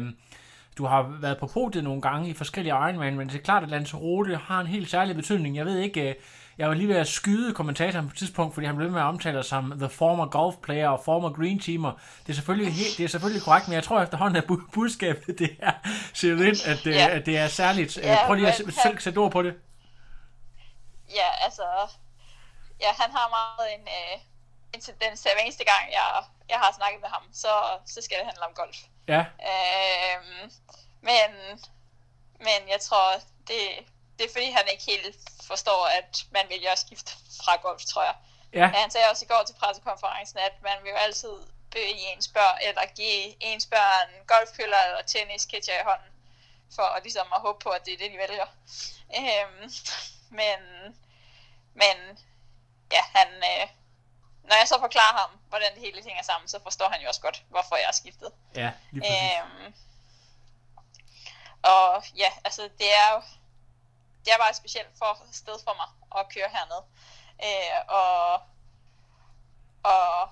du 0.78 0.86
har 0.86 1.18
været 1.22 1.38
på 1.38 1.48
podiet 1.48 1.84
nogle 1.84 2.02
gange 2.02 2.30
i 2.30 2.34
forskellige 2.34 2.74
Ironman, 2.74 3.18
men 3.18 3.30
det 3.30 3.36
er 3.36 3.44
klart, 3.44 3.64
at 3.64 3.70
Lanzarote 3.70 4.36
har 4.36 4.60
en 4.60 4.68
helt 4.68 4.90
særlig 4.90 5.16
betydning. 5.16 5.56
Jeg 5.56 5.66
ved 5.66 5.78
ikke, 5.78 6.10
øh, 6.10 6.16
jeg 6.58 6.68
var 6.68 6.74
lige 6.74 6.88
ved 6.88 6.96
at 6.96 7.08
skyde 7.08 7.54
kommentatoren 7.54 8.08
på 8.08 8.12
et 8.12 8.18
tidspunkt, 8.18 8.54
fordi 8.54 8.68
han 8.68 8.76
blev 8.76 8.92
med 8.92 9.00
at 9.02 9.06
omtale 9.06 9.44
sig 9.44 9.46
som 9.46 9.74
the 9.80 9.90
former 9.90 10.26
golf 10.26 10.56
player 10.64 10.88
og 10.88 11.02
former 11.06 11.30
green 11.30 11.60
teamer. 11.60 11.92
Det 12.24 12.30
er 12.30 12.34
selvfølgelig, 12.34 12.74
helt, 12.74 12.98
det 12.98 13.04
er 13.04 13.08
selvfølgelig 13.08 13.44
korrekt, 13.44 13.68
men 13.68 13.76
jeg 13.76 13.84
tror 13.84 14.02
efterhånden, 14.02 14.38
at 14.38 14.44
budskabet 14.74 15.40
det 15.40 15.50
er 15.60 15.72
set 16.14 16.42
ind, 16.42 16.58
at, 16.66 16.80
det, 16.84 16.92
ja. 16.92 17.08
at 17.10 17.26
det 17.26 17.38
er 17.38 17.48
særligt. 17.48 17.98
Ja, 17.98 18.18
Prøv 18.26 18.36
lige 18.36 18.48
at 18.48 18.56
sætte 19.00 19.18
ord 19.18 19.32
på 19.32 19.42
det. 19.42 19.54
Ja, 21.10 21.46
altså, 21.46 21.64
ja, 22.84 22.92
han 23.02 23.12
har 23.12 23.28
meget 23.38 23.74
en, 23.76 23.88
øh, 23.98 24.20
en 24.74 24.82
tendens 24.82 25.22
til, 25.22 25.32
hver 25.34 25.44
eneste 25.44 25.64
gang, 25.64 25.92
jeg, 25.92 26.24
jeg 26.50 26.60
har 26.60 26.72
snakket 26.78 27.02
med 27.02 27.10
ham, 27.10 27.24
så, 27.34 27.54
så 27.86 28.02
skal 28.02 28.18
det 28.18 28.26
handle 28.26 28.46
om 28.46 28.54
golf. 28.54 28.78
Ja. 29.08 29.26
Øhm, 29.50 30.52
men, 31.02 31.30
men 32.40 32.60
jeg 32.70 32.80
tror, 32.82 33.14
det, 33.48 33.60
det 34.20 34.26
er 34.26 34.32
fordi, 34.32 34.52
han 34.52 34.68
ikke 34.72 34.84
helt 34.84 35.18
forstår, 35.48 35.86
at 36.00 36.26
man 36.32 36.46
vil 36.50 36.62
jo 36.64 36.76
skifte 36.76 37.12
fra 37.44 37.56
golf, 37.56 37.82
tror 37.82 38.04
jeg. 38.04 38.16
Ja. 38.54 38.68
Han 38.68 38.92
sagde 38.92 39.10
også 39.10 39.26
i 39.26 39.28
går 39.28 39.44
til 39.44 39.54
pressekonferencen, 39.54 40.38
at 40.38 40.54
man 40.62 40.78
vil 40.84 40.90
jo 40.90 40.96
altid 40.96 41.36
bede 41.72 41.90
ens 41.90 42.28
børn, 42.28 42.58
eller 42.62 42.86
give 42.96 43.44
ens 43.44 43.66
børn 43.66 44.10
golfkøller 44.28 44.78
eller 44.88 45.02
tennisketcher 45.02 45.80
i 45.80 45.84
hånden, 45.84 46.12
for 46.76 46.84
at, 46.84 47.04
ligesom 47.04 47.28
at 47.36 47.42
håbe 47.42 47.60
på, 47.64 47.70
at 47.70 47.86
det 47.86 47.94
er 47.94 47.98
det, 47.98 48.12
de 48.12 48.18
vælger. 48.18 48.48
Øhm, 49.20 49.72
men, 50.30 50.60
men 51.74 52.20
ja, 52.92 53.04
han, 53.16 53.28
øh, 53.28 53.68
når 54.44 54.56
jeg 54.56 54.68
så 54.68 54.80
forklarer 54.80 55.18
ham, 55.18 55.30
hvordan 55.50 55.74
det 55.74 55.82
hele 55.82 56.04
hænger 56.04 56.24
sammen, 56.24 56.48
så 56.48 56.60
forstår 56.64 56.90
han 56.90 57.02
jo 57.02 57.08
også 57.08 57.22
godt, 57.22 57.44
hvorfor 57.50 57.76
jeg 57.76 57.86
har 57.86 57.94
skiftet. 57.94 58.32
Ja, 58.56 58.72
lige 58.92 59.02
præcis. 59.02 59.64
Øhm, 59.64 59.74
og 61.64 62.04
ja, 62.16 62.32
altså 62.44 62.70
det 62.80 62.96
er 62.96 63.14
jo 63.14 63.22
det 64.26 64.34
er 64.34 64.38
bare 64.38 64.50
et 64.50 64.56
specielt 64.56 64.98
for, 64.98 65.26
sted 65.32 65.58
for 65.64 65.74
mig 65.82 65.90
at 66.20 66.30
køre 66.34 66.50
hernede. 66.50 66.84
Øh, 67.48 67.80
og, 67.88 68.34
og 69.84 70.30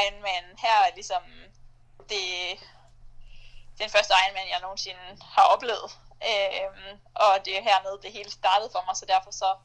Ironman 0.00 0.46
her 0.58 0.76
er 0.86 0.94
ligesom 0.94 1.22
det, 2.08 2.24
den 3.78 3.90
første 3.90 4.14
Ironman, 4.24 4.48
jeg 4.48 4.60
nogensinde 4.60 5.22
har 5.22 5.42
oplevet. 5.42 5.98
Øh, 6.30 6.98
og 7.14 7.44
det 7.44 7.58
er 7.58 7.62
hernede, 7.62 8.02
det 8.02 8.12
hele 8.12 8.30
startede 8.30 8.70
for 8.72 8.82
mig, 8.86 8.96
så 8.96 9.06
derfor 9.06 9.30
så, 9.30 9.56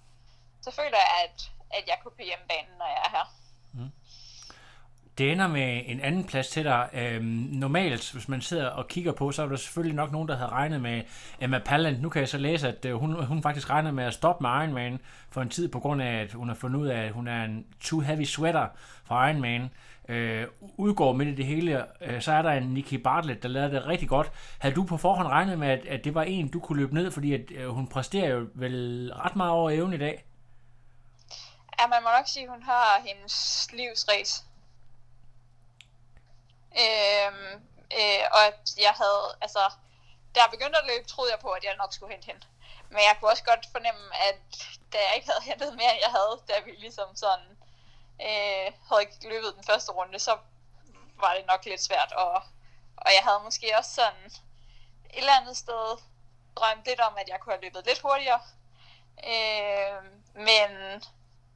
så 0.61 0.71
føler 0.71 0.97
jeg, 0.97 1.11
at, 1.23 1.51
at 1.77 1.83
jeg 1.87 1.97
kunne 2.03 2.11
på 2.11 2.23
hjemmebanen, 2.29 2.73
når 2.79 2.85
jeg 2.85 3.01
er 3.05 3.11
her. 3.17 3.25
Mm. 3.73 3.91
Det 5.17 5.31
ender 5.31 5.47
med 5.47 5.81
en 5.85 5.99
anden 5.99 6.23
plads 6.23 6.47
til 6.47 6.63
dig. 6.63 6.89
Øhm, 6.93 7.25
normalt, 7.51 8.11
hvis 8.11 8.29
man 8.29 8.41
sidder 8.41 8.67
og 8.67 8.87
kigger 8.87 9.11
på, 9.11 9.31
så 9.31 9.43
er 9.43 9.47
der 9.47 9.55
selvfølgelig 9.55 9.95
nok 9.95 10.11
nogen, 10.11 10.27
der 10.27 10.35
havde 10.35 10.51
regnet 10.51 10.81
med 10.81 11.01
Emma 11.41 11.59
Palland. 11.65 12.01
Nu 12.01 12.09
kan 12.09 12.19
jeg 12.19 12.29
så 12.29 12.37
læse, 12.37 12.67
at 12.67 12.85
øh, 12.85 12.95
hun, 12.95 13.25
hun 13.25 13.41
faktisk 13.41 13.69
regner 13.69 13.91
med 13.91 14.03
at 14.03 14.13
stoppe 14.13 14.41
med 14.41 14.49
Ironman 14.49 14.99
for 15.29 15.41
en 15.41 15.49
tid, 15.49 15.67
på 15.67 15.79
grund 15.79 16.01
af, 16.01 16.21
at 16.21 16.33
hun 16.33 16.47
har 16.47 16.55
fundet 16.55 16.79
ud 16.79 16.87
af, 16.87 17.01
at 17.01 17.11
hun 17.11 17.27
er 17.27 17.43
en 17.43 17.65
too 17.81 17.99
heavy 17.99 18.23
sweater 18.23 18.67
for 19.05 19.27
Ironman. 19.27 19.69
Øh, 20.09 20.47
udgår 20.77 21.13
midt 21.13 21.29
i 21.29 21.35
det 21.35 21.45
hele, 21.45 21.83
øh, 22.01 22.21
så 22.21 22.31
er 22.31 22.41
der 22.41 22.51
en 22.51 22.63
Nikki 22.63 22.97
Bartlett, 22.97 23.43
der 23.43 23.49
lavede 23.49 23.75
det 23.75 23.87
rigtig 23.87 24.09
godt. 24.09 24.31
Havde 24.59 24.75
du 24.75 24.83
på 24.83 24.97
forhånd 24.97 25.27
regnet 25.27 25.59
med, 25.59 25.67
at, 25.67 25.85
at 25.85 26.03
det 26.03 26.15
var 26.15 26.23
en, 26.23 26.47
du 26.47 26.59
kunne 26.59 26.79
løbe 26.79 26.93
ned, 26.93 27.11
fordi 27.11 27.33
at, 27.33 27.41
øh, 27.55 27.67
hun 27.67 27.87
præsterer 27.87 28.29
jo 28.29 28.47
vel 28.53 29.11
ret 29.15 29.35
meget 29.35 29.51
over 29.51 29.69
evne 29.69 29.95
i 29.95 29.99
dag? 29.99 30.25
Ja, 31.79 31.87
man 31.87 32.03
må 32.03 32.09
nok 32.09 32.27
sige, 32.27 32.43
at 32.43 32.49
hun 32.49 32.63
har 32.63 32.99
hendes 32.99 33.67
livsrace 33.71 34.43
Øhm, 36.83 37.53
øh, 37.99 38.23
og 38.31 38.41
at 38.45 38.61
jeg 38.77 38.93
havde, 39.01 39.25
altså, 39.41 39.63
da 40.35 40.41
jeg 40.41 40.49
begyndte 40.51 40.79
at 40.79 40.87
løbe, 40.87 41.07
troede 41.07 41.31
jeg 41.31 41.39
på, 41.39 41.49
at 41.49 41.63
jeg 41.63 41.75
nok 41.75 41.93
skulle 41.93 42.13
hente 42.13 42.25
hende. 42.25 42.45
Men 42.89 42.97
jeg 42.97 43.15
kunne 43.19 43.31
også 43.31 43.43
godt 43.43 43.67
fornemme, 43.71 44.15
at 44.29 44.39
da 44.93 44.97
jeg 44.97 45.15
ikke 45.15 45.27
havde 45.31 45.47
hentet 45.49 45.75
mere, 45.75 45.91
end 45.93 46.03
jeg 46.05 46.11
havde, 46.19 46.41
da 46.49 46.59
vi 46.65 46.71
ligesom 46.71 47.15
sådan 47.15 47.49
øh, 48.27 48.67
havde 48.87 49.01
ikke 49.01 49.29
løbet 49.29 49.55
den 49.55 49.63
første 49.63 49.91
runde, 49.91 50.19
så 50.19 50.37
var 51.15 51.33
det 51.33 51.45
nok 51.47 51.65
lidt 51.65 51.83
svært. 51.83 52.11
Og, 52.11 52.33
og 52.97 53.09
jeg 53.15 53.23
havde 53.23 53.43
måske 53.43 53.77
også 53.77 53.93
sådan 53.93 54.25
et 54.25 55.17
eller 55.17 55.39
andet 55.39 55.57
sted 55.57 55.97
drømt 56.55 56.85
lidt 56.85 56.99
om, 56.99 57.17
at 57.17 57.29
jeg 57.29 57.39
kunne 57.39 57.53
have 57.53 57.61
løbet 57.61 57.85
lidt 57.85 57.99
hurtigere. 57.99 58.41
Øh, 59.33 60.03
men, 60.33 60.69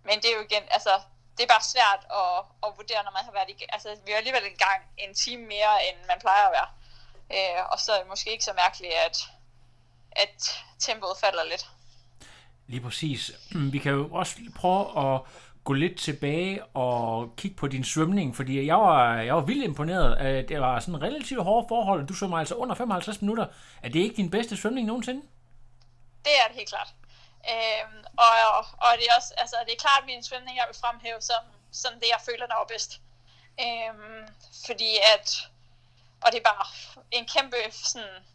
men 0.04 0.16
det 0.22 0.28
er 0.32 0.36
jo 0.38 0.44
igen, 0.50 0.64
altså 0.72 0.94
det 1.40 1.44
er 1.44 1.54
bare 1.56 1.72
svært 1.76 2.02
at, 2.22 2.38
at 2.66 2.70
vurdere, 2.78 3.04
når 3.04 3.14
man 3.18 3.26
har 3.28 3.32
været 3.38 3.50
i 3.50 3.66
Altså, 3.76 3.90
vi 4.06 4.12
er 4.12 4.18
alligevel 4.18 4.46
en 4.52 4.60
gang 4.68 4.80
en 4.98 5.14
time 5.14 5.44
mere, 5.54 5.74
end 5.88 5.98
man 6.08 6.20
plejer 6.20 6.46
at 6.48 6.56
være. 6.58 6.70
Øh, 7.36 7.62
og 7.72 7.80
så 7.80 7.92
er 7.92 8.00
det 8.00 8.08
måske 8.08 8.32
ikke 8.32 8.44
så 8.44 8.54
mærkeligt, 8.64 8.94
at, 9.08 9.18
at 10.12 10.36
tempoet 10.80 11.18
falder 11.24 11.44
lidt. 11.52 11.70
Lige 12.68 12.82
præcis. 12.82 13.32
Vi 13.74 13.80
kan 13.80 13.92
jo 13.92 14.10
også 14.12 14.36
prøve 14.56 14.84
at 15.06 15.22
gå 15.64 15.74
lidt 15.74 16.00
tilbage 16.00 16.66
og 16.66 17.34
kigge 17.38 17.58
på 17.58 17.68
din 17.68 17.84
svømning, 17.84 18.36
fordi 18.36 18.66
jeg 18.66 18.78
var, 18.78 19.22
jeg 19.22 19.36
var 19.36 19.42
vildt 19.42 19.64
imponeret. 19.64 20.16
at 20.16 20.50
Det 20.50 20.62
var 20.62 20.80
sådan 20.80 21.02
relativt 21.02 21.44
hårde 21.44 21.66
forhold, 21.68 22.08
du 22.08 22.14
svømmer 22.14 22.38
altså 22.38 22.56
under 22.56 22.76
55 22.76 23.22
minutter. 23.22 23.48
Er 23.84 23.90
det 23.90 24.00
ikke 24.00 24.16
din 24.16 24.32
bedste 24.32 24.58
svømning 24.58 24.88
nogensinde? 24.88 25.22
Det 26.24 26.32
er 26.44 26.48
det 26.48 26.56
helt 26.56 26.70
klart. 26.70 26.94
Øhm, 27.47 28.06
og, 28.17 28.58
og 28.58 28.91
det 28.97 29.06
er 29.08 29.15
også, 29.15 29.34
altså 29.38 29.56
det 29.65 29.73
er 29.73 29.86
klart 29.86 30.06
min 30.06 30.23
svømning, 30.23 30.58
jeg 30.58 30.65
vil 30.67 30.80
fremhæve 30.80 31.21
som, 31.21 31.43
som 31.71 31.93
det, 31.99 32.10
jeg 32.10 32.21
føler, 32.25 32.47
der 32.47 32.56
er 32.56 32.65
bedst. 32.65 33.02
Øhm, 33.60 34.28
fordi 34.65 34.97
at, 35.13 35.28
og 36.21 36.32
det 36.32 36.39
er 36.39 36.52
bare 36.54 36.67
en 37.12 37.25
kæmpe 37.28 37.58
sådan, 37.71 38.25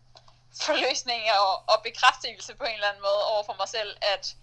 forløsning 0.63 1.23
og, 1.41 1.63
og 1.73 1.83
bekræftelse 1.83 2.55
på 2.55 2.65
en 2.65 2.75
eller 2.75 2.89
anden 2.89 3.03
måde 3.03 3.27
over 3.33 3.45
for 3.45 3.55
mig 3.59 3.69
selv, 3.69 3.97
at, 4.01 4.37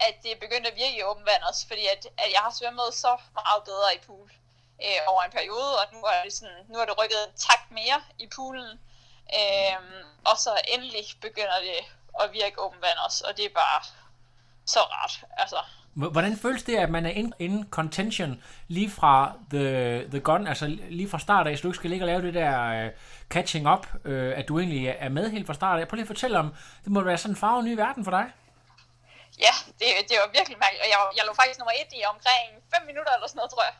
at 0.00 0.14
det 0.22 0.32
er 0.32 0.40
begyndt 0.40 0.66
at 0.66 0.76
virke 0.76 0.96
i 0.96 1.02
åben 1.02 1.26
vand 1.26 1.42
også, 1.42 1.66
fordi 1.66 1.86
at, 1.86 2.06
at 2.18 2.32
jeg 2.32 2.40
har 2.40 2.50
svømmet 2.50 2.94
så 2.94 3.18
meget 3.34 3.64
bedre 3.64 3.94
i 3.94 3.98
pool 3.98 4.32
øh, 4.84 5.00
over 5.06 5.22
en 5.22 5.30
periode, 5.30 5.78
og 5.80 5.86
nu 5.92 6.02
er 6.02 6.22
det, 6.24 6.32
sådan, 6.32 6.66
nu 6.68 6.78
er 6.78 6.84
det 6.84 6.98
rykket 6.98 7.24
en 7.28 7.34
takt 7.36 7.70
mere 7.70 8.02
i 8.18 8.26
poolen, 8.36 8.80
øh, 9.38 10.04
og 10.24 10.36
så 10.38 10.60
endelig 10.68 11.06
begynder 11.20 11.60
det 11.60 11.80
og 12.12 12.28
virke 12.32 12.60
åben 12.60 12.80
vand 12.82 12.98
også, 13.06 13.24
og 13.28 13.36
det 13.36 13.44
er 13.44 13.54
bare 13.54 13.82
så 14.66 14.80
rart. 14.80 15.24
Altså. 15.36 15.56
Hvordan 15.94 16.36
føles 16.36 16.62
det, 16.62 16.76
at 16.76 16.90
man 16.90 17.06
er 17.06 17.10
in, 17.10 17.32
in 17.38 17.68
contention 17.70 18.42
lige 18.68 18.90
fra 18.90 19.32
the, 19.50 19.64
the 20.10 20.20
gun, 20.20 20.46
altså 20.46 20.66
lige 20.66 21.10
fra 21.10 21.18
start 21.18 21.46
af, 21.46 21.58
så 21.58 21.62
du 21.62 21.68
ikke 21.68 21.76
skal 21.76 21.90
ligge 21.90 22.04
og 22.04 22.06
lave 22.06 22.22
det 22.22 22.34
der 22.34 22.86
uh, 22.86 22.90
catching 23.30 23.72
up, 23.72 23.86
uh, 24.04 24.32
at 24.38 24.48
du 24.48 24.58
egentlig 24.58 24.86
er 24.86 25.08
med 25.08 25.30
helt 25.30 25.46
fra 25.46 25.54
start 25.54 25.80
af. 25.80 25.88
Prøv 25.88 25.96
lige 25.96 26.08
at 26.08 26.14
fortælle 26.14 26.38
om, 26.38 26.54
det 26.84 26.92
må 26.92 27.00
være 27.00 27.18
sådan 27.18 27.32
en 27.32 27.40
farve 27.40 27.62
ny 27.62 27.74
verden 27.74 28.04
for 28.04 28.10
dig. 28.10 28.26
Ja, 29.46 29.54
det, 29.78 29.88
det 30.08 30.16
var 30.22 30.28
virkelig 30.38 30.58
mærkeligt, 30.64 30.82
og 30.84 30.88
jeg, 30.92 30.98
jeg 31.18 31.24
lå 31.26 31.32
faktisk 31.40 31.58
nummer 31.58 31.74
et 31.80 31.90
i 31.98 32.00
omkring 32.14 32.46
5 32.74 32.86
minutter 32.90 33.12
eller 33.14 33.28
sådan 33.28 33.38
noget, 33.40 33.52
tror 33.54 33.64
jeg. 33.68 33.76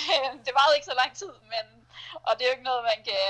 det 0.44 0.52
varede 0.58 0.76
ikke 0.76 0.90
så 0.92 0.96
lang 1.02 1.12
tid, 1.20 1.32
men, 1.52 1.64
og 2.26 2.32
det 2.34 2.42
er 2.42 2.48
jo 2.50 2.56
ikke 2.56 2.70
noget, 2.70 2.82
man 2.92 3.00
kan, 3.08 3.24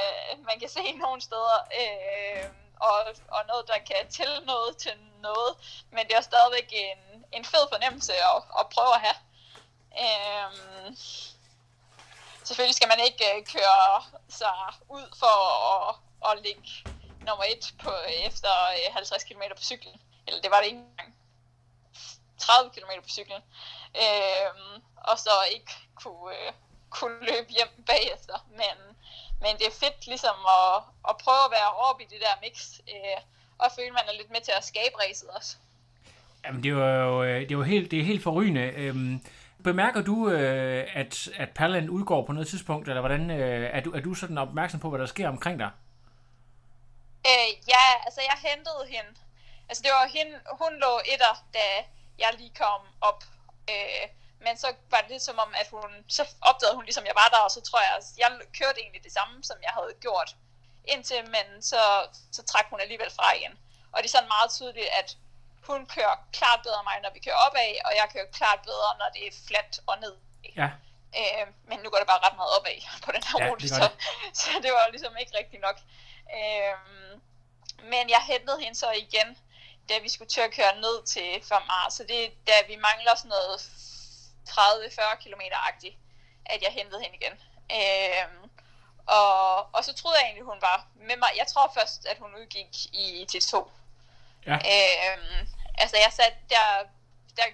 man 0.51 0.57
kan 0.61 0.71
se 0.77 0.85
nogen 1.05 1.21
steder. 1.29 1.59
Øh, 1.81 2.45
og, 2.89 2.99
og 3.29 3.41
noget, 3.47 3.69
der 3.69 3.79
kan 3.79 4.03
tælle 4.11 4.41
noget 4.53 4.77
til 4.77 4.93
noget, 5.21 5.53
men 5.91 6.07
det 6.09 6.17
er 6.17 6.21
stadigvæk 6.21 6.69
en, 6.73 7.25
en 7.33 7.45
fed 7.45 7.65
fornemmelse 7.73 8.13
at, 8.13 8.43
at 8.61 8.67
prøve 8.75 8.95
at 8.95 9.01
have. 9.07 9.19
Øhm, 10.03 10.97
selvfølgelig 12.45 12.75
skal 12.75 12.89
man 12.89 13.01
ikke 13.07 13.25
uh, 13.39 13.45
køre 13.55 14.03
sig 14.29 14.59
ud 14.89 15.07
for 15.19 15.37
at, 15.73 15.95
at 16.29 16.43
ligge 16.43 16.69
nummer 17.27 17.45
et 17.45 17.75
på, 17.83 17.91
øh, 17.91 18.27
efter 18.29 18.53
øh, 18.73 18.95
50 18.95 19.25
km 19.25 19.43
på 19.57 19.63
cyklen. 19.63 20.01
Eller 20.27 20.41
det 20.41 20.51
var 20.51 20.59
det 20.59 20.67
ikke 20.67 20.79
engang. 20.79 21.15
30 22.39 22.71
km 22.71 23.03
på 23.03 23.09
cyklen. 23.09 23.43
Øhm, 23.97 24.83
og 24.97 25.19
så 25.19 25.31
ikke 25.51 25.73
kunne, 25.95 26.37
kunne 26.91 27.27
løbe 27.27 27.49
hjem 27.49 27.85
bagefter. 27.87 28.47
Men 28.49 28.77
men 29.43 29.53
det 29.59 29.67
er 29.67 29.77
fedt 29.85 30.07
ligesom 30.07 30.37
at, 30.59 30.83
at 31.11 31.15
prøve 31.25 31.43
at 31.47 31.53
være 31.59 31.71
oppe 31.87 32.03
i 32.05 32.07
det 32.13 32.21
der 32.25 32.35
mix, 32.45 32.57
øh, 32.93 33.19
og 33.59 33.67
føle, 33.77 33.91
man 33.91 34.07
er 34.09 34.17
lidt 34.21 34.31
med 34.31 34.41
til 34.41 34.53
at 34.57 34.65
skabe 34.65 34.95
racet 35.03 35.29
også. 35.37 35.57
Jamen, 36.45 36.63
det 36.63 36.71
er 36.71 37.05
jo, 37.05 37.23
øh, 37.23 37.41
det 37.41 37.51
jo 37.51 37.63
helt, 37.63 37.91
det 37.91 37.99
er 38.01 38.05
helt 38.05 38.23
forrygende. 38.23 38.61
Øhm, 38.61 39.27
bemærker 39.65 40.03
du, 40.03 40.31
øh, 40.31 40.87
at, 40.95 41.29
at 41.37 41.51
Perland 41.51 41.91
udgår 41.91 42.27
på 42.27 42.33
noget 42.33 42.49
tidspunkt, 42.49 42.89
eller 42.89 43.01
hvordan 43.01 43.31
øh, 43.31 43.71
er, 43.73 43.81
du, 43.81 43.91
er 43.91 44.01
du 44.01 44.15
sådan 44.15 44.39
opmærksom 44.39 44.81
på, 44.81 44.91
hvad 44.91 45.01
der 45.01 45.07
sker 45.07 45.29
omkring 45.29 45.59
dig? 45.59 45.71
Øh, 47.27 47.49
ja, 47.69 47.87
altså 48.05 48.21
jeg 48.21 48.51
hentede 48.51 48.85
hende. 48.89 49.13
Altså 49.69 49.83
det 49.83 49.91
var 49.91 50.09
hende, 50.19 50.35
hun 50.61 50.73
lå 50.81 50.93
etter, 51.13 51.35
da 51.55 51.67
jeg 52.19 52.31
lige 52.39 52.53
kom 52.59 52.81
op. 53.01 53.25
Øh, 53.71 54.09
men 54.45 54.55
så 54.63 54.69
var 54.91 55.01
det 55.01 55.11
lidt 55.11 55.23
som 55.23 55.39
om, 55.39 55.55
at 55.61 55.69
hun, 55.71 55.91
så 56.09 56.23
opdagede 56.43 56.77
hun 56.77 56.85
ligesom, 56.85 57.07
jeg 57.07 57.15
var 57.15 57.29
der, 57.35 57.39
og 57.47 57.51
så 57.51 57.61
tror 57.61 57.81
jeg, 57.81 57.95
at 57.97 58.05
jeg 58.19 58.31
kørte 58.59 58.81
egentlig 58.81 59.05
det 59.05 59.13
samme, 59.13 59.45
som 59.45 59.57
jeg 59.63 59.73
havde 59.79 59.95
gjort 60.01 60.37
indtil, 60.85 61.23
men 61.37 61.63
så, 61.63 61.83
så 62.33 62.43
trak 62.43 62.67
hun 62.71 62.81
alligevel 62.81 63.11
fra 63.11 63.37
igen. 63.39 63.59
Og 63.93 63.99
det 63.99 64.09
er 64.09 64.17
sådan 64.17 64.35
meget 64.37 64.51
tydeligt, 64.51 64.91
at 65.01 65.17
hun 65.69 65.87
kører 65.87 66.17
klart 66.33 66.61
bedre 66.63 66.79
end 66.81 66.89
mig, 66.91 66.99
når 67.03 67.13
vi 67.15 67.21
kører 67.27 67.41
opad, 67.47 67.71
og 67.87 67.93
jeg 68.01 68.07
kører 68.13 68.29
klart 68.39 68.61
bedre, 68.71 68.91
når 69.01 69.09
det 69.15 69.23
er 69.27 69.33
fladt 69.49 69.81
og 69.87 69.97
ned. 70.05 70.15
Ja. 70.57 70.69
Øh, 71.21 71.47
men 71.69 71.79
nu 71.79 71.91
går 71.91 71.99
det 71.99 72.07
bare 72.13 72.25
ret 72.27 72.37
meget 72.37 72.53
opad 72.59 72.79
på 73.05 73.13
den 73.13 73.23
her 73.29 73.37
ja, 73.45 73.51
rute, 73.51 73.69
så, 73.69 73.91
så 74.41 74.51
det 74.63 74.71
var 74.73 74.89
ligesom 74.91 75.17
ikke 75.17 75.39
rigtigt 75.39 75.63
nok. 75.63 75.79
Øh, 76.39 76.77
men 77.93 78.05
jeg 78.15 78.23
hentede 78.33 78.61
hende 78.61 78.79
så 78.79 78.91
igen, 78.91 79.29
da 79.89 79.99
vi 79.99 80.09
skulle 80.09 80.29
til 80.29 80.41
at 80.41 80.55
køre 80.59 80.75
ned 80.81 80.97
til 81.15 81.29
5 81.43 81.63
marts, 81.67 81.97
så 81.97 82.05
det 82.05 82.25
er 82.25 82.31
da 82.47 82.53
vi 82.69 82.77
mangler 82.77 83.15
sådan 83.15 83.29
noget 83.29 83.61
30-40 84.49 85.15
km-agtig, 85.23 85.99
at 86.47 86.63
jeg 86.63 86.73
hentede 86.73 87.03
hende 87.03 87.17
igen. 87.17 87.33
Øhm, 87.79 88.51
og, 89.07 89.75
og 89.75 89.85
så 89.85 89.93
troede 89.95 90.19
jeg 90.19 90.27
egentlig, 90.27 90.45
hun 90.45 90.63
var 90.63 90.87
med 90.95 91.17
mig. 91.17 91.29
Jeg 91.37 91.47
tror 91.47 91.73
først, 91.75 92.07
at 92.07 92.19
hun 92.19 92.35
udgik 92.35 92.73
i 92.93 93.27
T2. 93.33 93.71
Ja. 94.47 94.55
Øhm, 94.55 95.49
altså 95.79 95.97
jeg 95.97 96.13
satte 96.13 96.39
der, 96.49 96.87
der 97.37 97.45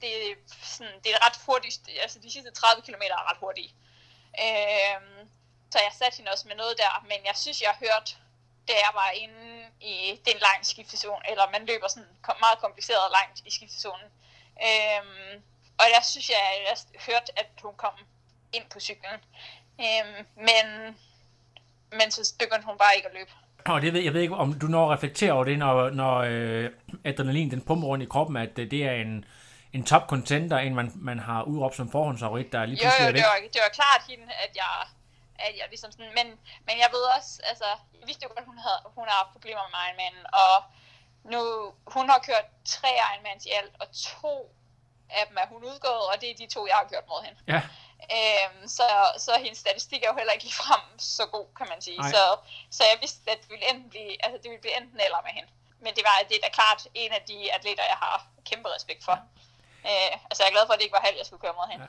det, 0.00 0.30
er 0.30 0.34
sådan, 0.62 1.00
det 1.04 1.12
er 1.14 1.26
ret 1.26 1.38
hurtigt, 1.46 1.80
altså 2.02 2.18
de 2.18 2.32
sidste 2.32 2.50
30 2.50 2.82
km 2.82 3.02
er 3.10 3.30
ret 3.30 3.36
hurtige. 3.36 3.74
Øhm, 4.44 5.28
så 5.72 5.78
jeg 5.78 5.92
satte 5.98 6.16
hende 6.16 6.30
også 6.30 6.48
med 6.48 6.56
noget 6.56 6.78
der, 6.78 7.04
men 7.10 7.18
jeg 7.24 7.36
synes, 7.36 7.62
jeg 7.62 7.70
har 7.70 7.78
hørt, 7.86 8.16
da 8.68 8.72
jeg 8.72 8.90
var 8.94 9.10
inde 9.10 9.66
i 9.80 10.20
den 10.26 10.38
lang 10.38 10.66
skiftezone, 10.66 11.30
eller 11.30 11.50
man 11.50 11.66
løber 11.66 11.88
sådan 11.88 12.08
meget 12.40 12.58
kompliceret 12.58 13.12
langt 13.18 13.40
i 13.46 13.50
skiftezonen. 13.50 14.08
Øhm, 14.68 15.42
og 15.78 15.84
der 15.94 16.02
synes 16.02 16.28
jeg, 16.30 16.36
at 16.52 16.86
jeg 16.92 17.00
hørte, 17.08 17.38
at 17.38 17.46
hun 17.62 17.74
kom 17.76 17.92
ind 18.52 18.64
på 18.72 18.80
cyklen. 18.80 19.20
Øhm, 19.80 20.26
men, 20.36 20.96
men 21.98 22.10
så 22.10 22.34
begyndte 22.38 22.66
hun 22.66 22.78
bare 22.78 22.96
ikke 22.96 23.08
at 23.08 23.14
løbe. 23.14 23.30
Og 23.66 23.82
det 23.82 23.92
ved, 23.92 24.00
jeg 24.00 24.14
ved 24.14 24.20
ikke, 24.20 24.34
om 24.36 24.58
du 24.58 24.66
når 24.66 24.84
at 24.90 24.94
reflektere 24.96 25.32
over 25.32 25.44
det, 25.44 25.58
når, 25.58 25.90
når 25.90 26.14
øh, 26.18 26.70
adrenalin 27.04 27.50
den 27.50 27.60
pumper 27.68 27.88
rundt 27.88 28.04
i 28.04 28.08
kroppen, 28.14 28.36
at 28.36 28.58
øh, 28.58 28.70
det 28.70 28.84
er 28.84 28.92
en, 28.92 29.24
en 29.72 29.84
top 29.84 30.04
contender, 30.12 30.58
end 30.58 30.74
man, 30.74 30.92
man 30.94 31.18
har 31.18 31.42
udråbt 31.42 31.76
som 31.76 31.90
forhåndsfavorit, 31.90 32.52
der 32.52 32.66
lige 32.66 32.76
Jo, 32.76 32.82
pludselig 32.82 33.04
jo, 33.04 33.08
er 33.08 33.12
væk. 33.12 33.20
det 33.22 33.26
var, 33.30 33.36
det 33.54 33.60
var 33.66 33.72
klart 33.80 34.02
hende, 34.10 34.26
at 34.44 34.52
jeg, 34.62 34.74
at 35.46 35.52
jeg 35.58 35.66
ligesom 35.68 35.90
sådan, 35.92 36.12
men, 36.18 36.26
men 36.66 36.74
jeg 36.82 36.88
ved 36.94 37.04
også, 37.16 37.30
altså, 37.50 37.68
jeg 38.00 38.06
vidste 38.08 38.22
jo 38.24 38.30
godt, 38.34 38.46
hun, 38.52 38.58
havde, 38.66 38.80
hun 38.96 39.04
har 39.08 39.16
haft 39.22 39.32
problemer 39.36 39.64
med 39.72 39.80
Ironman, 39.86 40.16
og 40.44 40.54
nu, 41.32 41.42
hun 41.94 42.04
har 42.10 42.18
kørt 42.28 42.46
tre 42.74 42.88
Ironmans 43.12 43.44
i 43.46 43.52
alt, 43.60 43.74
og 43.82 43.86
to 44.12 44.34
af 45.10 45.24
dem 45.28 45.36
er 45.42 45.46
hun 45.46 45.64
udgået, 45.64 46.04
og 46.10 46.14
det 46.20 46.30
er 46.30 46.34
de 46.34 46.46
to, 46.46 46.66
jeg 46.66 46.76
har 46.76 46.86
kørt 46.92 47.06
mod 47.08 47.24
hende. 47.24 47.38
Ja, 47.48 47.62
Øhm, 48.16 48.68
så, 48.78 48.88
så 49.24 49.32
hendes 49.44 49.58
statistik 49.58 50.00
er 50.02 50.08
jo 50.12 50.16
heller 50.20 50.32
ikke 50.32 50.46
ligefrem 50.48 50.84
så 51.16 51.24
god, 51.36 51.46
kan 51.58 51.66
man 51.72 51.80
sige. 51.86 52.00
Så, 52.14 52.22
så 52.76 52.82
jeg 52.90 52.96
vidste, 53.00 53.30
at 53.32 53.38
det 53.42 53.50
ville 53.50 53.66
enten 53.70 53.88
blive, 53.90 54.12
altså 54.24 54.38
det 54.42 54.48
ville 54.50 54.64
blive 54.64 54.76
enten 54.80 54.98
eller 55.06 55.20
med 55.26 55.32
hende. 55.38 55.50
Men 55.84 55.92
det 55.96 56.02
var 56.08 56.14
det 56.28 56.36
er 56.36 56.44
da 56.46 56.50
klart 56.60 56.80
en 57.02 57.12
af 57.18 57.22
de 57.30 57.38
atleter, 57.56 57.84
jeg 57.92 57.98
har 58.04 58.16
kæmpe 58.48 58.68
respekt 58.76 59.04
for. 59.08 59.16
Øh, 59.90 60.12
altså 60.28 60.40
jeg 60.42 60.48
er 60.50 60.54
glad 60.56 60.64
for, 60.66 60.72
at 60.72 60.78
det 60.78 60.84
ikke 60.86 60.98
var 60.98 61.06
halv, 61.08 61.16
jeg 61.18 61.26
skulle 61.26 61.44
køre 61.44 61.56
mod 61.60 61.68
hende. 61.72 61.86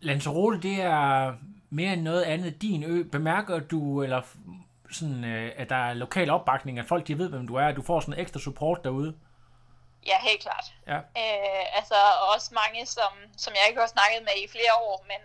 Lanzarote, 0.00 0.56
det 0.68 0.76
er 0.80 1.34
mere 1.70 1.92
end 1.92 2.02
noget 2.02 2.22
andet 2.22 2.62
din 2.62 2.82
ø. 2.84 3.02
Bemærker 3.02 3.58
du, 3.58 4.02
eller 4.02 4.22
sådan, 4.90 5.24
øh, 5.24 5.52
at 5.56 5.68
der 5.68 5.76
er 5.76 5.94
lokal 5.94 6.30
opbakning, 6.30 6.78
at 6.78 6.86
folk 6.86 7.06
de 7.06 7.18
ved, 7.18 7.28
hvem 7.28 7.46
du 7.46 7.54
er, 7.54 7.66
at 7.66 7.76
du 7.76 7.82
får 7.82 8.00
sådan 8.00 8.20
ekstra 8.20 8.40
support 8.40 8.84
derude? 8.84 9.14
Ja, 10.06 10.18
helt 10.20 10.42
klart. 10.42 10.66
Ja. 10.86 10.96
Øh, 10.96 11.66
altså 11.78 11.94
og 12.20 12.28
også 12.34 12.54
mange, 12.54 12.86
som, 12.86 13.12
som 13.36 13.54
jeg 13.54 13.64
ikke 13.68 13.80
har 13.80 13.86
snakket 13.86 14.22
med 14.22 14.36
i 14.44 14.48
flere 14.48 14.74
år, 14.74 15.04
men, 15.08 15.20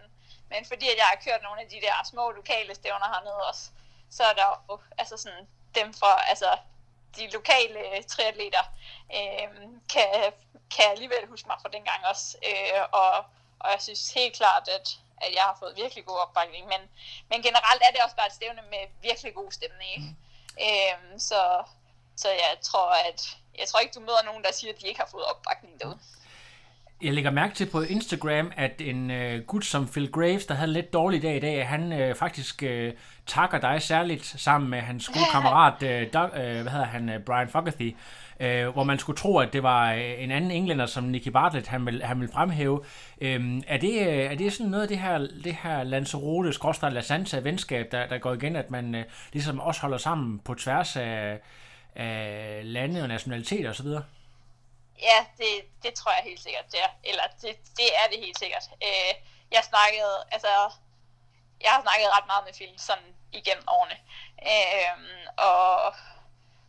men 0.49 0.65
fordi 0.65 0.89
at 0.89 0.97
jeg 0.97 1.05
har 1.05 1.19
kørt 1.25 1.43
nogle 1.43 1.61
af 1.61 1.67
de 1.67 1.81
der 1.81 1.95
små 2.11 2.31
lokale 2.31 2.75
stævner 2.75 3.07
hernede 3.13 3.47
også, 3.49 3.69
så 4.09 4.23
er 4.23 4.33
der 4.33 4.63
jo 4.69 4.79
altså 4.97 5.17
sådan, 5.17 5.47
dem 5.75 5.93
fra 5.93 6.29
altså, 6.29 6.57
de 7.15 7.29
lokale 7.29 8.03
triatleter 8.03 8.63
øh, 9.17 9.47
kan, 9.93 10.33
kan 10.75 10.85
alligevel 10.91 11.27
huske 11.27 11.47
mig 11.47 11.57
fra 11.61 11.69
dengang 11.69 12.05
også. 12.05 12.37
Øh, 12.49 12.81
og, 12.91 13.13
og 13.59 13.71
jeg 13.71 13.81
synes 13.81 14.13
helt 14.13 14.35
klart, 14.35 14.67
at, 14.67 14.87
at 15.17 15.33
jeg 15.35 15.41
har 15.41 15.55
fået 15.59 15.75
virkelig 15.75 16.05
god 16.05 16.17
opbakning. 16.17 16.67
Men, 16.67 16.81
men 17.29 17.41
generelt 17.43 17.81
er 17.87 17.91
det 17.91 18.03
også 18.03 18.15
bare 18.15 18.27
et 18.27 18.33
stævne 18.33 18.61
med 18.61 18.83
virkelig 19.01 19.33
god 19.33 19.51
stemning. 19.51 19.91
Ikke? 19.97 20.93
Øh, 20.93 21.19
så, 21.19 21.63
så 22.15 22.27
jeg 22.29 22.57
tror, 22.61 22.89
at 23.09 23.37
jeg 23.59 23.67
tror 23.67 23.79
ikke, 23.79 23.93
du 23.95 23.99
møder 23.99 24.23
nogen, 24.25 24.43
der 24.43 24.53
siger, 24.53 24.73
at 24.73 24.81
de 24.81 24.87
ikke 24.87 24.99
har 24.99 25.09
fået 25.11 25.23
opbakning 25.23 25.79
derude. 25.79 25.99
Jeg 27.01 27.13
lægger 27.13 27.31
mærke 27.31 27.55
til 27.55 27.69
på 27.69 27.81
Instagram, 27.81 28.51
at 28.57 28.81
en 28.81 29.11
øh, 29.11 29.43
gut 29.45 29.65
som 29.65 29.87
Phil 29.87 30.11
Graves, 30.11 30.45
der 30.45 30.53
havde 30.53 30.67
en 30.67 30.73
lidt 30.73 30.93
dårlig 30.93 31.21
dag 31.21 31.35
i 31.35 31.39
dag, 31.39 31.67
han 31.67 31.93
øh, 31.93 32.15
faktisk 32.15 32.63
øh, 32.63 32.93
takker 33.27 33.59
dig 33.59 33.81
særligt 33.81 34.25
sammen 34.25 34.69
med 34.69 34.79
hans 34.79 35.07
gode 35.07 35.25
kammerat, 35.33 35.83
øh, 35.83 36.13
Doug, 36.13 36.29
øh, 36.33 36.61
hvad 36.61 36.71
hedder 36.71 36.85
han, 36.85 37.09
øh, 37.09 37.19
Brian 37.19 37.49
Fogarty, 37.49 37.91
øh, 38.39 38.67
hvor 38.67 38.83
man 38.83 38.99
skulle 38.99 39.17
tro, 39.17 39.37
at 39.37 39.53
det 39.53 39.63
var 39.63 39.93
øh, 39.93 40.23
en 40.23 40.31
anden 40.31 40.51
englænder 40.51 40.85
som 40.85 41.03
Nicky 41.03 41.27
Bartlett, 41.27 41.67
han 41.67 41.85
vil, 41.85 42.03
han 42.03 42.21
vil 42.21 42.29
fremhæve. 42.33 42.83
Øh, 43.21 43.61
er, 43.67 43.77
det, 43.77 44.07
øh, 44.07 44.31
er 44.31 44.35
det 44.35 44.53
sådan 44.53 44.69
noget 44.71 44.81
af 44.81 44.87
det 44.87 44.99
her, 44.99 45.17
det 45.43 45.57
her 45.63 45.83
Lanzarote, 45.83 46.53
skråstrej 46.53 46.89
La 46.89 47.01
Santa 47.01 47.39
venskab, 47.39 47.91
der, 47.91 48.07
der 48.07 48.17
går 48.17 48.33
igen, 48.33 48.55
at 48.55 48.71
man 48.71 48.95
øh, 48.95 49.05
ligesom 49.33 49.59
også 49.59 49.81
holder 49.81 49.97
sammen 49.97 50.39
på 50.39 50.53
tværs 50.53 50.95
af, 50.95 51.39
af 51.95 52.61
lande 52.63 53.01
og 53.01 53.07
nationaliteter 53.07 53.69
osv.? 53.69 53.87
Ja, 55.01 55.25
det, 55.37 55.83
det 55.83 55.93
tror 55.93 56.11
jeg 56.11 56.23
helt 56.23 56.43
sikkert, 56.43 56.71
det 56.71 56.83
er. 56.83 56.89
Eller 57.03 57.23
det, 57.41 57.57
det 57.77 57.89
er 58.01 58.09
det 58.11 58.19
helt 58.19 58.39
sikkert. 58.39 58.63
Øh, 58.83 59.13
jeg 59.51 59.63
snakkede, 59.63 60.23
altså, 60.31 60.47
jeg 61.61 61.71
har 61.71 61.81
snakket 61.81 62.15
ret 62.17 62.27
meget 62.27 62.45
med 62.45 62.53
Phil 62.53 62.73
sådan 62.77 63.15
igennem 63.31 63.63
årene. 63.67 63.97
Øh, 64.51 64.97
og, 65.37 65.95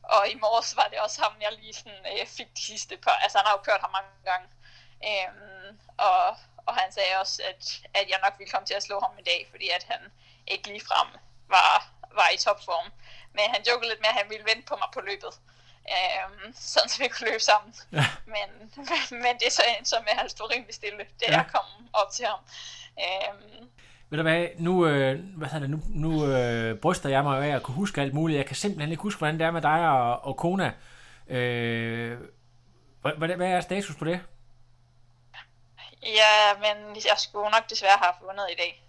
og 0.03 0.29
i 0.29 0.35
morges 0.35 0.77
var 0.77 0.89
det 0.91 0.99
også 1.01 1.23
ham, 1.23 1.33
jeg 1.41 1.53
lige 1.53 1.75
sådan, 1.75 2.05
øh, 2.13 2.27
fik 2.27 2.57
de 2.57 2.65
sidste 2.65 2.97
par, 2.97 3.19
altså 3.23 3.39
han 3.39 3.47
har 3.47 3.53
jo 3.57 3.63
kørt 3.63 3.81
ham 3.81 3.91
mange 3.99 4.11
gange. 4.25 4.49
Øh, 5.09 5.31
og, 5.97 6.37
og 6.67 6.75
han 6.81 6.93
sagde 6.93 7.15
også, 7.21 7.43
at, 7.51 7.63
at 7.95 8.11
jeg 8.11 8.19
nok 8.25 8.39
ville 8.39 8.51
komme 8.51 8.67
til 8.67 8.75
at 8.75 8.83
slå 8.83 9.01
ham 9.01 9.19
i 9.19 9.23
dag, 9.23 9.47
fordi 9.51 9.69
at 9.69 9.85
han 9.91 10.01
ikke 10.47 10.69
ligefrem 10.69 11.09
var, 11.49 11.91
var 12.19 12.29
i 12.35 12.37
topform. 12.37 12.93
Men 13.35 13.45
han 13.55 13.61
jokede 13.69 13.89
lidt 13.91 14.01
med, 14.01 14.09
at 14.09 14.15
han 14.21 14.27
ville 14.33 14.45
vente 14.51 14.67
på 14.71 14.75
mig 14.81 14.89
på 14.95 15.01
løbet. 15.01 15.33
Øhm, 15.95 16.55
sådan 16.57 16.89
så 16.89 16.99
vi 17.03 17.09
kunne 17.09 17.29
løbe 17.31 17.43
sammen. 17.43 17.75
Ja. 17.93 18.07
Men, 18.27 18.49
men 19.25 19.33
det 19.39 19.47
er 19.47 19.51
så 19.51 19.63
en, 19.79 19.85
som 19.85 20.03
jeg 20.13 20.25
stod 20.31 20.51
rimelig 20.55 20.75
stille, 20.75 20.99
da 20.99 21.05
Ja. 21.29 21.33
jeg 21.37 21.47
kom 21.55 21.67
op 21.93 22.11
til 22.13 22.25
ham. 22.27 22.39
Øhm, 23.05 23.69
Ved 24.11 24.19
du 24.19 24.23
hvad, 24.23 24.47
nu, 24.59 24.87
øh, 24.87 25.21
hvad 25.37 25.49
hedder 25.49 25.67
det, 25.67 25.71
nu, 25.71 25.81
nu 25.89 26.27
øh, 26.27 26.79
bryster 26.79 27.09
jeg 27.09 27.23
mig 27.25 27.45
af 27.51 27.57
at 27.57 27.63
kunne 27.63 27.75
huske 27.75 28.01
alt 28.01 28.15
muligt. 28.15 28.37
Jeg 28.39 28.47
kan 28.47 28.57
simpelthen 28.57 28.91
ikke 28.91 29.03
huske, 29.03 29.19
hvordan 29.19 29.39
det 29.39 29.47
er 29.47 29.51
med 29.51 29.63
dig 29.63 29.89
og, 29.89 30.25
og 30.25 30.37
Kona. 30.37 30.73
Øh, 31.29 32.19
hvad, 33.01 33.13
hvad, 33.19 33.29
hvad 33.29 33.49
er 33.49 33.61
status 33.61 33.97
på 33.97 34.05
det? 34.05 34.21
ja, 36.03 36.55
men 36.59 36.95
jeg 36.95 37.15
skulle 37.19 37.51
nok 37.51 37.71
desværre 37.71 37.99
have 38.03 38.13
vundet 38.23 38.47
i 38.53 38.55
dag. 38.59 38.85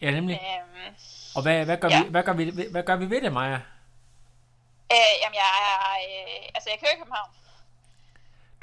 Ja, 0.00 0.10
nemlig. 0.10 0.40
Øhm, 0.42 0.94
Og 1.36 1.42
hvad, 1.42 1.64
hvad, 1.64 1.76
gør, 1.76 1.88
ja. 1.88 2.02
vi, 2.02 2.08
hvad, 2.10 2.22
gør, 2.22 2.32
vi, 2.32 2.66
hvad 2.70 2.82
gør 2.82 2.96
vi 2.96 3.10
ved 3.10 3.20
det, 3.22 3.32
Maja? 3.32 3.54
øh, 4.92 5.14
jamen, 5.22 5.34
jeg 5.34 5.50
er, 5.70 5.78
øh, 6.08 6.48
altså 6.54 6.70
jeg 6.70 6.78
kører 6.80 6.92
i 6.92 6.96
København. 6.98 7.30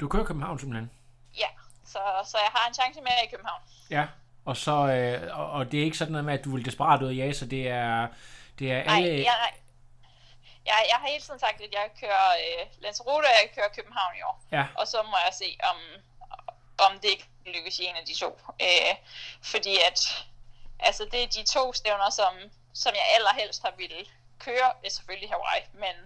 Du 0.00 0.08
kører 0.08 0.24
København 0.24 0.58
simpelthen. 0.58 0.90
Ja, 1.38 1.48
så, 1.86 1.98
så 2.24 2.38
jeg 2.38 2.50
har 2.54 2.68
en 2.68 2.74
chance 2.74 3.00
mere 3.00 3.24
i 3.24 3.30
København. 3.30 3.60
Ja. 3.90 4.06
Og 4.44 4.56
så, 4.56 4.72
øh, 4.72 5.38
og, 5.38 5.50
og 5.50 5.72
det 5.72 5.80
er 5.80 5.84
ikke 5.84 5.98
sådan 5.98 6.12
noget 6.12 6.24
med, 6.24 6.34
at 6.38 6.44
du 6.44 6.54
vil 6.56 6.64
desperat 6.64 7.02
ud 7.02 7.08
af 7.08 7.14
ja, 7.14 7.32
så 7.32 7.46
det 7.46 7.68
er, 7.68 8.08
det 8.58 8.72
er 8.72 8.84
Nej, 8.84 8.96
alle... 8.96 9.08
jeg, 9.08 9.24
nej. 9.24 9.52
Jeg, 10.66 10.74
jeg 10.90 10.96
har 11.00 11.08
hele 11.08 11.22
tiden 11.22 11.40
sagt, 11.40 11.60
at 11.60 11.72
jeg 11.72 11.90
kører 12.00 12.28
øh, 12.44 12.66
Lanzarote, 12.82 13.24
og 13.24 13.36
jeg 13.42 13.50
kører 13.54 13.68
København 13.76 14.14
i 14.18 14.22
år. 14.22 14.42
Ja, 14.52 14.66
Og 14.74 14.86
så 14.86 15.02
må 15.02 15.16
jeg 15.26 15.34
se, 15.34 15.58
om, 15.70 15.76
om 16.86 16.98
det 17.02 17.08
ikke 17.08 17.28
lykkes 17.46 17.78
i 17.78 17.84
en 17.84 17.96
af 17.96 18.04
de 18.06 18.14
to. 18.14 18.40
Øh, 18.62 18.94
fordi 19.42 19.76
at, 19.90 20.26
altså 20.78 21.02
det 21.12 21.22
er 21.22 21.26
de 21.26 21.44
to 21.44 21.72
stævner, 21.72 22.10
som, 22.10 22.32
som 22.74 22.92
jeg 22.94 23.06
allerhelst 23.16 23.62
har 23.62 23.72
ville 23.76 24.06
køre, 24.38 24.68
det 24.80 24.86
er 24.86 24.94
selvfølgelig 24.98 25.30
Hawaii, 25.30 25.62
men, 25.72 25.96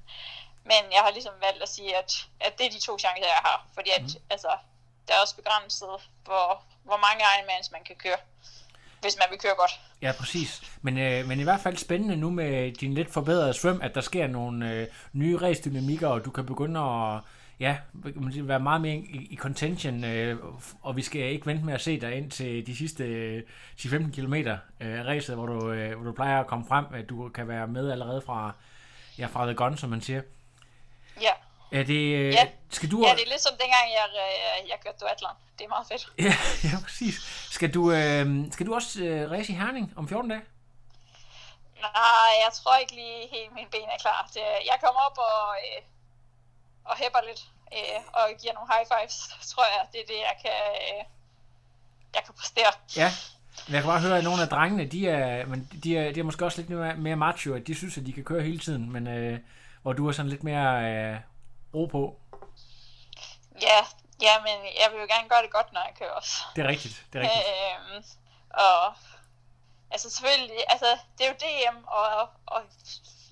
men 0.64 0.83
jeg 0.93 1.01
har 1.05 1.11
ligesom 1.11 1.33
valgt 1.41 1.62
at 1.62 1.68
sige, 1.68 1.97
at, 1.97 2.27
at 2.41 2.59
det 2.59 2.66
er 2.66 2.71
de 2.71 2.81
to 2.81 2.99
chancer, 2.99 3.27
jeg 3.37 3.43
har. 3.49 3.66
Fordi 3.75 3.91
at, 3.91 4.03
mm. 4.03 4.31
altså, 4.31 4.51
der 5.09 5.14
er 5.14 5.21
også 5.21 5.37
begrænset, 5.37 5.89
hvor, 6.25 6.62
hvor 6.85 6.97
mange 6.97 7.25
Ironmans 7.37 7.71
man 7.71 7.85
kan 7.85 7.97
køre, 7.97 8.21
hvis 9.01 9.16
man 9.18 9.27
vil 9.31 9.39
køre 9.39 9.55
godt. 9.55 9.81
ja, 10.03 10.12
præcis. 10.18 10.62
Men, 10.83 10.99
øh, 10.99 11.27
men 11.29 11.41
i 11.41 11.43
hvert 11.43 11.61
fald 11.61 11.77
spændende 11.77 12.16
nu 12.16 12.31
med 12.31 12.73
din 12.73 12.95
lidt 12.95 13.12
forbedrede 13.12 13.55
svøm, 13.55 13.81
at 13.83 13.95
der 13.95 14.01
sker 14.01 14.27
nogle 14.27 14.71
øh, 14.71 14.87
nye 15.12 15.39
race-dynamikker, 15.39 16.09
og 16.09 16.25
du 16.25 16.31
kan 16.31 16.47
begynde 16.47 16.81
at 16.81 17.21
ja, 17.61 17.77
man 18.15 18.33
sige, 18.33 18.49
være 18.49 18.61
meget 18.61 18.81
mere 18.81 18.95
i, 18.95 19.29
i 19.31 19.37
contention, 19.37 20.05
øh, 20.05 20.39
og 20.83 20.97
vi 20.97 21.03
skal 21.03 21.21
ikke 21.21 21.47
vente 21.47 21.65
med 21.65 21.75
at 21.75 21.81
se 21.81 22.01
dig 22.01 22.15
ind 22.15 22.31
til 22.31 22.67
de 22.67 22.77
sidste 22.77 23.05
øh, 23.05 23.43
10-15 23.81 24.11
km 24.15 24.35
øh, 24.35 25.07
racet, 25.07 25.35
hvor 25.37 25.47
du, 25.47 25.71
øh, 25.73 25.95
hvor 25.97 26.05
du 26.05 26.13
plejer 26.13 26.41
at 26.41 26.47
komme 26.47 26.67
frem, 26.69 26.85
at 26.95 27.09
du 27.09 27.29
kan 27.29 27.49
være 27.49 27.67
med 27.67 27.91
allerede 27.91 28.23
fra, 28.27 28.53
ja, 29.19 29.27
fra 29.27 29.45
the 29.47 29.55
gun, 29.55 29.77
som 29.77 29.91
man 29.91 30.01
siger. 30.01 30.23
Ja. 31.21 31.31
Er 31.73 31.83
det, 31.83 32.15
øh, 32.17 32.33
Ja. 32.33 32.49
skal 32.71 32.91
du... 32.91 33.05
ja, 33.07 33.15
det 33.15 33.23
er 33.27 33.31
lidt 33.31 33.41
som 33.41 33.53
dengang, 33.61 33.87
jeg, 33.99 34.07
øh, 34.25 34.69
jeg 34.69 34.77
kørte 34.85 34.99
duatlon. 35.01 35.33
Det 35.59 35.65
er 35.65 35.69
meget 35.69 35.87
fedt. 35.93 36.13
Ja, 36.27 36.35
ja, 36.69 36.77
præcis. 36.85 37.15
Skal 37.51 37.75
du, 37.75 37.93
øh, 37.93 38.53
skal 38.53 38.67
du 38.67 38.75
også 38.75 39.05
øh, 39.05 39.31
race 39.31 39.53
i 39.53 39.57
Herning 39.57 39.93
om 39.97 40.09
14 40.09 40.31
dage? 40.31 40.43
Nej, 41.81 42.33
jeg 42.45 42.51
tror 42.59 42.77
ikke 42.77 42.95
lige 42.95 43.21
helt 43.35 43.55
mine 43.55 43.71
ben 43.71 43.89
er 43.95 43.99
klar. 44.01 44.31
Det, 44.35 44.43
jeg 44.71 44.77
kommer 44.85 45.01
op 45.09 45.19
og, 45.19 45.47
øh, 45.65 45.83
og 46.91 46.97
hæpper 46.97 47.20
lidt 47.28 47.43
øh, 47.76 48.01
og 48.12 48.24
giver 48.41 48.55
nogle 48.55 48.68
high 48.72 48.86
fives, 48.91 49.16
tror 49.53 49.66
jeg. 49.74 49.82
Det 49.93 50.01
er 50.01 50.07
det, 50.12 50.18
jeg 50.28 50.36
kan, 50.45 50.61
øh, 50.84 51.05
jeg 52.14 52.22
kan 52.26 52.34
præstere. 52.34 52.72
Ja. 52.97 53.11
Men 53.66 53.74
Jeg 53.74 53.82
kan 53.82 53.91
bare 53.91 54.01
høre, 54.01 54.18
at 54.18 54.24
nogle 54.24 54.43
af 54.43 54.49
drengene, 54.49 54.84
de 54.86 55.09
er, 55.09 55.47
men 55.47 55.68
de 55.84 55.99
er, 55.99 56.12
de 56.12 56.20
er 56.20 56.24
måske 56.24 56.45
også 56.45 56.59
lidt 56.61 56.70
mere, 56.70 56.97
mere 56.97 57.16
macho, 57.16 57.55
at 57.55 57.66
de 57.66 57.74
synes, 57.74 57.99
at 57.99 58.07
de 58.07 58.12
kan 58.12 58.24
køre 58.24 58.43
hele 58.43 58.59
tiden, 58.59 58.93
men 58.93 59.07
øh, 59.07 59.38
hvor 59.82 59.93
du 59.93 60.09
er 60.09 60.12
sådan 60.12 60.30
lidt 60.30 60.43
mere 60.43 60.84
øh, 60.84 61.16
ro 61.74 61.86
på. 61.86 62.20
Ja, 63.62 63.80
ja, 64.22 64.34
men 64.41 64.57
jeg 64.80 64.88
vil 64.93 65.01
jo 65.01 65.07
gerne 65.14 65.28
gøre 65.28 65.43
det 65.43 65.51
godt, 65.51 65.72
når 65.72 65.80
jeg 65.80 65.95
kører 65.99 66.11
også. 66.11 66.43
Det 66.57 66.64
er 66.64 66.68
rigtigt, 66.68 67.07
det 67.12 67.18
er 67.18 67.22
rigtigt. 67.22 67.47
Øhm, 67.95 68.05
og 68.51 68.95
altså 69.91 70.11
selvfølgelig, 70.11 70.64
altså 70.68 70.99
det 71.18 71.26
er 71.26 71.30
jo 71.30 71.36
DM, 71.41 71.76
og, 71.86 72.28
og 72.47 72.61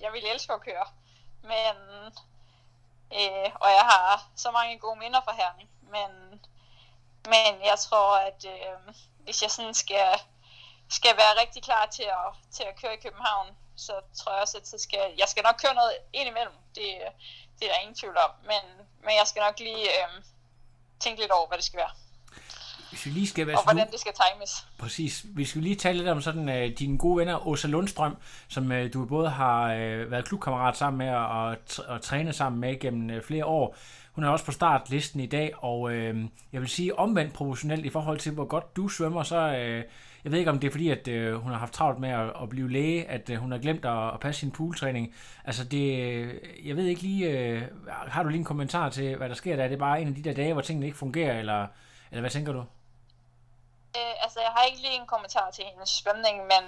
jeg 0.00 0.12
vil 0.12 0.22
elske 0.34 0.52
at 0.52 0.61
køre. 0.61 0.86
Men, 1.42 1.74
øh, 3.12 3.50
og 3.54 3.70
jeg 3.70 3.84
har 3.92 4.28
så 4.36 4.50
mange 4.50 4.78
gode 4.78 4.98
minder 4.98 5.20
fra 5.20 5.34
Herning. 5.34 5.70
Men, 5.82 6.40
men 7.24 7.64
jeg 7.64 7.78
tror, 7.78 8.16
at 8.16 8.44
øh, 8.44 8.94
hvis 9.24 9.42
jeg 9.42 9.50
sådan 9.50 9.74
skal, 9.74 10.20
skal 10.90 11.16
være 11.16 11.40
rigtig 11.40 11.62
klar 11.62 11.86
til 11.86 12.02
at, 12.02 12.34
til 12.52 12.62
at 12.62 12.80
køre 12.80 12.94
i 12.94 13.00
København, 13.00 13.56
så 13.76 13.92
tror 14.18 14.32
jeg 14.32 14.42
også, 14.42 14.59
at 14.59 14.68
så 14.68 14.78
skal, 14.78 15.14
jeg 15.18 15.28
skal 15.28 15.42
nok 15.42 15.56
køre 15.62 15.74
noget 15.74 15.92
ind 16.12 16.28
imellem. 16.28 16.54
Det, 16.74 16.86
det 17.59 17.68
er 17.68 17.72
der 17.72 17.80
ingen 17.80 17.94
tvivl 17.94 18.16
om. 18.16 18.30
Men, 18.42 18.86
men 19.00 19.16
jeg 19.16 19.26
skal 19.26 19.40
nok 19.40 19.59
lige 19.59 19.88
øh, 19.88 20.22
tænke 21.00 21.20
lidt 21.20 21.32
over, 21.32 21.48
hvad 21.48 21.59
det 21.59 21.64
skal 21.64 21.78
være 21.78 21.90
hvis 22.91 23.07
vi 23.07 23.11
lige 23.11 23.26
skal 23.26 23.47
være 23.47 23.57
og 23.57 23.64
hvordan 23.64 23.91
det 23.91 24.01
skal 24.01 24.12
times. 24.12 24.66
Præcis. 24.78 25.26
Vi 25.34 25.45
skal 25.45 25.62
lige 25.62 25.74
tale 25.74 25.99
lidt 25.99 26.09
om 26.09 26.20
sådan 26.20 26.49
uh, 26.49 26.78
dine 26.78 26.99
gode 26.99 27.16
venner, 27.16 27.47
Åsa 27.49 27.68
Lundstrøm, 27.68 28.16
som 28.49 28.70
uh, 28.70 28.78
du 28.95 29.05
både 29.05 29.30
har 29.30 29.74
uh, 29.74 30.11
været 30.11 30.24
klubkammerat 30.24 30.76
sammen 30.76 30.99
med 30.99 31.14
og, 31.14 31.57
og 31.89 32.03
trænet 32.03 32.34
sammen 32.34 32.61
med 32.61 32.80
gennem 32.80 33.16
uh, 33.16 33.22
flere 33.22 33.45
år. 33.45 33.76
Hun 34.12 34.24
er 34.24 34.28
også 34.28 34.45
på 34.45 34.53
startlisten 34.53 35.20
i 35.20 35.26
dag, 35.26 35.53
og 35.57 35.80
uh, 35.80 35.93
jeg 36.53 36.61
vil 36.61 36.68
sige 36.68 36.99
omvendt 36.99 37.32
proportionelt 37.32 37.86
i 37.86 37.91
forhold 37.91 38.18
til, 38.18 38.32
hvor 38.32 38.45
godt 38.45 38.76
du 38.76 38.89
svømmer, 38.89 39.22
så 39.22 39.49
uh, 39.49 39.91
jeg 40.24 40.32
ved 40.32 40.39
ikke, 40.39 40.51
om 40.51 40.59
det 40.59 40.66
er 40.66 40.70
fordi, 40.70 40.89
at 40.89 41.09
øh, 41.09 41.34
hun 41.34 41.53
har 41.53 41.59
haft 41.59 41.72
travlt 41.72 41.99
med 41.99 42.09
at, 42.09 42.32
at 42.43 42.49
blive 42.49 42.70
læge, 42.70 43.05
at 43.11 43.30
øh, 43.30 43.36
hun 43.36 43.53
har 43.53 43.59
glemt 43.59 43.84
at, 43.84 44.14
at 44.14 44.20
passe 44.20 44.41
sin 44.41 44.51
pooltræning. 44.51 45.14
Altså, 45.45 45.64
det, 45.64 46.24
jeg 46.64 46.76
ved 46.76 46.84
ikke 46.84 47.03
lige, 47.03 47.30
øh, 47.30 47.62
har 47.86 48.22
du 48.22 48.28
lige 48.28 48.39
en 48.39 48.45
kommentar 48.45 48.89
til, 48.89 49.16
hvad 49.16 49.28
der 49.28 49.34
sker 49.34 49.57
der? 49.57 49.64
Er 49.64 49.68
det 49.68 49.78
bare 49.78 50.01
en 50.01 50.09
af 50.09 50.14
de 50.14 50.22
der 50.22 50.34
dage, 50.34 50.53
hvor 50.53 50.62
tingene 50.62 50.86
ikke 50.86 50.99
fungerer, 50.99 51.39
eller, 51.39 51.66
eller 52.11 52.20
hvad 52.20 52.30
tænker 52.30 52.53
du? 52.53 52.64
Øh, 53.99 54.14
altså, 54.24 54.40
jeg 54.40 54.51
har 54.57 54.62
ikke 54.64 54.78
lige 54.78 54.94
en 54.94 55.07
kommentar 55.07 55.51
til 55.51 55.64
hendes 55.64 55.90
svømning, 55.90 56.36
men 56.53 56.64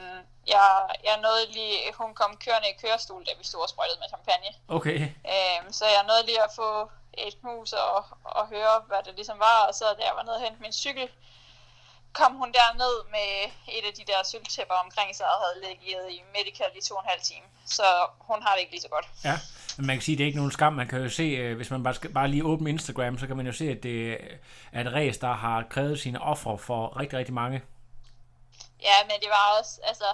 jeg, 0.46 0.66
jeg 1.04 1.16
nåede 1.24 1.52
lige, 1.52 1.92
hun 1.94 2.14
kom 2.14 2.36
kørende 2.44 2.70
i 2.70 2.80
kørestol, 2.82 3.24
da 3.24 3.32
vi 3.38 3.44
stod 3.44 3.60
og 3.62 3.68
sprøjtede 3.68 3.98
med 4.00 4.08
champagne. 4.08 4.50
Okay. 4.68 4.98
Øh, 5.32 5.72
så 5.78 5.84
jeg 5.86 6.04
nåede 6.08 6.26
lige 6.26 6.42
at 6.42 6.52
få 6.56 6.90
et 7.12 7.36
mus 7.42 7.72
og, 7.72 8.04
og 8.24 8.48
høre, 8.48 8.74
hvad 8.88 9.02
det 9.06 9.14
ligesom 9.14 9.38
var, 9.38 9.58
og 9.68 9.74
så 9.74 9.84
da 9.98 10.02
jeg 10.08 10.16
var 10.16 10.22
nede 10.22 10.36
og 10.36 10.42
hente 10.42 10.62
min 10.62 10.72
cykel, 10.72 11.08
kom 12.12 12.32
hun 12.34 12.52
derned 12.52 12.94
med 13.10 13.30
et 13.76 13.84
af 13.88 13.94
de 13.98 14.04
der 14.12 14.22
sølvtæpper 14.22 14.74
omkring 14.74 15.16
sig 15.16 15.26
og 15.26 15.38
havde 15.44 15.60
ligget 15.66 16.10
i 16.10 16.22
medical 16.36 16.70
i 16.74 16.80
to 16.80 16.94
og 16.94 17.02
en 17.02 17.08
halv 17.08 17.22
time. 17.22 17.46
Så 17.66 17.86
hun 18.18 18.42
har 18.42 18.52
det 18.52 18.60
ikke 18.60 18.72
lige 18.72 18.82
så 18.82 18.88
godt. 18.88 19.06
Ja, 19.24 19.36
men 19.76 19.86
man 19.86 19.96
kan 19.96 20.02
sige, 20.02 20.14
at 20.14 20.18
det 20.18 20.24
er 20.24 20.26
ikke 20.26 20.38
nogen 20.38 20.52
skam. 20.52 20.72
Man 20.72 20.88
kan 20.88 21.02
jo 21.02 21.10
se, 21.10 21.22
øh, 21.22 21.56
hvis 21.56 21.70
man 21.70 21.82
bare, 21.82 21.94
skal, 21.94 22.12
bare 22.12 22.28
lige 22.28 22.44
åbner 22.44 22.70
Instagram, 22.70 23.18
så 23.18 23.26
kan 23.26 23.36
man 23.36 23.46
jo 23.46 23.52
se, 23.52 23.70
at 23.70 23.82
det 23.82 24.12
er 24.72 24.80
et 24.80 24.92
race, 24.92 25.20
der 25.20 25.32
har 25.32 25.64
krævet 25.70 26.00
sine 26.00 26.22
ofre 26.22 26.58
for 26.58 27.00
rigtig, 27.00 27.18
rigtig 27.18 27.34
mange. 27.34 27.62
Ja, 28.82 28.96
men 29.02 29.16
det 29.20 29.28
var 29.28 29.58
også, 29.58 29.80
altså, 29.82 30.04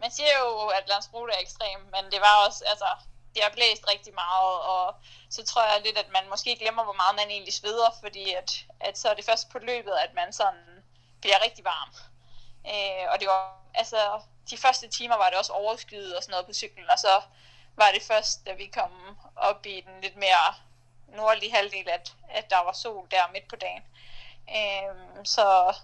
man 0.00 0.10
siger 0.10 0.34
jo, 0.40 0.66
at 0.66 0.88
Landsrute 0.88 1.32
er 1.32 1.40
ekstrem, 1.40 1.80
men 1.94 2.04
det 2.12 2.20
var 2.20 2.46
også, 2.46 2.64
altså, 2.66 2.88
det 3.34 3.42
har 3.42 3.50
blæst 3.50 3.84
rigtig 3.92 4.14
meget, 4.14 4.54
og 4.72 4.94
så 5.30 5.44
tror 5.44 5.62
jeg 5.62 5.82
lidt, 5.84 5.98
at 5.98 6.10
man 6.12 6.30
måske 6.30 6.56
glemmer, 6.62 6.84
hvor 6.84 6.98
meget 7.02 7.16
man 7.16 7.30
egentlig 7.30 7.54
sveder, 7.54 7.90
fordi 8.02 8.24
at, 8.40 8.64
at 8.80 8.98
så 8.98 9.08
er 9.08 9.14
det 9.14 9.24
først 9.24 9.50
på 9.50 9.58
løbet, 9.58 9.92
at 10.04 10.14
man 10.14 10.32
sådan 10.32 10.66
bliver 11.20 11.44
rigtig 11.44 11.64
varm. 11.64 11.92
Øh, 12.72 13.04
og 13.12 13.16
det 13.20 13.28
var, 13.28 13.42
altså, 13.74 14.00
de 14.50 14.56
første 14.56 14.88
timer 14.88 15.16
var 15.16 15.28
det 15.28 15.38
også 15.38 15.52
overskyet 15.52 16.16
og 16.16 16.22
sådan 16.22 16.32
noget 16.32 16.46
på 16.46 16.52
cyklen, 16.52 16.90
og 16.90 16.98
så 16.98 17.14
var 17.78 17.90
det 17.94 18.02
først, 18.02 18.46
da 18.46 18.52
vi 18.54 18.66
kom 18.66 18.90
op 19.36 19.66
i 19.66 19.80
den 19.86 20.00
lidt 20.02 20.16
mere 20.16 20.54
nordlige 21.16 21.54
halvdel, 21.54 21.88
at, 21.88 22.16
at 22.28 22.50
der 22.50 22.64
var 22.64 22.72
sol 22.72 23.06
der 23.10 23.32
midt 23.32 23.48
på 23.48 23.56
dagen. 23.56 23.82
Øhm, 24.56 25.24
så, 25.24 25.76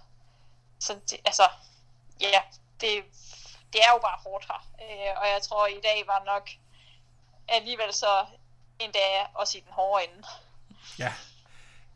så 0.79 0.93
det, 1.09 1.19
altså, 1.25 1.43
ja, 2.21 2.41
det, 2.81 2.91
det 3.73 3.81
er 3.85 3.91
jo 3.93 3.99
bare 4.07 4.19
hårdt 4.25 4.45
her. 4.45 4.67
Øh, 4.81 5.21
og 5.21 5.27
jeg 5.33 5.41
tror, 5.41 5.67
i 5.67 5.81
dag 5.83 6.03
var 6.07 6.23
nok 6.25 6.49
alligevel 7.47 7.93
så 7.93 8.25
endda 8.79 8.99
også 9.33 9.57
i 9.57 9.61
den 9.61 9.71
hårde 9.71 10.03
ende. 10.03 10.27
Ja, 10.99 11.13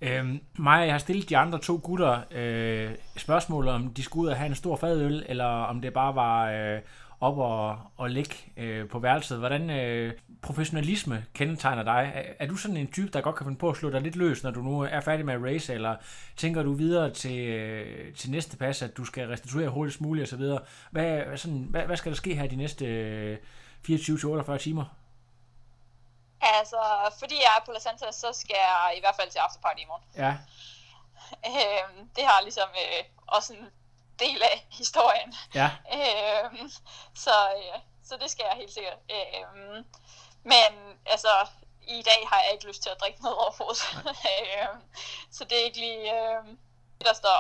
Øhm, 0.02 0.42
Maja, 0.58 0.84
jeg 0.84 0.94
har 0.94 1.00
stillet 1.00 1.30
de 1.30 1.38
andre 1.38 1.60
to 1.60 1.80
gutter 1.84 2.22
øh, 2.32 2.96
spørgsmål 3.18 3.68
om 3.68 3.94
de 3.94 4.04
skulle 4.04 4.24
ud 4.24 4.32
og 4.32 4.38
have 4.38 4.48
en 4.48 4.56
stor 4.56 4.76
fadøl, 4.76 5.26
eller 5.30 5.46
om 5.46 5.82
det 5.82 5.94
bare 5.94 6.16
var 6.16 6.50
øh, 6.52 6.82
op 7.22 7.38
og, 7.38 7.80
og 7.98 8.10
ligge 8.10 8.36
øh, 8.58 8.90
på 8.90 9.00
værelset. 9.00 9.40
Hvordan 9.40 9.70
øh, 9.70 10.14
professionalisme 10.42 11.26
kendetegner 11.34 11.84
dig? 11.84 12.12
Er, 12.16 12.34
er 12.40 12.48
du 12.48 12.56
sådan 12.56 12.78
en 12.78 12.92
type, 12.92 13.10
der 13.10 13.22
godt 13.22 13.36
kan 13.36 13.46
finde 13.46 13.60
på 13.60 13.70
at 13.70 13.78
slå 13.78 13.90
dig 13.90 14.02
lidt 14.02 14.16
løs, 14.16 14.44
når 14.44 14.52
du 14.52 14.62
nu 14.62 14.82
er 14.82 15.00
færdig 15.00 15.26
med 15.26 15.34
at 15.34 15.44
race, 15.44 15.74
eller 15.74 15.96
tænker 16.38 16.64
du 16.64 16.74
videre 16.74 17.14
til, 17.14 17.40
øh, 17.40 18.16
til 18.16 18.32
næste 18.32 18.58
pas, 18.58 18.82
at 18.82 18.98
du 18.98 19.06
skal 19.06 19.28
restituere 19.28 19.70
hurtigst 19.70 20.02
muligt 20.02 20.34
osv.? 20.34 20.44
Hvad, 20.92 21.38
sådan, 21.38 21.68
hvad, 21.70 21.82
hvad 21.82 21.98
skal 21.98 22.12
der 22.12 22.16
ske 22.16 22.36
her 22.36 22.48
de 22.48 22.56
næste 22.56 22.86
øh, 22.86 23.38
24-48 23.90 24.58
timer? 24.58 24.86
Altså, 26.42 26.78
fordi 27.20 27.36
jeg 27.36 27.52
er 27.58 27.66
på 27.66 27.72
La 27.72 27.80
Santa, 27.80 28.12
så 28.12 28.30
skal 28.34 28.56
jeg 28.60 28.98
i 28.98 29.00
hvert 29.00 29.16
fald 29.20 29.30
til 29.30 29.40
afterparty 29.40 29.82
i 29.82 29.86
morgen. 29.88 30.04
Ja. 30.18 30.38
Øhm, 31.46 32.10
det 32.16 32.24
har 32.24 32.42
ligesom 32.44 32.70
øh, 32.70 33.04
også 33.28 33.54
en 33.54 33.66
del 34.20 34.42
af 34.52 34.68
historien. 34.72 35.34
Ja. 35.56 35.70
Øhm, 35.98 36.70
så, 37.16 37.36
øh, 37.58 37.80
så 38.04 38.18
det 38.22 38.30
skal 38.32 38.46
jeg 38.50 38.58
helt 38.58 38.74
sikkert. 38.74 39.00
Øhm, 39.18 39.86
men 40.44 40.70
altså, 41.06 41.34
i 41.82 42.02
dag 42.10 42.22
har 42.32 42.40
jeg 42.44 42.50
ikke 42.54 42.68
lyst 42.68 42.82
til 42.84 42.90
at 42.90 43.02
drikke 43.02 43.22
noget 43.22 43.38
overhovedet. 43.38 43.82
øhm, 44.36 44.82
så 45.32 45.44
det 45.44 45.60
er 45.60 45.66
ikke 45.66 45.80
lige 45.80 46.04
øh, 46.18 46.44
det, 46.98 47.08
der 47.08 47.14
står 47.14 47.40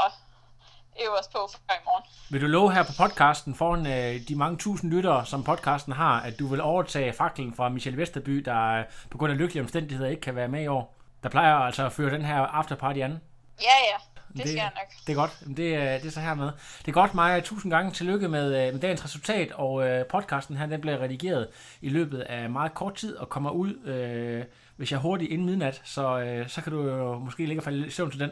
øverst 1.05 1.31
på 1.31 1.49
for 1.51 1.73
i 1.73 1.83
morgen. 1.85 2.03
Vil 2.29 2.41
du 2.41 2.47
love 2.47 2.73
her 2.73 2.83
på 2.83 2.91
podcasten 2.97 3.55
foran 3.55 3.87
øh, 3.87 4.27
de 4.27 4.35
mange 4.35 4.57
tusind 4.57 4.91
lyttere, 4.91 5.25
som 5.25 5.43
podcasten 5.43 5.93
har, 5.93 6.21
at 6.21 6.39
du 6.39 6.47
vil 6.47 6.61
overtage 6.61 7.13
faklen 7.13 7.55
fra 7.55 7.69
Michel 7.69 7.97
Vesterby, 7.97 8.37
der 8.37 8.79
øh, 8.79 8.85
på 9.11 9.17
grund 9.17 9.31
af 9.31 9.37
lykkelige 9.37 9.63
omstændigheder 9.63 10.09
ikke 10.09 10.21
kan 10.21 10.35
være 10.35 10.47
med 10.47 10.63
i 10.63 10.67
år? 10.67 10.95
Der 11.23 11.29
plejer 11.29 11.55
altså 11.55 11.85
at 11.85 11.91
føre 11.91 12.11
den 12.13 12.25
her 12.25 12.35
afterparty 12.35 12.99
an. 12.99 13.21
Ja, 13.61 13.77
ja. 13.91 14.18
Det, 14.33 14.37
det 14.37 14.47
skal 14.47 14.55
jeg 14.55 14.71
nok. 14.75 15.07
Det 15.07 15.13
er 15.13 15.15
godt. 15.15 15.39
Det, 15.47 15.57
det 16.01 16.05
er 16.05 16.11
så 16.11 16.19
hermed. 16.19 16.51
Det 16.79 16.87
er 16.87 16.91
godt, 16.91 17.13
Maja. 17.13 17.39
Tusind 17.39 17.71
gange 17.71 17.91
tillykke 17.91 18.27
med, 18.27 18.45
øh, 18.45 18.73
med 18.73 18.81
dagens 18.81 19.05
resultat, 19.05 19.51
og 19.51 19.87
øh, 19.87 20.05
podcasten 20.05 20.57
her, 20.57 20.65
den 20.65 20.81
bliver 20.81 20.97
redigeret 20.97 21.47
i 21.81 21.89
løbet 21.89 22.21
af 22.21 22.49
meget 22.49 22.73
kort 22.73 22.95
tid 22.95 23.15
og 23.15 23.29
kommer 23.29 23.49
ud, 23.49 23.73
øh, 23.85 24.45
hvis 24.75 24.91
jeg 24.91 24.97
er 24.97 25.01
hurtigt 25.01 25.31
inden 25.31 25.45
midnat, 25.45 25.81
så, 25.83 26.19
øh, 26.19 26.49
så 26.49 26.61
kan 26.61 26.71
du 26.71 26.81
jo 26.81 27.17
måske 27.17 27.45
ligge 27.45 27.59
og 27.59 27.63
falde 27.63 27.87
i 27.87 27.89
søvn 27.89 28.11
til 28.11 28.19
den. 28.19 28.31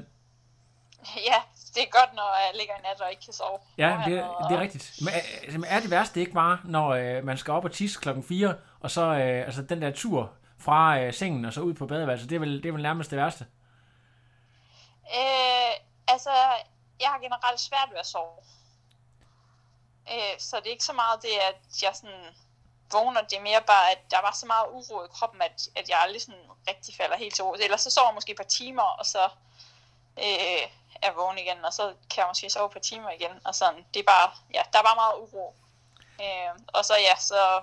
Ja, 1.15 1.35
det 1.75 1.83
er 1.83 1.99
godt, 1.99 2.15
når 2.15 2.35
jeg 2.45 2.59
ligger 2.59 2.73
i 2.73 2.81
nat 2.83 3.01
og 3.01 3.09
ikke 3.11 3.23
kan 3.25 3.33
sove. 3.33 3.59
Ja, 3.77 4.01
det, 4.05 4.17
er, 4.17 4.47
det 4.49 4.57
er 4.57 4.61
rigtigt. 4.61 4.93
Men 5.01 5.13
altså, 5.13 5.63
er 5.67 5.79
det 5.79 5.91
værste 5.91 6.19
ikke 6.19 6.31
bare, 6.31 6.57
når 6.63 6.89
øh, 6.89 7.25
man 7.25 7.37
skal 7.37 7.53
op 7.53 7.65
og 7.65 7.71
tisse 7.71 7.99
klokken 8.01 8.23
4, 8.23 8.55
og 8.79 8.91
så 8.91 9.01
øh, 9.01 9.45
altså, 9.45 9.61
den 9.61 9.81
der 9.81 9.91
tur 9.91 10.31
fra 10.59 10.99
øh, 10.99 11.13
sengen 11.13 11.45
og 11.45 11.53
så 11.53 11.61
ud 11.61 11.73
på 11.73 11.85
badeværelset, 11.85 12.29
det 12.29 12.35
er 12.35 12.39
vel, 12.39 12.63
det 12.63 12.69
er 12.69 12.73
vel 12.73 12.81
nærmest 12.81 13.11
det 13.11 13.17
værste? 13.17 13.45
Øh, 15.15 15.86
altså, 16.07 16.31
jeg 16.99 17.09
har 17.09 17.19
generelt 17.19 17.59
svært 17.59 17.89
ved 17.91 17.97
at 17.97 18.05
sove. 18.05 18.37
Øh, 20.11 20.39
så 20.39 20.57
det 20.57 20.67
er 20.67 20.71
ikke 20.71 20.83
så 20.83 20.93
meget 20.93 21.21
det, 21.21 21.33
at 21.49 21.83
jeg 21.83 21.95
sådan 21.95 22.35
vågner. 22.91 23.21
Det 23.21 23.37
er 23.37 23.41
mere 23.41 23.61
bare, 23.61 23.91
at 23.91 24.11
der 24.11 24.21
var 24.21 24.31
så 24.31 24.45
meget 24.45 24.67
uro 24.71 25.03
i 25.03 25.07
kroppen, 25.07 25.41
at, 25.41 25.69
at 25.75 25.89
jeg 25.89 25.99
aldrig 25.99 26.21
sådan 26.21 26.49
rigtig 26.67 26.95
falder 26.95 27.17
helt 27.17 27.35
til 27.35 27.43
ro. 27.43 27.53
Ellers 27.53 27.81
så 27.81 27.89
sover 27.89 28.07
jeg 28.07 28.15
måske 28.15 28.31
et 28.31 28.37
par 28.37 28.43
timer, 28.43 28.83
og 28.83 29.05
så 29.05 29.23
øh, 30.17 30.63
er 31.01 31.11
vågen 31.11 31.37
igen, 31.37 31.65
og 31.65 31.73
så 31.73 31.83
kan 32.09 32.21
jeg 32.21 32.27
måske 32.27 32.49
sove 32.49 32.65
et 32.65 32.71
par 32.71 32.79
timer 32.79 33.09
igen, 33.09 33.41
og 33.45 33.55
sådan, 33.55 33.85
det 33.93 33.99
er 33.99 34.03
bare, 34.03 34.31
ja, 34.53 34.63
der 34.73 34.79
er 34.79 34.83
bare 34.83 34.95
meget 34.95 35.15
uro. 35.17 35.55
Øh, 36.21 36.59
og 36.67 36.85
så 36.85 36.95
ja, 36.97 37.15
så 37.15 37.61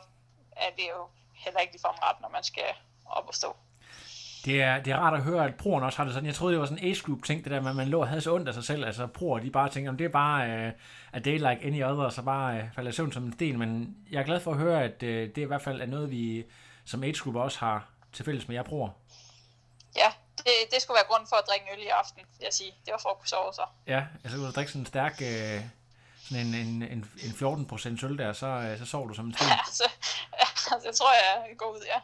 er 0.52 0.70
det 0.70 0.88
jo 0.88 1.08
heller 1.34 1.60
ikke 1.60 1.72
ligefrem 1.72 1.94
ret, 2.02 2.20
når 2.20 2.28
man 2.28 2.44
skal 2.44 2.74
op 3.06 3.28
og 3.28 3.34
stå. 3.34 3.56
Det 4.44 4.62
er, 4.62 4.82
det 4.82 4.92
er 4.92 4.96
rart 4.96 5.14
at 5.14 5.22
høre, 5.22 5.44
at 5.44 5.54
proerne 5.54 5.86
også 5.86 5.96
har 5.96 6.04
det 6.04 6.14
sådan. 6.14 6.26
Jeg 6.26 6.34
troede, 6.34 6.52
det 6.52 6.60
var 6.60 6.66
sådan 6.66 6.84
en 6.84 6.88
age 6.90 7.02
group 7.02 7.22
ting, 7.24 7.44
det 7.44 7.52
der 7.52 7.60
med, 7.60 7.70
at 7.70 7.76
man 7.76 7.88
lå 7.88 8.00
og 8.00 8.08
havde 8.08 8.20
så 8.20 8.34
ondt 8.34 8.48
af 8.48 8.54
sig 8.54 8.64
selv. 8.64 8.84
Altså 8.84 9.06
proer, 9.06 9.38
de 9.38 9.50
bare 9.50 9.68
tænker, 9.68 9.90
om 9.90 9.96
det 9.96 10.04
er 10.04 10.08
bare 10.08 10.66
uh, 10.66 10.72
a 11.12 11.18
day 11.18 11.38
like 11.38 11.58
any 11.62 11.84
other, 11.84 12.08
så 12.08 12.22
bare 12.22 12.56
uh, 12.56 12.64
falder 12.74 12.90
søvn 12.90 13.12
som 13.12 13.24
en 13.24 13.32
sten. 13.32 13.58
Men 13.58 13.96
jeg 14.10 14.20
er 14.20 14.24
glad 14.24 14.40
for 14.40 14.50
at 14.50 14.58
høre, 14.58 14.82
at 14.82 15.02
uh, 15.02 15.08
det 15.08 15.38
i 15.38 15.44
hvert 15.44 15.62
fald 15.62 15.80
er 15.80 15.86
noget, 15.86 16.10
vi 16.10 16.44
som 16.84 17.02
age 17.02 17.18
group 17.22 17.36
også 17.36 17.58
har 17.58 17.88
til 18.12 18.24
fælles 18.24 18.48
med 18.48 18.56
jer 18.56 18.62
proer. 18.62 18.88
Ja, 19.96 20.12
det, 20.38 20.46
det 20.72 20.82
skulle 20.82 20.96
være 20.96 21.06
grunden 21.08 21.28
for 21.28 21.36
at 21.36 21.44
drikke 21.48 21.66
en 21.72 21.78
øl 21.78 21.84
i 21.86 21.88
aften, 21.88 22.22
vil 22.38 22.44
jeg 22.44 22.52
sige. 22.52 22.72
Det 22.84 22.92
var 22.92 22.98
for 23.02 23.08
at 23.08 23.18
kunne 23.18 23.28
sove 23.28 23.52
så. 23.52 23.66
Ja, 23.86 24.04
altså 24.24 24.36
kunne 24.38 24.46
du 24.46 24.52
drikke 24.52 24.72
sådan 24.72 24.82
en 24.82 24.86
stærk, 24.86 25.12
øh, 25.22 25.60
sådan 26.28 26.46
en, 26.46 26.54
en, 26.54 26.82
en, 26.82 27.10
en 27.24 27.32
14 27.38 27.66
procent 27.66 28.02
øl 28.02 28.18
der, 28.18 28.32
så, 28.32 28.76
så 28.78 28.86
sover 28.86 29.08
du 29.08 29.14
som 29.14 29.26
en 29.26 29.34
sten. 29.34 29.46
Ja, 29.52 29.58
altså, 29.66 29.84
altså, 30.32 30.80
jeg 30.84 30.94
tror, 30.94 31.12
jeg 31.12 31.56
går 31.58 31.70
ud, 31.76 31.80
ja. 31.94 32.00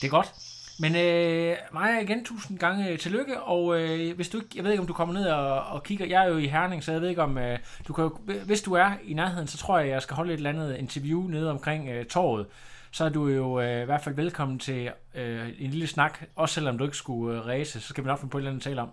Det 0.00 0.06
er 0.06 0.10
godt. 0.10 0.34
Men 0.80 0.96
øh, 0.96 1.56
Maja, 1.72 2.00
igen 2.00 2.24
tusind 2.24 2.58
gange 2.58 2.88
øh, 2.88 2.98
tillykke, 2.98 3.42
og 3.42 3.80
øh, 3.80 4.16
hvis 4.16 4.28
du 4.28 4.36
ikke, 4.38 4.50
jeg 4.54 4.64
ved 4.64 4.70
ikke, 4.70 4.80
om 4.80 4.86
du 4.86 4.92
kommer 4.92 5.14
ned 5.14 5.26
og, 5.26 5.62
og 5.62 5.82
kigger, 5.82 6.06
jeg 6.06 6.24
er 6.24 6.28
jo 6.28 6.36
i 6.36 6.46
Herning, 6.46 6.84
så 6.84 6.92
jeg 6.92 7.00
ved 7.00 7.08
ikke 7.08 7.22
om, 7.22 7.38
øh, 7.38 7.58
du 7.88 7.92
kan 7.92 8.10
hvis 8.44 8.62
du 8.62 8.72
er 8.72 8.92
i 9.04 9.14
nærheden, 9.14 9.48
så 9.48 9.58
tror 9.58 9.78
jeg, 9.78 9.88
jeg 9.88 10.02
skal 10.02 10.16
holde 10.16 10.32
et 10.32 10.36
eller 10.36 10.50
andet 10.50 10.76
interview 10.76 11.28
nede 11.28 11.50
omkring 11.50 11.88
øh, 11.88 12.06
torvet, 12.06 12.46
så 12.90 13.04
er 13.04 13.08
du 13.08 13.28
jo 13.28 13.60
øh, 13.60 13.82
i 13.82 13.84
hvert 13.84 14.02
fald 14.02 14.14
velkommen 14.14 14.58
til 14.58 14.92
øh, 15.14 15.48
en 15.58 15.70
lille 15.70 15.86
snak, 15.86 16.22
også 16.36 16.54
selvom 16.54 16.78
du 16.78 16.84
ikke 16.84 16.96
skulle 16.96 17.38
øh, 17.38 17.46
ræse, 17.46 17.80
så 17.80 17.88
skal 17.88 18.04
vi 18.04 18.08
nok 18.08 18.18
finde 18.18 18.30
på 18.30 18.38
et 18.38 18.40
eller 18.40 18.50
andet 18.50 18.64
tale 18.64 18.82
om. 18.82 18.90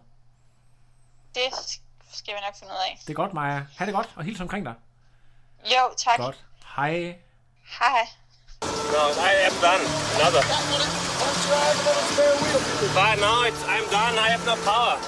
Det 1.36 1.42
skal 2.12 2.34
vi 2.34 2.40
nok 2.48 2.56
finde 2.60 2.74
ud 2.74 2.80
af. 2.92 2.98
Det 3.02 3.10
er 3.10 3.14
godt, 3.14 3.34
Maja. 3.34 3.66
Ha' 3.78 3.86
det 3.86 3.94
godt, 3.94 4.10
og 4.16 4.24
hils 4.24 4.42
omkring 4.42 4.66
dig. 4.66 4.74
Jo, 5.66 5.96
tak. 5.98 6.18
Godt. 6.18 6.46
Hej. 6.76 7.18
Hej. 7.80 8.08
No, 8.92 9.14
I 9.20 9.34
am 9.48 9.54
done. 9.62 9.82
Another. 10.16 10.42
But 12.94 13.16
no, 13.20 13.44
it's, 13.44 13.64
I'm 13.68 13.86
done. 13.90 14.18
I 14.18 14.30
have 14.30 14.46
no 14.46 14.56
power. 14.64 14.98